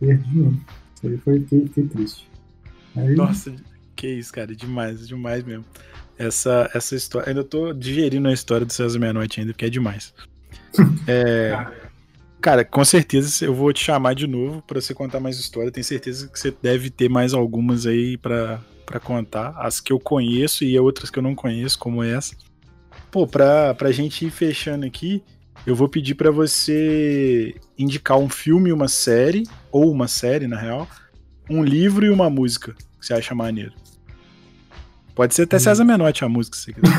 perdi 0.00 0.38
mesmo. 0.38 0.60
Isso 0.94 1.06
aí 1.06 1.18
foi, 1.18 1.40
fiquei, 1.40 1.62
fiquei 1.62 1.86
triste. 1.88 2.30
Aí, 2.96 3.14
Nossa, 3.16 3.52
que 3.96 4.06
isso, 4.06 4.32
cara, 4.32 4.54
demais, 4.54 5.06
demais 5.06 5.42
mesmo. 5.42 5.64
Essa, 6.16 6.70
essa 6.72 6.94
história. 6.94 7.28
Ainda 7.28 7.42
tô 7.42 7.72
digerindo 7.72 8.28
a 8.28 8.32
história 8.32 8.64
do 8.64 8.72
César 8.72 8.98
Meia-Noite 8.98 9.40
ainda, 9.40 9.52
porque 9.52 9.64
é 9.66 9.70
demais. 9.70 10.14
É, 11.06 11.66
cara, 12.40 12.64
com 12.64 12.84
certeza 12.84 13.44
eu 13.44 13.54
vou 13.54 13.72
te 13.72 13.82
chamar 13.82 14.14
de 14.14 14.26
novo 14.26 14.62
para 14.66 14.80
você 14.80 14.94
contar 14.94 15.20
mais 15.20 15.38
história. 15.38 15.70
Tenho 15.70 15.84
certeza 15.84 16.28
que 16.28 16.38
você 16.38 16.54
deve 16.62 16.90
ter 16.90 17.08
mais 17.08 17.34
algumas 17.34 17.86
aí 17.86 18.16
para 18.16 18.60
contar. 19.02 19.54
As 19.56 19.80
que 19.80 19.92
eu 19.92 19.98
conheço 19.98 20.64
e 20.64 20.78
outras 20.78 21.10
que 21.10 21.18
eu 21.18 21.22
não 21.22 21.34
conheço, 21.34 21.78
como 21.78 22.02
essa. 22.02 22.34
Pô, 23.10 23.26
pra, 23.26 23.74
pra 23.74 23.92
gente 23.92 24.26
ir 24.26 24.30
fechando 24.30 24.84
aqui, 24.84 25.22
eu 25.66 25.74
vou 25.74 25.88
pedir 25.88 26.14
para 26.14 26.30
você 26.30 27.54
indicar 27.78 28.18
um 28.18 28.28
filme, 28.28 28.72
uma 28.72 28.88
série, 28.88 29.44
ou 29.70 29.90
uma 29.90 30.08
série, 30.08 30.46
na 30.46 30.58
real, 30.58 30.88
um 31.48 31.62
livro 31.62 32.04
e 32.04 32.10
uma 32.10 32.28
música 32.28 32.74
que 33.00 33.06
você 33.06 33.14
acha 33.14 33.34
maneiro. 33.34 33.72
Pode 35.14 35.34
ser 35.34 35.42
até 35.42 35.56
hum. 35.56 35.60
César 35.60 35.84
Menotti 35.84 36.24
a 36.24 36.28
música, 36.28 36.56
se 36.56 36.64
você 36.64 36.72
quiser. 36.72 36.96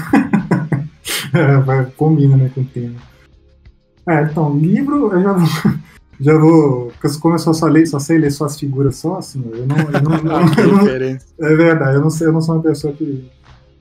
é, 1.34 1.58
vai, 1.58 1.86
combina, 1.98 2.38
né, 2.38 2.50
com 2.54 2.62
o 2.62 2.66
tema. 2.66 2.96
É, 4.08 4.24
então, 4.24 4.58
livro, 4.58 5.12
eu 5.14 5.22
já 5.22 5.34
vou. 5.34 5.74
Já 6.18 6.38
vou. 6.38 6.94
Como 7.20 7.36
eu 7.36 7.40
só, 7.40 7.52
só, 7.52 7.68
leio, 7.68 7.86
só 7.86 8.00
sei 8.00 8.18
ler 8.18 8.32
só 8.32 8.46
as 8.46 8.58
figuras 8.58 8.96
só, 8.96 9.18
assim, 9.18 9.44
eu 9.52 9.68
não. 9.68 9.78
Eu 9.78 10.02
não, 10.02 10.12
não, 10.24 10.54
eu 10.58 10.72
não 10.72 11.50
é 11.50 11.56
verdade, 11.58 11.98
eu 11.98 12.02
não, 12.02 12.10
sei, 12.10 12.28
eu 12.28 12.32
não 12.32 12.42
sou 12.42 12.56
uma 12.56 12.64
pessoa 12.64 12.94
que. 12.94 13.30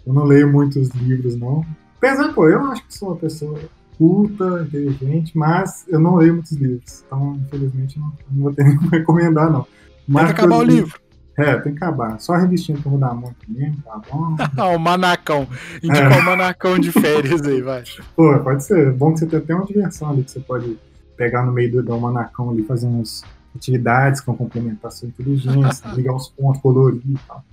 Eu 0.05 0.13
não 0.13 0.25
leio 0.25 0.51
muitos 0.53 0.89
livros, 0.91 1.37
não. 1.37 1.65
Apesar, 1.97 2.35
pô, 2.35 2.49
eu 2.49 2.61
acho 2.67 2.85
que 2.87 2.93
sou 2.93 3.11
uma 3.11 3.17
pessoa 3.17 3.59
culta, 3.97 4.63
inteligente, 4.63 5.33
mas 5.39 5.85
eu 5.89 6.01
não 6.01 6.17
leio 6.17 6.35
muitos 6.35 6.53
livros. 6.53 7.05
Então, 7.07 7.41
infelizmente, 7.47 7.99
não, 7.99 8.13
não 8.31 8.43
vou 8.43 8.53
ter 8.53 8.65
nem 8.65 8.77
como 8.79 8.91
recomendar, 8.91 9.51
não. 9.51 9.67
Mas 10.07 10.31
acabar 10.31 10.59
o 10.59 10.63
livro. 10.63 11.01
É, 11.37 11.57
tem 11.57 11.75
que 11.75 11.83
acabar. 11.83 12.21
Só 12.21 12.35
a 12.35 12.39
revistinha 12.39 12.79
vou 12.79 12.99
dar 12.99 13.13
muito 13.13 13.37
mesmo, 13.49 13.77
tá 13.83 14.01
bom? 14.11 14.37
ah, 14.57 14.69
o 14.69 14.79
Manacão. 14.79 15.49
Indica 15.83 16.15
é. 16.15 16.19
o 16.19 16.25
Manacão 16.25 16.79
de 16.79 16.93
férias 16.93 17.43
aí, 17.43 17.61
vai. 17.61 17.83
Pô, 18.15 18.39
pode 18.41 18.65
ser. 18.65 18.93
Bom 18.93 19.13
que 19.13 19.21
você 19.21 19.27
tem 19.27 19.39
até 19.41 19.55
uma 19.55 19.65
diversão 19.65 20.11
ali 20.11 20.23
que 20.23 20.31
você 20.31 20.41
pode 20.41 20.79
pegar 21.17 21.45
no 21.45 21.53
meio 21.53 21.73
do, 21.73 21.83
do 21.83 22.01
Manacão 22.01 22.51
ali, 22.51 22.63
fazer 22.63 22.87
umas 22.87 23.25
atividades 23.55 24.21
que 24.21 24.27
vão 24.27 24.37
complementar 24.37 24.89
a 24.89 24.91
sua 24.91 25.09
inteligência, 25.09 25.89
ligar 25.95 26.15
os 26.15 26.29
pontos, 26.29 26.61
colorir 26.61 27.03
e 27.05 27.19
tal. 27.27 27.45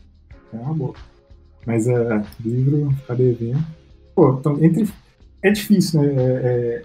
É 0.53 0.57
uma 0.57 0.73
boa. 0.73 0.93
Mas 1.65 1.87
é, 1.87 2.23
livro, 2.39 2.91
ficar 3.01 3.15
devendo. 3.15 3.63
Pô, 4.15 4.37
então, 4.39 4.63
entre. 4.63 4.87
É 5.43 5.49
difícil, 5.49 6.01
né? 6.01 6.07
É, 6.07 6.21
é, 6.21 6.83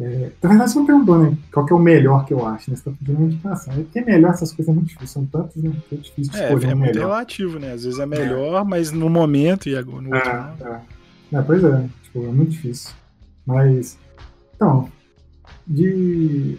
é, 0.00 0.32
na 0.42 0.48
verdade, 0.48 0.72
você 0.72 0.78
não 0.78 0.86
perguntou, 0.86 1.18
né? 1.18 1.36
Qual 1.52 1.66
que 1.66 1.72
é 1.74 1.76
o 1.76 1.78
melhor 1.78 2.24
que 2.24 2.32
eu 2.32 2.46
acho, 2.46 2.70
né? 2.70 2.76
Você 2.76 2.84
tá 2.84 2.96
pedindo 2.98 3.18
uma 3.18 3.26
indicação. 3.26 3.74
É 3.74 3.84
que 3.84 3.98
é 3.98 4.04
melhor 4.04 4.30
essas 4.30 4.50
coisas 4.50 4.72
é 4.72 4.74
muito 4.74 4.88
difícil, 4.88 5.08
são 5.08 5.26
tantas, 5.26 5.62
né? 5.62 5.70
Que 5.88 5.94
é 5.94 5.98
difícil 5.98 6.32
de 6.32 6.38
é, 6.40 6.44
escolher. 6.44 6.66
É, 6.66 6.70
é 6.70 6.74
muito 6.74 6.94
melhor. 6.94 7.08
relativo, 7.08 7.58
né? 7.58 7.72
Às 7.72 7.84
vezes 7.84 7.98
é 8.00 8.06
melhor, 8.06 8.62
é. 8.62 8.64
mas 8.64 8.92
no 8.92 9.10
momento 9.10 9.68
e 9.68 9.76
agora 9.76 10.00
no 10.00 10.14
outro. 10.14 10.30
É, 10.30 10.82
é. 11.32 11.36
é, 11.36 11.42
pois 11.42 11.62
é, 11.62 11.88
tipo, 12.02 12.24
é 12.24 12.32
muito 12.32 12.50
difícil. 12.50 12.92
Mas. 13.44 13.98
Então, 14.56 14.90
de. 15.66 16.56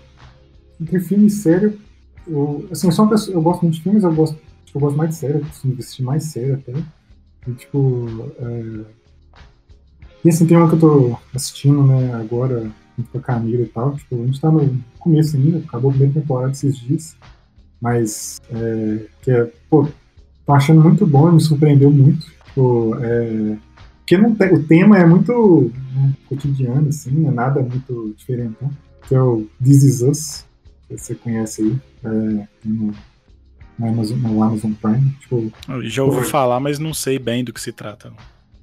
Entre 0.79 0.99
filme 0.99 1.25
e 1.25 1.29
série, 1.29 1.79
eu, 2.27 2.67
assim, 2.71 2.87
eu 2.87 2.93
sou 2.93 3.05
uma 3.05 3.11
pessoa. 3.11 3.35
Eu 3.35 3.41
gosto 3.41 3.63
muito 3.63 3.75
de 3.75 3.81
filmes, 3.81 4.03
eu 4.03 4.13
gosto, 4.13 4.37
tipo, 4.65 4.77
eu 4.77 4.81
gosto 4.81 4.97
mais 4.97 5.09
de 5.09 5.15
série, 5.15 5.33
eu 5.33 5.41
costumo 5.41 5.75
assistir 5.79 6.03
mais 6.03 6.23
série 6.25 6.51
até. 6.51 6.73
E, 7.47 7.51
tipo. 7.53 8.31
É... 8.39 9.01
E 10.23 10.29
assim, 10.29 10.45
tem 10.45 10.55
uma 10.55 10.69
que 10.69 10.75
eu 10.75 10.79
tô 10.79 11.17
assistindo, 11.33 11.83
né, 11.83 12.13
agora 12.13 12.71
com 13.03 13.17
a 13.17 13.21
Camila 13.21 13.63
e 13.63 13.67
tal. 13.67 13.95
Tipo, 13.95 14.21
a 14.21 14.25
gente 14.25 14.41
tá 14.41 14.51
no 14.51 14.79
começo 14.99 15.37
ainda, 15.37 15.59
acabou 15.59 15.91
a 15.91 15.93
primeira 15.93 16.19
temporada 16.19 16.51
esses 16.51 16.77
dias. 16.77 17.15
Mas, 17.81 18.39
é, 18.51 19.05
que 19.21 19.31
é, 19.31 19.51
pô, 19.69 19.87
tô 20.45 20.53
achando 20.53 20.81
muito 20.81 21.05
bom, 21.05 21.31
me 21.31 21.41
surpreendeu 21.41 21.89
muito. 21.89 22.25
Tipo, 22.45 22.95
é, 23.01 23.57
porque 24.11 24.17
não 24.17 24.35
tem, 24.35 24.53
o 24.53 24.63
tema 24.63 24.97
é 24.97 25.05
muito 25.05 25.71
né, 25.95 26.13
cotidiano, 26.27 26.89
assim, 26.89 27.11
não 27.11 27.29
é 27.29 27.33
nada 27.33 27.61
muito 27.61 28.13
diferente. 28.17 28.55
Né? 28.61 28.69
Que 29.07 29.15
é 29.15 29.21
o 29.21 29.47
This 29.63 29.83
Is 29.83 30.01
Us, 30.01 30.45
que 30.87 30.97
você 30.97 31.15
conhece 31.15 31.61
aí, 31.61 31.77
é, 32.03 32.47
no, 32.65 32.93
no, 33.79 33.87
Amazon, 33.87 34.17
no 34.19 34.43
Amazon 34.43 34.73
Prime. 34.73 35.15
Tipo, 35.21 35.51
eu 35.69 35.89
já 35.89 36.03
ouvi 36.03 36.17
pô, 36.17 36.23
falar, 36.25 36.59
mas 36.59 36.77
não 36.77 36.93
sei 36.93 37.17
bem 37.17 37.43
do 37.43 37.53
que 37.53 37.61
se 37.61 37.71
trata. 37.71 38.11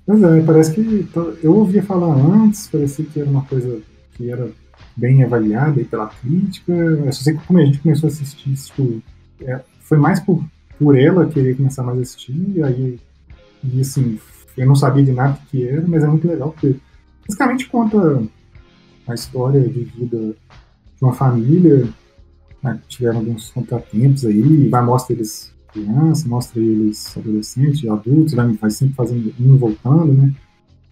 Pois 0.07 0.23
é, 0.23 0.43
parece 0.43 0.75
que. 0.75 1.09
Eu 1.43 1.55
ouvia 1.55 1.83
falar 1.83 2.15
antes, 2.15 2.69
parecia 2.69 3.05
que 3.05 3.21
era 3.21 3.29
uma 3.29 3.43
coisa 3.43 3.81
que 4.19 4.31
era 4.31 4.51
bem 4.97 5.23
avaliada 5.23 5.83
pela 5.85 6.09
crítica. 6.09 6.73
Eu 6.73 7.13
só 7.13 7.23
sei 7.23 7.37
que 7.37 7.57
a 7.57 7.65
gente 7.65 7.79
começou 7.79 8.09
a 8.09 8.13
assistir, 8.13 8.53
tipo, 8.55 9.01
é, 9.41 9.61
foi 9.81 9.97
mais 9.97 10.21
por, 10.21 10.45
por 10.79 10.99
ela 10.99 11.27
querer 11.27 11.57
começar 11.57 11.83
mais 11.85 11.99
a 11.99 12.03
assistir, 12.03 12.63
aí, 12.63 12.99
e 13.65 13.81
assim, 13.81 14.19
eu 14.57 14.67
não 14.67 14.75
sabia 14.75 15.05
de 15.05 15.13
nada 15.13 15.39
que 15.51 15.67
era, 15.67 15.85
mas 15.87 16.03
é 16.03 16.09
muito 16.09 16.29
legal, 16.29 16.51
porque 16.51 16.77
basicamente 17.27 17.69
conta 17.69 18.23
a 19.07 19.15
história 19.15 19.61
de 19.61 19.85
vida 19.85 20.35
de 20.97 21.05
uma 21.05 21.15
família, 21.15 21.89
né, 22.63 22.79
tiveram 22.89 23.19
alguns 23.19 23.51
contratempos 23.51 24.27
aí, 24.27 24.69
vai 24.69 24.85
mostra 24.85 25.15
eles 25.15 25.55
crianças, 25.73 26.25
mostra 26.25 26.61
eles 26.61 27.17
adolescentes, 27.17 27.89
adultos, 27.89 28.35
vai, 28.35 28.49
vai 28.55 28.71
sempre 28.71 28.95
fazendo, 28.95 29.33
indo 29.39 29.57
voltando, 29.57 30.13
né? 30.13 30.33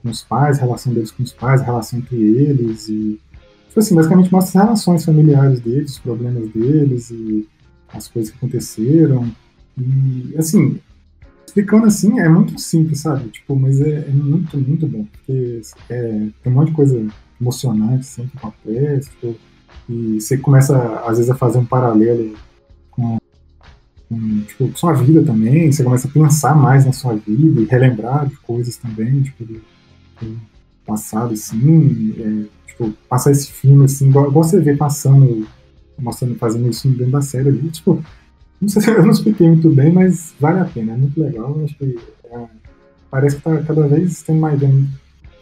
Com 0.06 0.10
os 0.10 0.22
pais, 0.22 0.58
a 0.58 0.62
relação 0.62 0.94
deles 0.94 1.10
com 1.10 1.24
os 1.24 1.32
pais, 1.32 1.60
a 1.60 1.64
relação 1.64 1.98
entre 1.98 2.16
eles, 2.16 2.88
e 2.88 3.20
tipo 3.68 3.80
assim, 3.80 3.94
basicamente 3.96 4.32
mostra 4.32 4.60
as 4.60 4.66
relações 4.66 5.04
familiares 5.04 5.60
deles, 5.60 5.92
os 5.92 5.98
problemas 5.98 6.48
deles 6.50 7.10
e 7.10 7.48
as 7.92 8.06
coisas 8.06 8.30
que 8.30 8.36
aconteceram. 8.36 9.28
E, 9.76 10.34
assim, 10.38 10.78
explicando 11.44 11.86
assim, 11.86 12.20
é 12.20 12.28
muito 12.28 12.58
simples, 12.60 13.00
sabe? 13.00 13.28
Tipo, 13.30 13.56
mas 13.56 13.80
é, 13.80 14.06
é 14.06 14.10
muito, 14.10 14.56
muito 14.56 14.86
bom. 14.86 15.04
Porque 15.04 15.60
é, 15.90 16.28
tem 16.42 16.52
um 16.52 16.56
monte 16.56 16.68
de 16.68 16.74
coisa 16.74 17.06
emocionante 17.40 18.00
assim, 18.00 18.26
que 18.28 18.36
acontece. 18.36 19.10
Tipo, 19.10 19.36
e 19.88 20.20
você 20.20 20.36
começa, 20.38 21.00
às 21.04 21.18
vezes, 21.18 21.30
a 21.30 21.34
fazer 21.34 21.58
um 21.58 21.64
paralelo 21.64 22.34
com, 22.90 23.18
com 24.08 24.40
tipo, 24.46 24.78
sua 24.78 24.92
vida 24.92 25.22
também. 25.22 25.70
Você 25.72 25.82
começa 25.82 26.08
a 26.08 26.10
pensar 26.10 26.54
mais 26.54 26.86
na 26.86 26.92
sua 26.92 27.14
vida 27.14 27.60
e 27.60 27.64
relembrar 27.64 28.26
de 28.26 28.36
coisas 28.36 28.76
também, 28.76 29.22
tipo, 29.22 29.44
do 29.44 29.60
passado, 30.86 31.34
assim. 31.34 32.14
É, 32.18 32.68
tipo, 32.68 32.92
passar 33.08 33.32
esse 33.32 33.50
filme, 33.50 33.84
assim, 33.84 34.08
igual, 34.08 34.28
igual 34.28 34.44
você 34.44 34.60
vê 34.60 34.76
passando, 34.76 35.46
mostrando, 35.98 36.36
fazendo 36.36 36.68
isso 36.68 36.88
dentro 36.88 37.12
da 37.12 37.22
série 37.22 37.48
ali. 37.48 37.70
Tipo, 37.70 38.02
não 38.60 38.68
sei 38.68 38.82
se 38.82 38.90
eu 38.90 39.02
não 39.02 39.10
expliquei 39.10 39.48
muito 39.48 39.70
bem, 39.70 39.92
mas 39.92 40.34
vale 40.40 40.60
a 40.60 40.64
pena, 40.64 40.92
é 40.92 40.96
muito 40.96 41.20
legal. 41.20 41.58
Acho 41.64 41.76
que 41.76 41.98
é, 42.24 42.46
parece 43.10 43.36
que 43.36 43.42
tá 43.42 43.62
cada 43.62 43.86
vez 43.88 44.22
tem 44.22 44.36
mais 44.36 44.60
gente, 44.60 44.88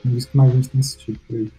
visto 0.05 0.37
mais 0.37 0.53
gente 0.53 0.69
tem 0.69 0.81
assistido 0.81 1.19
por 1.27 1.37
aí. 1.37 1.53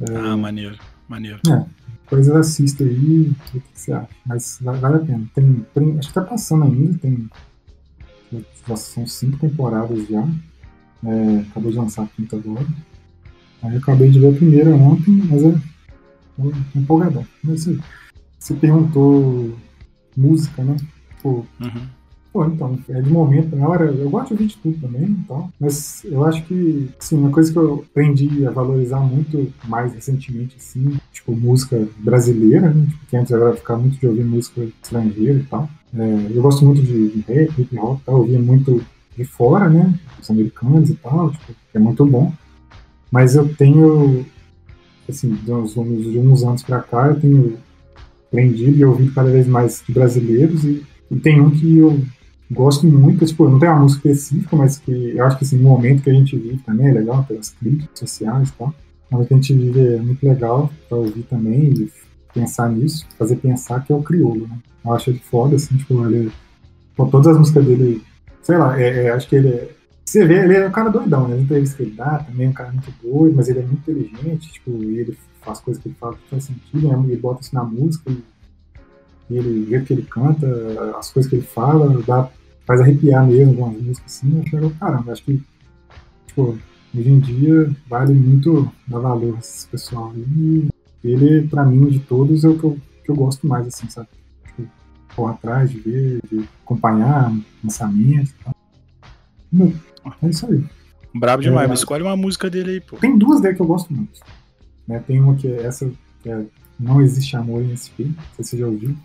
É, 0.00 0.16
ah, 0.16 0.36
maneiro, 0.36 0.76
maneiro. 1.08 1.40
É, 1.48 1.64
coisa 2.06 2.38
assista 2.38 2.82
aí, 2.84 3.30
o 3.30 3.50
que 3.50 3.62
você 3.72 3.92
acha. 3.92 4.08
Mas 4.26 4.58
vale, 4.60 4.78
vale 4.78 4.96
a 4.96 5.00
pena. 5.00 5.24
Tem, 5.34 5.66
tem, 5.74 5.98
acho 5.98 6.08
que 6.08 6.14
tá 6.14 6.22
passando 6.22 6.64
ainda, 6.64 6.98
tem. 6.98 7.28
Já 8.66 8.76
são 8.76 9.06
cinco 9.06 9.38
temporadas 9.38 10.08
já. 10.08 10.26
É, 11.06 11.40
acabou 11.50 11.70
de 11.70 11.78
lançar 11.78 12.02
a 12.02 12.06
quinta 12.06 12.36
agora. 12.36 12.66
Aí 13.62 13.72
eu 13.72 13.78
acabei 13.78 14.10
de 14.10 14.20
ver 14.20 14.28
a 14.28 14.36
primeira 14.36 14.70
ontem, 14.70 15.22
mas 15.28 15.42
é, 15.42 15.48
é 15.48 16.78
empolgadão. 16.78 17.24
Mas, 17.42 17.66
você 18.44 18.52
perguntou 18.52 19.54
música, 20.14 20.62
né? 20.62 20.76
Pô, 21.22 21.46
uhum. 21.58 21.86
pô, 22.30 22.44
então, 22.44 22.78
é 22.90 23.00
de 23.00 23.08
momento, 23.08 23.56
na 23.56 23.66
hora, 23.66 23.86
eu 23.86 24.10
gosto 24.10 24.28
de 24.28 24.32
ouvir 24.34 24.46
de 24.48 24.56
tudo 24.58 24.78
também, 24.82 25.04
então, 25.04 25.50
mas 25.58 26.04
eu 26.04 26.22
acho 26.26 26.44
que, 26.44 26.90
assim, 27.00 27.16
uma 27.16 27.30
coisa 27.30 27.50
que 27.50 27.58
eu 27.58 27.86
aprendi 27.90 28.46
a 28.46 28.50
valorizar 28.50 29.00
muito 29.00 29.50
mais 29.66 29.94
recentemente, 29.94 30.56
assim, 30.58 30.94
tipo, 31.10 31.34
música 31.34 31.88
brasileira, 32.00 32.68
né? 32.68 32.86
Tipo, 32.86 33.06
que 33.06 33.16
antes 33.16 33.32
era 33.32 33.56
ficar 33.56 33.78
muito 33.78 33.98
de 33.98 34.06
ouvir 34.06 34.24
música 34.24 34.62
estrangeira 34.62 35.38
e 35.38 35.44
tal. 35.44 35.66
É, 35.96 36.36
eu 36.36 36.42
gosto 36.42 36.66
muito 36.66 36.82
de, 36.82 37.08
de 37.08 37.20
rap, 37.26 37.58
hip 37.58 37.78
hop, 37.78 38.00
tá? 38.04 38.12
eu 38.12 38.18
ouvia 38.18 38.38
muito 38.38 38.84
de 39.16 39.24
fora, 39.24 39.68
né? 39.68 39.94
Os 40.20 40.30
americanos 40.30 40.90
e 40.90 40.94
tal, 40.94 41.30
tipo, 41.30 41.54
é 41.72 41.78
muito 41.78 42.04
bom. 42.04 42.32
Mas 43.10 43.34
eu 43.36 43.52
tenho, 43.54 44.24
assim, 45.08 45.34
de 45.34 45.52
uns, 45.52 45.74
de 45.74 46.18
uns 46.18 46.42
anos 46.42 46.62
pra 46.62 46.80
cá, 46.80 47.08
eu 47.08 47.20
tenho 47.20 47.58
aprendido 48.26 48.76
e 48.76 48.84
ouvido 48.84 49.14
cada 49.14 49.30
vez 49.30 49.46
mais 49.46 49.82
de 49.86 49.92
brasileiros 49.92 50.64
e, 50.64 50.84
e, 51.10 51.16
tem 51.20 51.40
um 51.40 51.50
que 51.50 51.78
eu 51.78 52.02
gosto 52.50 52.86
muito, 52.86 53.24
tipo, 53.24 53.48
não 53.48 53.58
tem 53.58 53.68
uma 53.68 53.80
música 53.80 54.08
específica, 54.08 54.56
mas 54.56 54.78
que 54.78 54.90
eu 54.90 55.24
acho 55.24 55.38
que 55.38 55.44
assim, 55.44 55.58
momento 55.58 56.02
que 56.02 56.10
a 56.10 56.14
gente 56.14 56.36
vive 56.36 56.58
também 56.58 56.88
é 56.88 56.92
legal, 56.92 57.24
pelas 57.24 57.50
críticas 57.50 57.98
sociais 57.98 58.48
e 58.48 58.52
tal. 58.52 58.74
O 59.12 59.24
que 59.24 59.32
a 59.32 59.36
gente 59.36 59.54
vive 59.54 59.94
é 59.94 59.98
muito 59.98 60.26
legal 60.26 60.72
para 60.88 60.98
ouvir 60.98 61.22
também 61.22 61.72
e 61.72 61.92
pensar 62.32 62.68
nisso, 62.68 63.06
fazer 63.16 63.36
pensar 63.36 63.84
que 63.84 63.92
é 63.92 63.96
o 63.96 64.02
crioulo, 64.02 64.48
né? 64.48 64.58
Eu 64.84 64.92
acho 64.92 65.10
ele 65.10 65.20
foda, 65.20 65.54
assim, 65.54 65.76
tipo, 65.76 66.04
ele, 66.04 66.32
com 66.96 67.08
todas 67.08 67.28
as 67.28 67.38
músicas 67.38 67.64
dele, 67.64 68.02
sei 68.44 68.56
lá, 68.56 68.80
é, 68.80 69.06
é, 69.06 69.10
acho 69.10 69.28
que 69.28 69.34
ele 69.34 69.48
é, 69.48 69.70
você 70.04 70.24
vê, 70.24 70.44
ele 70.44 70.54
é 70.54 70.68
um 70.68 70.72
cara 70.72 70.90
doidão, 70.90 71.26
né? 71.26 71.34
As 71.34 71.42
entrevistas 71.42 71.76
que 71.76 71.82
ele 71.82 71.96
dá 71.96 72.18
também 72.18 72.46
é 72.46 72.50
um 72.50 72.52
cara 72.52 72.70
muito 72.70 72.92
doido, 73.02 73.34
mas 73.34 73.48
ele 73.48 73.58
é 73.58 73.62
muito 73.62 73.90
inteligente, 73.90 74.52
tipo, 74.52 74.70
ele 74.70 75.16
as 75.46 75.60
coisas 75.60 75.82
que 75.82 75.88
ele 75.88 75.96
fala 75.96 76.14
que 76.14 76.30
faz 76.30 76.44
sentido, 76.44 76.88
né? 76.88 77.04
ele 77.06 77.16
bota 77.16 77.42
isso 77.42 77.54
na 77.54 77.64
música 77.64 78.10
e, 78.10 78.22
e 79.30 79.36
ele, 79.36 79.76
o 79.76 79.84
que 79.84 79.92
ele 79.92 80.02
canta, 80.02 80.46
as 80.98 81.10
coisas 81.10 81.28
que 81.28 81.36
ele 81.36 81.44
fala, 81.44 82.02
dá, 82.06 82.30
faz 82.66 82.80
arrepiar 82.80 83.26
mesmo 83.26 83.50
algumas 83.50 83.82
músicas 83.82 84.16
assim, 84.16 84.40
acho 84.40 84.56
legal, 84.56 84.72
caramba, 84.80 85.12
acho 85.12 85.24
que, 85.24 85.42
tipo, 86.26 86.58
hoje 86.96 87.10
em 87.10 87.18
dia 87.18 87.70
vale 87.88 88.14
muito 88.14 88.70
dar 88.86 89.00
valor 89.00 89.34
a 89.36 89.38
esse 89.38 89.66
pessoal 89.66 90.12
e 90.16 90.68
ele, 91.02 91.46
pra 91.48 91.64
mim, 91.64 91.86
de 91.88 91.98
todos, 92.00 92.44
é 92.44 92.48
o 92.48 92.58
que 92.58 92.64
eu, 92.64 92.78
que 93.04 93.10
eu 93.10 93.14
gosto 93.14 93.46
mais, 93.46 93.66
assim, 93.66 93.88
sabe? 93.90 94.08
Correr 95.14 95.34
atrás 95.34 95.70
de 95.70 95.80
ver, 95.80 96.20
de 96.30 96.48
acompanhar 96.64 97.32
lançamentos 97.62 98.30
e 98.30 98.44
tal. 98.44 98.54
É 100.22 100.28
isso 100.28 100.46
aí. 100.50 100.64
Brabo 101.14 101.42
demais, 101.42 101.66
é, 101.66 101.68
mas 101.68 101.78
escolhe 101.78 102.02
uma 102.02 102.16
música 102.16 102.50
dele 102.50 102.72
aí, 102.72 102.80
pô. 102.80 102.96
Tem 102.96 103.16
duas 103.16 103.40
dele 103.40 103.54
que 103.54 103.62
eu 103.62 103.66
gosto 103.66 103.92
muito. 103.92 104.20
Né? 104.86 104.98
Tem 105.06 105.20
uma 105.20 105.34
que 105.36 105.46
é 105.46 105.62
essa, 105.62 105.90
que 106.22 106.28
é 106.28 106.44
Não 106.78 107.00
Existe 107.00 107.36
Amor 107.36 107.62
em 107.62 107.76
SP, 107.76 108.10
não 108.10 108.14
sei 108.34 108.44
se 108.44 108.50
você 108.50 108.58
já 108.58 108.66
ouviu, 108.66 108.96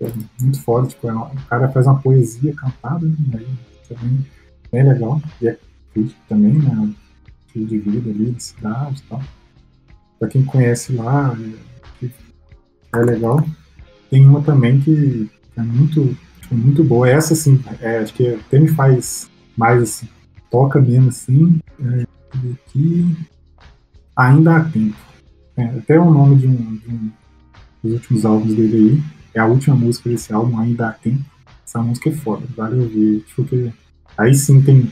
é 0.00 0.12
muito 0.40 0.62
foda, 0.62 0.86
tipo, 0.86 1.08
é 1.08 1.14
o 1.14 1.30
cara 1.48 1.68
faz 1.70 1.86
uma 1.86 2.00
poesia 2.00 2.54
cantada, 2.54 3.06
né? 3.06 3.14
Aí, 3.34 3.46
também 3.88 4.26
bem 4.70 4.88
legal, 4.88 5.20
e 5.40 5.48
é 5.48 5.58
crítico 5.92 6.20
também, 6.28 6.52
né? 6.52 6.94
Estilo 7.46 7.66
de 7.66 7.78
vida 7.78 8.10
ali, 8.10 8.30
de 8.30 8.42
cidade 8.42 9.02
e 9.04 9.08
tal. 9.08 9.22
Pra 10.18 10.28
quem 10.28 10.44
conhece 10.44 10.92
lá, 10.92 11.36
é, 12.02 12.08
é 12.94 13.02
legal. 13.02 13.44
Tem 14.10 14.26
uma 14.26 14.40
também 14.42 14.80
que 14.80 15.30
é 15.58 15.62
muito, 15.62 16.16
tipo, 16.40 16.54
muito 16.54 16.84
boa. 16.84 17.08
Essa, 17.08 17.34
assim, 17.34 17.60
é, 17.80 17.98
acho 17.98 18.14
que 18.14 18.26
até 18.28 18.58
me 18.58 18.68
faz 18.68 19.28
mais, 19.56 19.82
assim, 19.82 20.08
toca 20.50 20.80
mesmo, 20.80 21.08
assim. 21.08 21.60
É, 21.80 22.06
aqui 22.52 23.16
ainda 24.16 24.56
há 24.56 24.64
tempo. 24.64 24.96
É, 25.56 25.64
até 25.64 25.98
o 25.98 26.10
nome 26.10 26.36
de 26.36 26.46
um, 26.46 26.76
de 26.76 26.88
um, 26.88 27.10
dos 27.82 27.92
últimos 27.94 28.24
álbuns 28.24 28.54
dele 28.54 28.76
aí. 28.76 29.02
É 29.34 29.40
a 29.40 29.46
última 29.46 29.74
música 29.74 30.08
desse 30.08 30.32
álbum, 30.32 30.58
Ainda 30.58 30.88
Há 30.88 30.92
Tempo. 30.92 31.24
Essa 31.64 31.82
música 31.82 32.08
é 32.08 32.12
foda, 32.12 32.46
vale 32.56 32.80
ouvir. 32.80 33.24
Tipo, 33.26 33.72
aí 34.16 34.34
sim 34.34 34.62
tem 34.62 34.90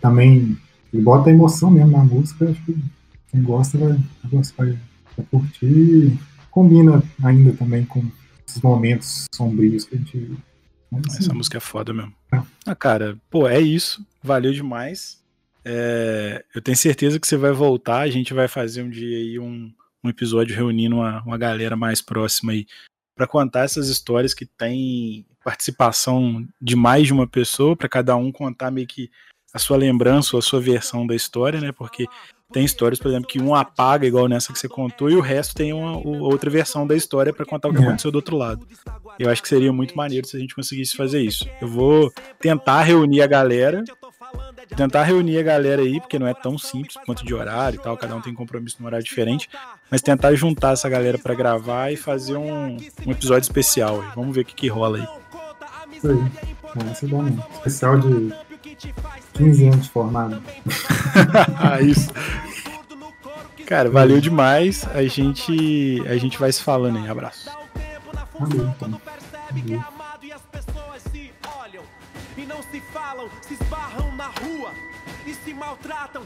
também. 0.00 0.58
Ele 0.92 1.02
bota 1.02 1.30
a 1.30 1.32
emoção 1.32 1.70
mesmo 1.70 1.92
na 1.92 2.04
música. 2.04 2.50
Acho 2.50 2.62
que 2.64 2.76
quem 3.30 3.42
gosta 3.42 3.78
vai, 3.78 3.92
vai, 4.24 4.42
vai, 4.58 4.78
vai 5.16 5.26
curtir. 5.30 6.18
Combina 6.50 7.02
ainda 7.22 7.52
também 7.52 7.84
com 7.84 8.04
esses 8.52 8.62
momentos 8.62 9.24
sombrios 9.34 9.84
que 9.84 9.94
a 9.94 9.98
gente 9.98 10.36
mas, 10.90 11.14
Essa 11.14 11.30
assim, 11.30 11.32
música 11.32 11.56
é 11.56 11.60
foda 11.60 11.94
mesmo. 11.94 12.14
É. 12.30 12.42
Ah, 12.66 12.74
cara, 12.74 13.16
pô, 13.30 13.48
é 13.48 13.58
isso. 13.58 14.04
Valeu 14.22 14.52
demais. 14.52 15.22
É, 15.64 16.44
eu 16.54 16.60
tenho 16.60 16.76
certeza 16.76 17.18
que 17.18 17.26
você 17.26 17.36
vai 17.36 17.50
voltar. 17.50 18.00
A 18.00 18.10
gente 18.10 18.34
vai 18.34 18.46
fazer 18.46 18.82
um 18.82 18.90
dia 18.90 19.16
aí 19.16 19.38
um, 19.38 19.72
um 20.04 20.10
episódio 20.10 20.54
reunindo 20.54 20.96
uma, 20.96 21.22
uma 21.22 21.38
galera 21.38 21.74
mais 21.76 22.02
próxima 22.02 22.52
aí 22.52 22.66
para 23.14 23.26
contar 23.26 23.60
essas 23.60 23.88
histórias 23.88 24.34
que 24.34 24.44
tem 24.44 25.24
participação 25.42 26.46
de 26.60 26.76
mais 26.76 27.06
de 27.06 27.12
uma 27.12 27.26
pessoa, 27.26 27.74
para 27.74 27.88
cada 27.88 28.14
um 28.14 28.30
contar 28.30 28.70
meio 28.70 28.86
que 28.86 29.10
a 29.52 29.58
sua 29.58 29.78
lembrança 29.78 30.36
ou 30.36 30.40
a 30.40 30.42
sua 30.42 30.60
versão 30.60 31.06
da 31.06 31.14
história, 31.14 31.60
né? 31.60 31.72
Porque 31.72 32.06
tem 32.52 32.64
histórias, 32.64 32.98
por 32.98 33.08
exemplo, 33.08 33.26
que 33.26 33.40
um 33.40 33.54
apaga, 33.54 34.06
igual 34.06 34.28
nessa 34.28 34.52
que 34.52 34.58
você 34.58 34.68
contou, 34.68 35.10
e 35.10 35.16
o 35.16 35.20
resto 35.20 35.54
tem 35.54 35.72
uma, 35.72 35.96
outra 35.96 36.50
versão 36.50 36.86
da 36.86 36.94
história 36.94 37.32
para 37.32 37.46
contar 37.46 37.68
o 37.68 37.72
que 37.72 37.78
é. 37.78 37.82
aconteceu 37.82 38.10
do 38.10 38.16
outro 38.16 38.36
lado. 38.36 38.66
Eu 39.18 39.30
acho 39.30 39.42
que 39.42 39.48
seria 39.48 39.72
muito 39.72 39.96
maneiro 39.96 40.26
se 40.26 40.36
a 40.36 40.40
gente 40.40 40.54
conseguisse 40.54 40.96
fazer 40.96 41.20
isso. 41.20 41.48
Eu 41.60 41.68
vou 41.68 42.12
tentar 42.38 42.82
reunir 42.82 43.22
a 43.22 43.26
galera 43.26 43.82
tentar 44.76 45.02
reunir 45.02 45.38
a 45.38 45.42
galera 45.42 45.82
aí, 45.82 46.00
porque 46.00 46.18
não 46.18 46.26
é 46.26 46.34
tão 46.34 46.56
simples 46.56 46.96
quanto 47.04 47.24
de 47.24 47.34
horário 47.34 47.76
e 47.76 47.82
tal, 47.82 47.96
cada 47.96 48.14
um 48.14 48.20
tem 48.20 48.34
compromisso 48.34 48.76
num 48.80 48.86
horário 48.86 49.04
diferente, 49.04 49.48
mas 49.90 50.00
tentar 50.00 50.34
juntar 50.34 50.72
essa 50.72 50.88
galera 50.88 51.18
para 51.18 51.34
gravar 51.34 51.92
e 51.92 51.96
fazer 51.96 52.36
um, 52.36 52.76
um 53.06 53.10
episódio 53.10 53.42
especial. 53.42 54.02
Vamos 54.14 54.34
ver 54.34 54.42
o 54.42 54.44
que, 54.44 54.54
que 54.54 54.68
rola 54.68 54.98
aí. 54.98 55.96
Isso 55.96 56.08
aí. 56.08 56.52
Bom? 57.08 57.26
Especial 57.54 57.98
de 57.98 58.32
15 59.34 59.68
anos 59.68 59.86
formado. 59.88 60.42
ah, 61.58 61.80
isso. 61.80 62.10
Cara, 63.66 63.90
valeu 63.90 64.20
demais. 64.20 64.86
A 64.94 65.02
gente, 65.04 66.02
a 66.06 66.16
gente 66.16 66.38
vai 66.38 66.52
se 66.52 66.62
falando 66.62 66.98
aí. 66.98 67.08
Abraço. 67.08 67.50
Valeu, 68.38 68.68
então. 68.68 68.90
Valeu 68.90 69.92
e 72.36 72.46
não 72.46 72.62
se 72.62 72.80
falam, 72.92 73.28
se 73.40 73.54
esbarram 73.54 74.14
na 74.16 74.26
rua 74.26 74.72
e 75.26 75.34
se 75.34 75.54
maltratam 75.54 76.24